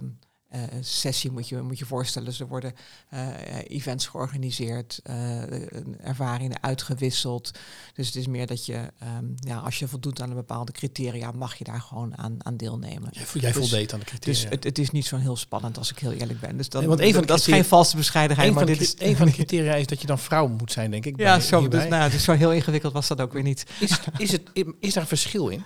um, 0.00 0.18
uh, 0.54 0.62
sessie 0.80 1.30
moet 1.30 1.48
je 1.48 1.60
moet 1.60 1.78
je 1.78 1.86
voorstellen. 1.86 2.28
Dus 2.28 2.40
er 2.40 2.46
worden 2.46 2.74
uh, 3.14 3.26
events 3.68 4.06
georganiseerd, 4.06 5.00
uh, 5.06 6.06
ervaringen 6.06 6.62
uitgewisseld. 6.62 7.50
Dus 7.94 8.06
het 8.06 8.16
is 8.16 8.26
meer 8.26 8.46
dat 8.46 8.66
je, 8.66 8.74
um, 9.18 9.34
ja, 9.36 9.56
als 9.56 9.78
je 9.78 9.88
voldoet 9.88 10.20
aan 10.20 10.28
een 10.28 10.36
bepaalde 10.36 10.72
criteria, 10.72 11.30
mag 11.30 11.56
je 11.56 11.64
daar 11.64 11.80
gewoon 11.80 12.18
aan, 12.18 12.36
aan 12.38 12.56
deelnemen. 12.56 13.08
Jij, 13.10 13.24
jij 13.32 13.52
dus, 13.52 13.68
voldeed 13.68 13.92
aan 13.92 13.98
de 13.98 14.04
criteria. 14.04 14.40
Dus 14.40 14.50
het, 14.50 14.64
het 14.64 14.78
is 14.78 14.90
niet 14.90 15.06
zo 15.06 15.16
heel 15.16 15.36
spannend 15.36 15.78
als 15.78 15.90
ik 15.90 15.98
heel 15.98 16.12
eerlijk 16.12 16.40
ben. 16.40 16.56
Dus 16.56 16.68
dan, 16.68 16.86
want 16.86 17.00
een 17.00 17.14
van 17.14 17.24
dat 17.24 17.38
is 17.38 17.44
geen 17.44 17.64
valse 17.64 17.96
bescheidenheid. 17.96 18.54
maar 18.54 18.66
dit 18.66 18.80
is 18.80 18.94
een 18.98 19.16
van 19.16 19.26
de 19.26 19.32
criteria 19.42 19.74
is 19.74 19.86
dat 19.86 20.00
je 20.00 20.06
dan 20.06 20.18
vrouw 20.18 20.48
moet 20.48 20.72
zijn, 20.72 20.90
denk 20.90 21.06
ik. 21.06 21.18
Ja, 21.18 21.40
zo, 21.40 21.68
dus, 21.68 21.88
nou, 21.88 22.10
dus 22.10 22.24
zo 22.24 22.32
heel 22.32 22.52
ingewikkeld 22.52 22.92
was 22.92 23.08
dat 23.08 23.20
ook 23.20 23.32
weer 23.32 23.42
niet. 23.42 23.66
Is, 23.80 23.98
is, 24.18 24.32
het, 24.32 24.42
is 24.80 24.92
daar 24.92 25.02
een 25.02 25.08
verschil 25.08 25.48
in? 25.48 25.64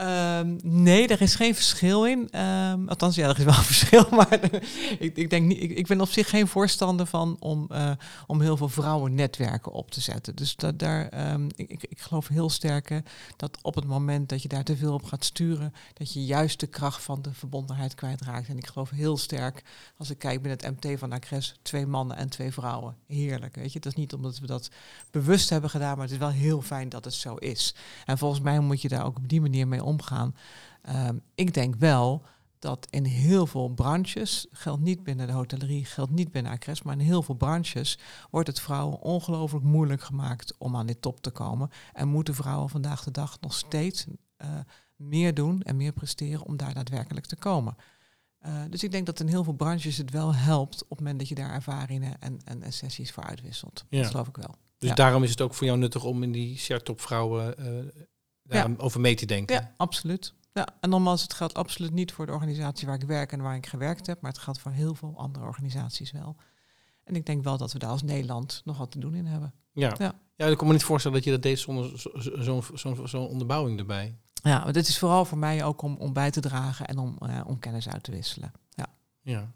Um, 0.00 0.58
nee, 0.62 1.08
er 1.08 1.20
is 1.20 1.34
geen 1.34 1.54
verschil 1.54 2.06
in. 2.06 2.40
Um, 2.40 2.88
althans, 2.88 3.14
ja, 3.14 3.28
er 3.28 3.38
is 3.38 3.44
wel 3.44 3.54
een 3.54 3.62
verschil. 3.74 4.06
Maar 4.10 4.38
ik, 4.98 5.16
ik, 5.16 5.30
denk 5.30 5.46
niet, 5.46 5.62
ik, 5.62 5.70
ik, 5.70 5.86
ben 5.86 6.00
op 6.00 6.08
zich 6.08 6.28
geen 6.28 6.46
voorstander 6.46 7.06
van 7.06 7.36
om, 7.38 7.68
uh, 7.72 7.90
om 8.26 8.40
heel 8.40 8.56
veel 8.56 8.68
vrouwennetwerken 8.68 9.72
op 9.72 9.90
te 9.90 10.00
zetten. 10.00 10.36
Dus 10.36 10.56
dat, 10.56 10.78
daar, 10.78 11.32
um, 11.32 11.48
ik, 11.56 11.82
ik, 11.88 12.00
geloof 12.00 12.28
heel 12.28 12.50
sterk 12.50 13.02
dat 13.36 13.58
op 13.62 13.74
het 13.74 13.84
moment 13.84 14.28
dat 14.28 14.42
je 14.42 14.48
daar 14.48 14.64
te 14.64 14.76
veel 14.76 14.92
op 14.94 15.04
gaat 15.04 15.24
sturen, 15.24 15.74
dat 15.92 16.12
je 16.12 16.24
juist 16.24 16.60
de 16.60 16.66
kracht 16.66 17.02
van 17.02 17.22
de 17.22 17.32
verbondenheid 17.32 17.94
kwijtraakt. 17.94 18.48
En 18.48 18.58
ik 18.58 18.66
geloof 18.66 18.90
heel 18.90 19.16
sterk, 19.16 19.62
als 19.96 20.10
ik 20.10 20.18
kijk 20.18 20.42
binnen 20.42 20.58
het 20.60 20.84
MT 20.84 20.98
van 20.98 21.12
Acres, 21.12 21.54
twee 21.62 21.86
mannen 21.86 22.16
en 22.16 22.28
twee 22.28 22.52
vrouwen. 22.52 22.96
Heerlijk, 23.06 23.54
weet 23.54 23.72
je. 23.72 23.80
Dat 23.80 23.92
is 23.92 23.98
niet 23.98 24.12
omdat 24.12 24.38
we 24.38 24.46
dat 24.46 24.70
bewust 25.10 25.50
hebben 25.50 25.70
gedaan, 25.70 25.94
maar 25.94 26.04
het 26.04 26.12
is 26.12 26.18
wel 26.18 26.30
heel 26.30 26.62
fijn 26.62 26.88
dat 26.88 27.04
het 27.04 27.14
zo 27.14 27.34
is. 27.34 27.74
En 28.04 28.18
volgens 28.18 28.40
mij 28.40 28.60
moet 28.60 28.82
je 28.82 28.88
daar 28.88 29.04
ook 29.04 29.16
op 29.16 29.28
die 29.28 29.40
manier 29.40 29.68
mee 29.68 29.82
omgaan. 29.84 30.34
Um, 31.08 31.22
ik 31.34 31.54
denk 31.54 31.74
wel 31.74 32.24
dat 32.64 32.86
in 32.90 33.04
heel 33.04 33.46
veel 33.46 33.68
branches, 33.68 34.46
geldt 34.50 34.82
niet 34.82 35.02
binnen 35.02 35.26
de 35.26 35.32
hotellerie, 35.32 35.84
geldt 35.84 36.10
niet 36.10 36.32
binnen 36.32 36.52
Acres, 36.52 36.82
maar 36.82 36.94
in 36.94 37.04
heel 37.04 37.22
veel 37.22 37.34
branches 37.34 37.98
wordt 38.30 38.48
het 38.48 38.60
vrouwen 38.60 39.00
ongelooflijk 39.00 39.64
moeilijk 39.64 40.02
gemaakt 40.02 40.54
om 40.58 40.76
aan 40.76 40.86
dit 40.86 41.02
top 41.02 41.20
te 41.20 41.30
komen. 41.30 41.70
En 41.92 42.08
moeten 42.08 42.34
vrouwen 42.34 42.68
vandaag 42.68 43.04
de 43.04 43.10
dag 43.10 43.40
nog 43.40 43.54
steeds 43.54 44.06
uh, 44.06 44.48
meer 44.96 45.34
doen 45.34 45.62
en 45.62 45.76
meer 45.76 45.92
presteren 45.92 46.46
om 46.46 46.56
daar 46.56 46.74
daadwerkelijk 46.74 47.26
te 47.26 47.36
komen. 47.36 47.76
Uh, 48.46 48.62
dus 48.70 48.84
ik 48.84 48.90
denk 48.90 49.06
dat 49.06 49.20
in 49.20 49.28
heel 49.28 49.44
veel 49.44 49.52
branches 49.52 49.96
het 49.96 50.10
wel 50.10 50.34
helpt 50.34 50.82
op 50.82 50.88
het 50.88 50.98
moment 50.98 51.18
dat 51.18 51.28
je 51.28 51.34
daar 51.34 51.50
ervaringen 51.50 52.20
en, 52.20 52.40
en, 52.44 52.72
sessies 52.72 53.12
voor 53.12 53.24
uitwisselt. 53.24 53.84
Ja. 53.88 54.00
Dat 54.00 54.10
geloof 54.10 54.28
ik 54.28 54.36
wel. 54.36 54.54
Dus 54.78 54.88
ja. 54.88 54.94
daarom 54.94 55.22
is 55.22 55.30
het 55.30 55.40
ook 55.40 55.54
voor 55.54 55.66
jou 55.66 55.78
nuttig 55.78 56.04
om 56.04 56.22
in 56.22 56.32
die 56.32 56.58
share 56.58 56.82
topvrouwen 56.82 57.54
uh, 57.58 58.02
ja. 58.48 58.68
over 58.76 59.00
mee 59.00 59.14
te 59.14 59.26
denken. 59.26 59.54
Ja, 59.56 59.72
absoluut. 59.76 60.34
Ja, 60.52 60.66
en 60.80 60.90
nogmaals, 60.90 61.22
het 61.22 61.34
geldt 61.34 61.54
absoluut 61.54 61.92
niet 61.92 62.12
voor 62.12 62.26
de 62.26 62.32
organisatie 62.32 62.86
waar 62.86 62.96
ik 62.96 63.06
werk 63.06 63.32
en 63.32 63.40
waar 63.42 63.56
ik 63.56 63.66
gewerkt 63.66 64.06
heb, 64.06 64.20
maar 64.20 64.30
het 64.30 64.40
geldt 64.40 64.60
voor 64.60 64.72
heel 64.72 64.94
veel 64.94 65.14
andere 65.16 65.44
organisaties 65.44 66.12
wel. 66.12 66.36
En 67.04 67.14
ik 67.16 67.26
denk 67.26 67.44
wel 67.44 67.56
dat 67.58 67.72
we 67.72 67.78
daar 67.78 67.90
als 67.90 68.02
Nederland 68.02 68.62
nog 68.64 68.78
wat 68.78 68.90
te 68.90 68.98
doen 68.98 69.14
in 69.14 69.26
hebben. 69.26 69.54
Ja. 69.72 69.94
Ja. 69.98 70.14
ja. 70.36 70.46
ik 70.46 70.56
kan 70.56 70.66
me 70.66 70.72
niet 70.72 70.84
voorstellen 70.84 71.16
dat 71.16 71.26
je 71.26 71.32
dat 71.32 71.42
deed 71.42 71.58
zonder 71.58 71.98
zo- 72.40 72.60
zo- 72.74 73.06
zo'n 73.06 73.28
onderbouwing 73.28 73.78
erbij. 73.78 74.18
Ja, 74.42 74.64
maar 74.64 74.72
dit 74.72 74.88
is 74.88 74.98
vooral 74.98 75.24
voor 75.24 75.38
mij 75.38 75.64
ook 75.64 75.82
om, 75.82 75.96
om 75.96 76.12
bij 76.12 76.30
te 76.30 76.40
dragen 76.40 76.86
en 76.86 76.98
om, 76.98 77.16
eh, 77.18 77.40
om 77.46 77.58
kennis 77.58 77.88
uit 77.88 78.02
te 78.02 78.10
wisselen. 78.10 78.52
Ja. 78.70 78.86
Ja. 79.24 79.52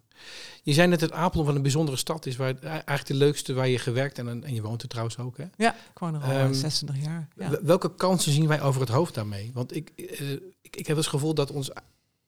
Je 0.62 0.72
zei 0.72 0.88
net 0.88 1.00
dat 1.00 1.12
Apeldoorn 1.12 1.46
van 1.46 1.56
een 1.56 1.62
bijzondere 1.62 1.96
stad 1.96 2.26
is, 2.26 2.36
waar, 2.36 2.58
eigenlijk 2.62 3.06
de 3.06 3.14
leukste 3.14 3.52
waar 3.52 3.68
je 3.68 3.78
gewerkt 3.78 4.18
en, 4.18 4.44
en 4.44 4.54
je 4.54 4.62
woont 4.62 4.82
er 4.82 4.88
trouwens 4.88 5.18
ook. 5.18 5.36
Hè? 5.36 5.44
Ja, 5.56 5.74
ik 5.74 5.98
woon 5.98 6.14
er 6.14 6.20
al 6.46 6.54
26 6.54 7.04
jaar. 7.04 7.28
Ja. 7.36 7.50
Wel- 7.50 7.60
Welke 7.62 7.94
kansen 7.94 8.32
zien 8.32 8.46
wij 8.46 8.62
over 8.62 8.80
het 8.80 8.90
hoofd 8.90 9.14
daarmee? 9.14 9.50
Want 9.54 9.76
ik, 9.76 9.90
eh, 9.96 10.30
ik, 10.60 10.76
ik 10.76 10.86
heb 10.86 10.96
het 10.96 11.06
gevoel 11.06 11.34
dat 11.34 11.50
ons 11.50 11.70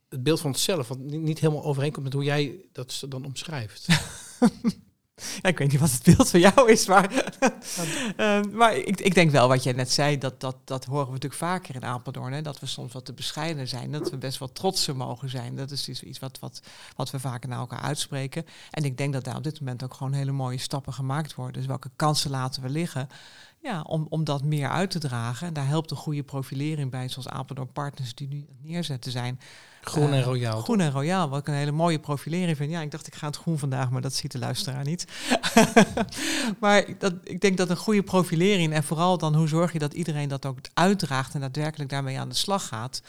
het 0.09 0.23
beeld 0.23 0.41
van 0.41 0.51
onszelf 0.51 0.99
niet 0.99 1.39
helemaal 1.39 1.65
overeenkomt 1.65 2.05
met 2.05 2.13
hoe 2.13 2.25
jij 2.25 2.55
dat 2.73 3.03
dan 3.09 3.25
omschrijft. 3.25 3.87
Ja, 5.43 5.49
ik 5.49 5.59
weet 5.59 5.71
niet 5.71 5.81
wat 5.81 5.91
het 5.91 6.03
beeld 6.03 6.31
van 6.31 6.41
jou 6.41 6.71
is, 6.71 6.87
maar, 6.87 7.09
Ehm, 8.17 8.51
maar 8.57 8.77
ik, 8.77 9.01
ik 9.01 9.15
denk 9.15 9.31
wel 9.31 9.49
wat 9.49 9.63
jij 9.63 9.73
net 9.73 9.91
zei, 9.91 10.19
dat, 10.19 10.41
dat, 10.41 10.57
dat 10.65 10.85
horen 10.85 11.07
we 11.07 11.13
natuurlijk 11.13 11.41
vaker 11.41 11.75
in 11.75 11.85
Apeldoorn. 11.85 12.33
Hè, 12.33 12.43
dat 12.43 12.61
we 12.61 12.67
soms 12.67 12.93
wat 12.93 13.05
te 13.05 13.13
bescheiden 13.13 13.69
zijn, 13.69 13.93
dat 13.93 14.11
we 14.11 14.17
best 14.17 14.39
wel 14.39 14.53
trotser 14.53 14.97
mogen 14.97 15.29
zijn. 15.29 15.57
Dat 15.57 15.71
is 15.71 15.89
iets, 15.89 16.03
iets 16.03 16.19
wat, 16.19 16.39
wat, 16.39 16.63
wat 16.97 17.11
we 17.11 17.21
vaker 17.21 17.49
naar 17.49 17.59
elkaar 17.59 17.81
uitspreken. 17.81 18.47
En 18.71 18.85
ik 18.85 18.97
denk 18.97 19.13
dat 19.13 19.25
daar 19.25 19.37
op 19.37 19.45
dit 19.45 19.61
moment 19.61 19.85
ook 19.85 19.95
gewoon 19.95 20.13
hele 20.13 20.33
mooie 20.33 20.59
stappen 20.59 20.93
gemaakt 20.93 21.35
worden. 21.35 21.55
Dus 21.55 21.67
welke 21.67 21.91
kansen 21.97 22.31
laten 22.31 22.63
we 22.63 22.69
liggen? 22.69 23.09
Ja, 23.63 23.83
om, 23.83 24.07
om 24.09 24.25
dat 24.25 24.45
meer 24.45 24.69
uit 24.69 24.91
te 24.91 24.99
dragen. 24.99 25.47
En 25.47 25.53
daar 25.53 25.67
helpt 25.67 25.91
een 25.91 25.97
goede 25.97 26.23
profilering 26.23 26.91
bij, 26.91 27.09
zoals 27.09 27.29
Apeldoorn 27.29 27.73
Partners 27.73 28.15
die 28.15 28.29
nu 28.29 28.37
aan 28.37 28.57
het 28.61 28.71
neerzetten 28.71 29.13
zijn. 29.13 29.41
Groen 29.81 30.13
en 30.13 30.19
Eh, 30.19 30.25
royaal. 30.25 30.61
Groen 30.61 30.81
en 30.81 30.91
royaal, 30.91 31.29
wat 31.29 31.41
ik 31.41 31.49
een 31.49 31.55
hele 31.55 31.71
mooie 31.71 31.99
profilering 31.99 32.57
vind. 32.57 32.71
Ja, 32.71 32.81
ik 32.81 32.91
dacht 32.91 33.07
ik 33.07 33.15
ga 33.15 33.27
het 33.27 33.37
groen 33.37 33.59
vandaag, 33.59 33.91
maar 33.91 34.01
dat 34.01 34.15
ziet 34.15 34.33
de 34.33 34.39
luisteraar 34.39 34.85
niet. 34.85 35.05
maar 36.61 36.85
dat, 36.99 37.15
ik 37.25 37.41
denk 37.41 37.57
dat 37.57 37.71
een 37.71 37.77
goede 37.77 38.03
profilering 38.03 38.73
en 38.73 38.85
vooral 38.85 39.19
dan 39.19 39.35
hoe 39.35 39.49
zorg 39.49 39.73
je 39.73 39.79
dat 39.79 39.93
iedereen 39.93 40.29
dat 40.29 40.47
ook 40.47 40.59
uitdraagt 40.75 41.35
en 41.35 41.41
daadwerkelijk 41.41 41.91
daarmee 41.91 42.19
aan 42.19 42.29
de 42.29 42.35
slag 42.35 42.67
gaat, 42.67 43.03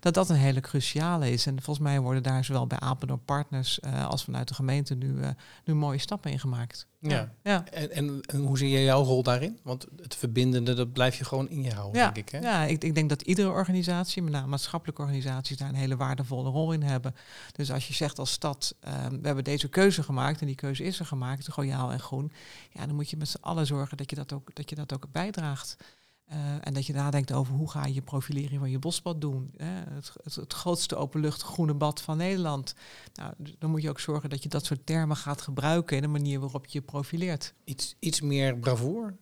dat 0.00 0.14
dat 0.14 0.28
een 0.28 0.36
hele 0.36 0.60
cruciale 0.60 1.30
is. 1.30 1.46
En 1.46 1.62
volgens 1.62 1.86
mij 1.86 2.00
worden 2.00 2.22
daar 2.22 2.44
zowel 2.44 2.66
bij 2.66 2.78
Apeldoorn 2.78 3.24
Partners 3.24 3.80
eh, 3.80 4.06
als 4.06 4.24
vanuit 4.24 4.48
de 4.48 4.54
gemeente 4.54 4.94
nu, 4.94 5.20
eh, 5.22 5.28
nu 5.64 5.74
mooie 5.74 5.98
stappen 5.98 6.30
in 6.30 6.40
gemaakt. 6.40 6.86
Ja. 7.00 7.32
ja. 7.42 7.64
En, 7.70 7.90
en, 7.90 8.20
en 8.26 8.40
hoe 8.40 8.58
zie 8.58 8.70
je 8.70 8.84
jouw 8.84 9.02
rol 9.02 9.22
daarin? 9.22 9.58
Want 9.62 9.86
het 10.02 10.16
verbindende, 10.16 10.74
dat 10.74 10.92
blijf 10.92 11.18
je 11.18 11.24
gewoon 11.24 11.48
in 11.48 11.62
je 11.62 11.72
houden, 11.72 12.00
Ja, 12.00 12.10
denk 12.10 12.26
ik. 12.26 12.32
Hè? 12.32 12.38
ja 12.38 12.64
ik, 12.64 12.84
ik 12.84 12.94
denk 12.94 13.08
dat 13.08 13.22
iedere 13.22 13.48
organisatie, 13.48 14.22
met 14.22 14.32
name 14.32 14.46
maatschappelijke 14.46 15.02
organisaties, 15.02 15.56
daar 15.56 15.68
een 15.68 15.74
hele 15.74 15.96
waardevolle 16.18 16.50
rol 16.50 16.72
in 16.72 16.82
hebben. 16.82 17.14
Dus 17.52 17.72
als 17.72 17.88
je 17.88 17.94
zegt 17.94 18.18
als 18.18 18.32
stad, 18.32 18.74
ehm, 18.80 19.20
we 19.20 19.26
hebben 19.26 19.44
deze 19.44 19.68
keuze 19.68 20.02
gemaakt 20.02 20.40
en 20.40 20.46
die 20.46 20.54
keuze 20.54 20.84
is 20.84 20.98
er 20.98 21.06
gemaakt, 21.06 21.48
royaal 21.48 21.92
en 21.92 22.00
groen, 22.00 22.32
ja, 22.70 22.86
dan 22.86 22.94
moet 22.94 23.10
je 23.10 23.16
met 23.16 23.28
z'n 23.28 23.40
allen 23.40 23.66
zorgen 23.66 23.96
dat 23.96 24.10
je 24.10 24.16
dat 24.16 24.32
ook, 24.32 24.54
dat 24.54 24.70
je 24.70 24.76
dat 24.76 24.94
ook 24.94 25.12
bijdraagt. 25.12 25.76
Eh, 26.24 26.66
en 26.66 26.74
dat 26.74 26.86
je 26.86 26.92
nadenkt 26.92 27.32
over 27.32 27.54
hoe 27.54 27.70
ga 27.70 27.86
je 27.86 27.94
je 27.94 28.02
profilering 28.02 28.60
van 28.60 28.70
je 28.70 28.78
bosbad 28.78 29.20
doen. 29.20 29.50
Hè? 29.56 29.94
Het, 29.94 30.12
het, 30.22 30.34
het 30.34 30.52
grootste 30.52 30.96
openlucht 30.96 31.42
groene 31.42 31.74
bad 31.74 32.00
van 32.00 32.16
Nederland. 32.16 32.74
Nou, 33.14 33.32
dan 33.58 33.70
moet 33.70 33.82
je 33.82 33.88
ook 33.88 34.00
zorgen 34.00 34.30
dat 34.30 34.42
je 34.42 34.48
dat 34.48 34.64
soort 34.64 34.86
termen 34.86 35.16
gaat 35.16 35.42
gebruiken 35.42 35.96
in 35.96 36.02
de 36.02 36.08
manier 36.08 36.40
waarop 36.40 36.66
je 36.66 36.78
je 36.78 36.84
profileert. 36.84 37.54
Iets, 37.64 37.96
iets 37.98 38.20
meer 38.20 38.58
bravoer. 38.58 39.16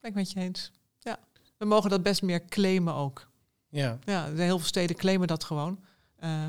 Ben 0.00 0.10
ik 0.10 0.16
met 0.16 0.30
je 0.30 0.40
eens. 0.40 0.72
Ja. 0.98 1.18
We 1.56 1.64
mogen 1.64 1.90
dat 1.90 2.02
best 2.02 2.22
meer 2.22 2.44
claimen 2.44 2.94
ook. 2.94 3.29
Ja. 3.70 3.98
Ja, 4.04 4.32
heel 4.34 4.58
veel 4.58 4.68
steden 4.68 4.96
claimen 4.96 5.26
dat 5.28 5.44
gewoon. 5.44 5.84
Eh, 6.16 6.48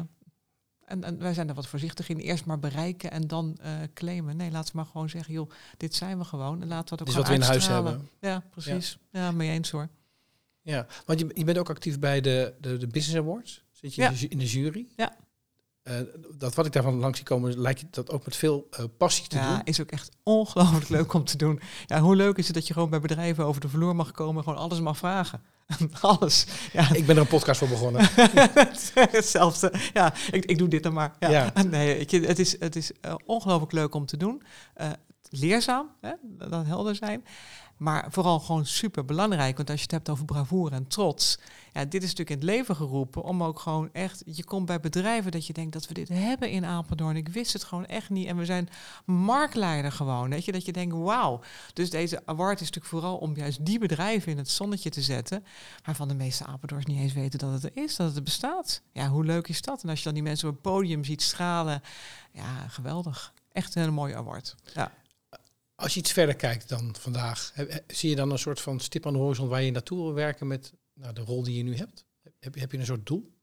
en, 0.85 1.03
en 1.03 1.17
wij 1.19 1.33
zijn 1.33 1.49
er 1.49 1.55
wat 1.55 1.67
voorzichtig 1.67 2.09
in. 2.09 2.17
Eerst 2.17 2.45
maar 2.45 2.59
bereiken 2.59 3.11
en 3.11 3.27
dan 3.27 3.57
eh, 3.61 3.71
claimen. 3.93 4.37
Nee, 4.37 4.51
laten 4.51 4.71
we 4.71 4.77
maar 4.77 4.89
gewoon 4.91 5.09
zeggen, 5.09 5.33
joh, 5.33 5.49
dit 5.77 5.95
zijn 5.95 6.17
we 6.17 6.23
gewoon. 6.23 6.61
En 6.61 6.67
laten 6.67 6.83
we 6.85 6.91
het 6.91 7.01
ook 7.01 7.07
is 7.07 7.15
wat 7.15 7.27
we 7.27 7.33
in 7.33 7.41
huis 7.41 7.67
hebben. 7.67 8.09
Ja, 8.19 8.43
precies. 8.49 8.97
Ja, 9.11 9.31
mee 9.31 9.49
eens 9.49 9.69
hoor. 9.69 9.89
Ja, 10.61 10.87
want 11.05 11.19
je, 11.19 11.31
je 11.33 11.43
bent 11.43 11.57
ook 11.57 11.69
actief 11.69 11.99
bij 11.99 12.21
de, 12.21 12.53
de, 12.59 12.77
de 12.77 12.87
Business 12.87 13.19
Awards. 13.19 13.63
Zit 13.71 13.95
je 13.95 14.01
Ja. 14.01 14.11
in 14.29 14.37
de 14.37 14.45
jury? 14.45 14.87
Ja. 14.95 15.15
Eh, 15.91 15.97
dat 16.37 16.55
wat 16.55 16.65
ik 16.65 16.71
daarvan 16.71 16.99
langs 16.99 17.17
zie 17.17 17.27
komen, 17.27 17.59
lijkt 17.59 17.79
je 17.79 17.85
dat 17.91 18.11
ook 18.11 18.25
met 18.25 18.35
veel 18.35 18.67
eh, 18.71 18.85
passie 18.97 19.27
te 19.27 19.35
Ja, 19.35 19.49
doen. 19.49 19.61
is 19.63 19.81
ook 19.81 19.91
echt 19.91 20.09
ongelooflijk 20.23 20.89
leuk 20.97 21.13
om 21.13 21.23
te 21.23 21.37
doen. 21.37 21.59
Ja, 21.85 21.99
hoe 21.99 22.15
leuk 22.15 22.37
is 22.37 22.45
het 22.45 22.55
dat 22.55 22.67
je 22.67 22.73
gewoon 22.73 22.89
bij 22.89 22.99
bedrijven 22.99 23.45
over 23.45 23.61
de 23.61 23.69
vloer 23.69 23.95
mag 23.95 24.11
komen 24.11 24.35
en 24.37 24.43
gewoon 24.43 24.59
alles 24.63 24.79
mag 24.79 24.97
vragen. 24.97 25.41
alles. 26.01 26.45
Ja, 26.73 26.93
Ik 26.93 27.05
ben 27.05 27.15
er 27.15 27.21
een 27.21 27.27
podcast 27.27 27.59
voor 27.59 27.67
begonnen. 27.67 28.09
Hetzelfde. 29.11 29.73
Ja, 29.93 30.13
ik, 30.31 30.45
ik 30.45 30.57
doe 30.57 30.67
dit 30.67 30.83
dan 30.83 30.93
maar. 30.93 31.15
Ja. 31.19 31.29
Ja. 31.29 31.63
Nee, 31.63 32.03
je, 32.07 32.19
het 32.19 32.39
is, 32.39 32.59
het 32.59 32.75
is 32.75 32.91
eh, 33.01 33.15
ongelooflijk 33.25 33.71
leuk 33.71 33.93
om 33.95 34.05
te 34.05 34.17
doen. 34.17 34.41
Leerzaam, 35.29 35.89
hè? 36.01 36.11
dat 36.21 36.65
helder 36.65 36.95
zijn. 36.95 37.25
Maar 37.81 38.07
vooral 38.09 38.39
gewoon 38.39 38.65
super 38.65 39.05
belangrijk. 39.05 39.57
Want 39.57 39.69
als 39.69 39.77
je 39.77 39.83
het 39.83 39.91
hebt 39.91 40.09
over 40.09 40.25
bravoure 40.25 40.75
en 40.75 40.87
trots. 40.87 41.39
Ja, 41.73 41.85
dit 41.85 42.03
is 42.03 42.09
natuurlijk 42.09 42.29
in 42.29 42.35
het 42.35 42.45
leven 42.45 42.75
geroepen. 42.75 43.23
Om 43.23 43.43
ook 43.43 43.59
gewoon 43.59 43.89
echt. 43.93 44.23
Je 44.25 44.43
komt 44.43 44.65
bij 44.65 44.79
bedrijven 44.79 45.31
dat 45.31 45.47
je 45.47 45.53
denkt 45.53 45.73
dat 45.73 45.87
we 45.87 45.93
dit 45.93 46.09
hebben 46.09 46.49
in 46.49 46.65
Apeldoorn. 46.65 47.15
Ik 47.15 47.27
wist 47.27 47.53
het 47.53 47.63
gewoon 47.63 47.85
echt 47.85 48.09
niet. 48.09 48.27
En 48.27 48.37
we 48.37 48.45
zijn 48.45 48.69
marktleider 49.05 49.91
gewoon. 49.91 50.29
Weet 50.29 50.45
je, 50.45 50.51
dat 50.51 50.65
je 50.65 50.71
denkt, 50.71 50.95
wauw. 50.95 51.41
Dus 51.73 51.89
deze 51.89 52.21
award 52.25 52.61
is 52.61 52.65
natuurlijk 52.65 52.93
vooral 52.93 53.17
om 53.17 53.35
juist 53.35 53.65
die 53.65 53.79
bedrijven 53.79 54.31
in 54.31 54.37
het 54.37 54.49
zonnetje 54.49 54.89
te 54.89 55.01
zetten. 55.01 55.45
Waarvan 55.83 56.07
de 56.07 56.15
meeste 56.15 56.45
Apeldoorns 56.45 56.85
niet 56.85 56.99
eens 56.99 57.13
weten 57.13 57.39
dat 57.39 57.53
het 57.53 57.63
er 57.63 57.83
is, 57.83 57.95
dat 57.95 58.15
het 58.15 58.23
bestaat. 58.23 58.81
Ja, 58.91 59.07
hoe 59.07 59.25
leuk 59.25 59.47
is 59.47 59.61
dat? 59.61 59.83
En 59.83 59.89
als 59.89 59.97
je 59.97 60.05
dan 60.05 60.13
die 60.13 60.23
mensen 60.23 60.47
op 60.47 60.53
het 60.53 60.63
podium 60.63 61.03
ziet 61.03 61.21
stralen. 61.21 61.81
Ja, 62.31 62.67
geweldig. 62.67 63.33
Echt 63.51 63.75
een 63.75 63.81
hele 63.81 63.93
mooie 63.93 64.15
award. 64.15 64.55
Ja. 64.73 64.91
Als 65.81 65.93
je 65.93 65.99
iets 65.99 66.11
verder 66.11 66.35
kijkt 66.35 66.69
dan 66.69 66.95
vandaag, 66.99 67.53
zie 67.87 68.09
je 68.09 68.15
dan 68.15 68.31
een 68.31 68.39
soort 68.39 68.61
van 68.61 68.79
stip 68.79 69.05
aan 69.05 69.13
de 69.13 69.19
horizon 69.19 69.47
waar 69.47 69.61
je 69.61 69.71
naartoe 69.71 69.97
wil 69.97 70.13
werken 70.13 70.47
met 70.47 70.73
nou, 70.93 71.13
de 71.13 71.21
rol 71.21 71.43
die 71.43 71.57
je 71.57 71.63
nu 71.63 71.75
hebt? 71.75 72.05
Heb, 72.39 72.55
heb 72.55 72.71
je 72.71 72.77
een 72.77 72.85
soort 72.85 73.05
doel? 73.05 73.33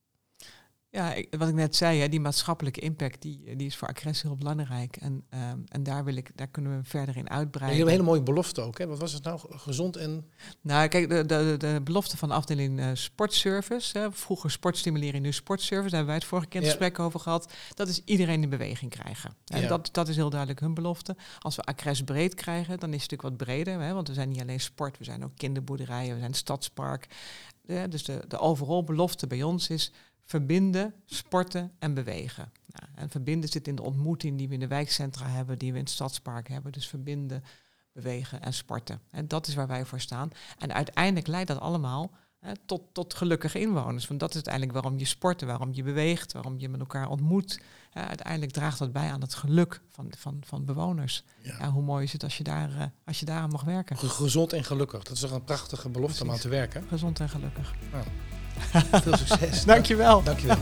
Ja, 0.91 1.15
ik- 1.15 1.35
wat 1.39 1.49
ik 1.49 1.55
net 1.55 1.77
zei, 1.77 2.01
hè, 2.01 2.09
die 2.09 2.21
maatschappelijke 2.21 2.81
impact, 2.81 3.23
die, 3.23 3.57
die 3.57 3.67
is 3.67 3.77
voor 3.77 3.89
Acres 3.89 4.23
heel 4.23 4.37
belangrijk. 4.37 4.97
En, 4.97 5.25
ehm, 5.31 5.59
en 5.69 5.83
daar, 5.83 6.05
wil 6.05 6.17
ik, 6.17 6.31
daar 6.35 6.47
kunnen 6.49 6.79
we 6.79 6.85
verder 6.89 7.17
in 7.17 7.25
Ja, 7.25 7.31
uitbreiden. 7.31 7.79
je 7.79 7.85
hebt 7.85 7.95
een 7.95 8.05
hele 8.05 8.11
mooie 8.17 8.23
belofte 8.33 8.61
ook. 8.61 8.79
Hè? 8.79 8.87
Wat 8.87 8.99
was 8.99 9.13
het 9.13 9.23
nou? 9.25 9.41
Gezond 9.49 9.97
en... 9.97 10.31
Nou, 10.61 10.89
kijk, 10.89 11.09
de, 11.09 11.27
de, 11.27 11.55
de 11.59 11.81
belofte 11.85 12.17
van 12.17 12.29
de 12.29 12.35
afdeling 12.35 12.81
eh, 12.81 12.89
sportservice, 12.93 13.99
hè, 13.99 14.13
vroeger 14.13 14.51
sportstimulering, 14.51 15.25
nu 15.25 15.33
sportservice, 15.33 15.89
daar 15.89 15.97
hebben 15.99 16.07
wij 16.07 16.15
het 16.17 16.25
vorige 16.25 16.49
keer 16.49 16.61
Ja. 16.61 16.67
gesprek 16.67 16.99
over 16.99 17.21
gehad, 17.21 17.53
dat 17.75 17.89
is 17.89 18.01
iedereen 18.05 18.43
in 18.43 18.49
beweging 18.51 18.91
krijgen. 18.91 19.35
En 19.47 19.61
Ja. 19.61 19.69
dat, 19.69 19.89
dat 19.93 20.09
is 20.09 20.17
heel 20.17 20.31
duidelijk 20.31 20.61
hun 20.61 20.75
belofte. 20.75 21.17
Als 21.39 21.57
we 21.57 21.63
Acres 21.63 22.03
breed 22.03 22.35
krijgen, 22.35 22.79
dan 22.79 22.93
is 22.95 23.03
het 23.03 23.11
natuurlijk 23.11 23.23
wat 23.39 23.47
breder, 23.49 23.81
hè, 23.81 23.93
want 23.93 24.09
we 24.09 24.15
zijn 24.15 24.29
niet 24.29 24.41
alleen 24.41 24.61
sport, 24.61 24.99
we 24.99 25.05
zijn 25.05 25.25
ook 25.25 25.37
kinderboerderijen, 25.37 26.15
we 26.15 26.21
zijn 26.21 26.35
stadspark. 26.35 27.07
Ja, 27.67 27.87
dus 27.87 28.05
de, 28.05 28.25
de 28.29 28.39
overal 28.39 28.85
belofte 28.85 29.27
bij 29.27 29.43
ons 29.43 29.69
is 29.69 29.93
verbinden, 30.29 30.95
sporten 31.07 31.73
en 31.79 31.95
bewegen. 31.95 32.53
Nou, 32.67 32.93
en 32.95 33.11
verbinden 33.11 33.49
zit 33.51 33.69
in 33.69 33.75
de 33.77 33.83
ontmoeting 33.83 34.39
die 34.39 34.49
we 34.49 34.55
in 34.55 34.61
de 34.61 34.67
wijkcentra 34.67 35.27
hebben, 35.27 35.59
die 35.59 35.73
we 35.73 35.79
in 35.79 35.85
het 35.85 35.93
stadspark 35.93 36.49
hebben. 36.49 36.73
Dus 36.73 36.89
verbinden, 36.89 37.45
bewegen 37.93 38.43
en 38.43 38.53
sporten. 38.55 39.01
En 39.11 39.29
dat 39.29 39.47
is 39.47 39.55
waar 39.55 39.67
wij 39.67 39.85
voor 39.85 40.01
staan. 40.01 40.31
En 40.59 40.73
uiteindelijk 40.75 41.27
leidt 41.27 41.49
dat 41.49 41.61
allemaal 41.61 42.11
hè, 42.39 42.53
tot, 42.67 42.83
tot 42.93 43.15
gelukkige 43.15 43.61
inwoners. 43.61 44.07
Want 44.09 44.21
dat 44.21 44.29
is 44.29 44.35
uiteindelijk 44.35 44.73
waarom 44.75 44.99
je 44.99 45.05
sport, 45.05 45.43
waarom 45.43 45.71
je 45.73 45.83
beweegt, 45.83 46.33
waarom 46.33 46.55
je 46.59 46.69
met 46.69 46.81
elkaar 46.81 47.09
ontmoet. 47.09 47.61
Hè, 47.91 48.07
uiteindelijk 48.07 48.53
draagt 48.53 48.79
dat 48.79 48.93
bij 48.93 49.11
aan 49.11 49.21
het 49.21 49.35
geluk 49.35 49.81
van, 49.91 50.13
van, 50.17 50.41
van 50.47 50.65
bewoners. 50.65 51.25
Ja. 51.43 51.57
Ja, 51.59 51.71
hoe 51.71 51.83
mooi 51.83 52.05
is 52.05 52.13
het 52.13 52.23
als 52.23 52.37
je, 52.39 52.45
daar, 52.45 52.77
eh, 52.79 52.87
als 53.05 53.21
je 53.21 53.27
daaraan 53.27 53.51
mag 53.51 53.65
werken. 53.65 53.97
Ge- 53.97 54.09
Gezond 54.09 54.53
en 54.53 54.65
gelukkig. 54.65 55.03
Dat 55.03 55.13
is 55.15 55.21
toch 55.21 55.31
een 55.31 55.45
prachtige 55.45 55.89
belofte 55.89 56.23
om 56.23 56.31
aan 56.31 56.39
te 56.39 56.49
werken. 56.49 56.85
Gezond 56.89 57.21
en 57.21 57.29
gelukkig. 57.29 57.75
Veel 59.03 59.17
succes. 59.17 59.65
Dankjewel. 59.65 60.23
Dankjewel. 60.23 60.57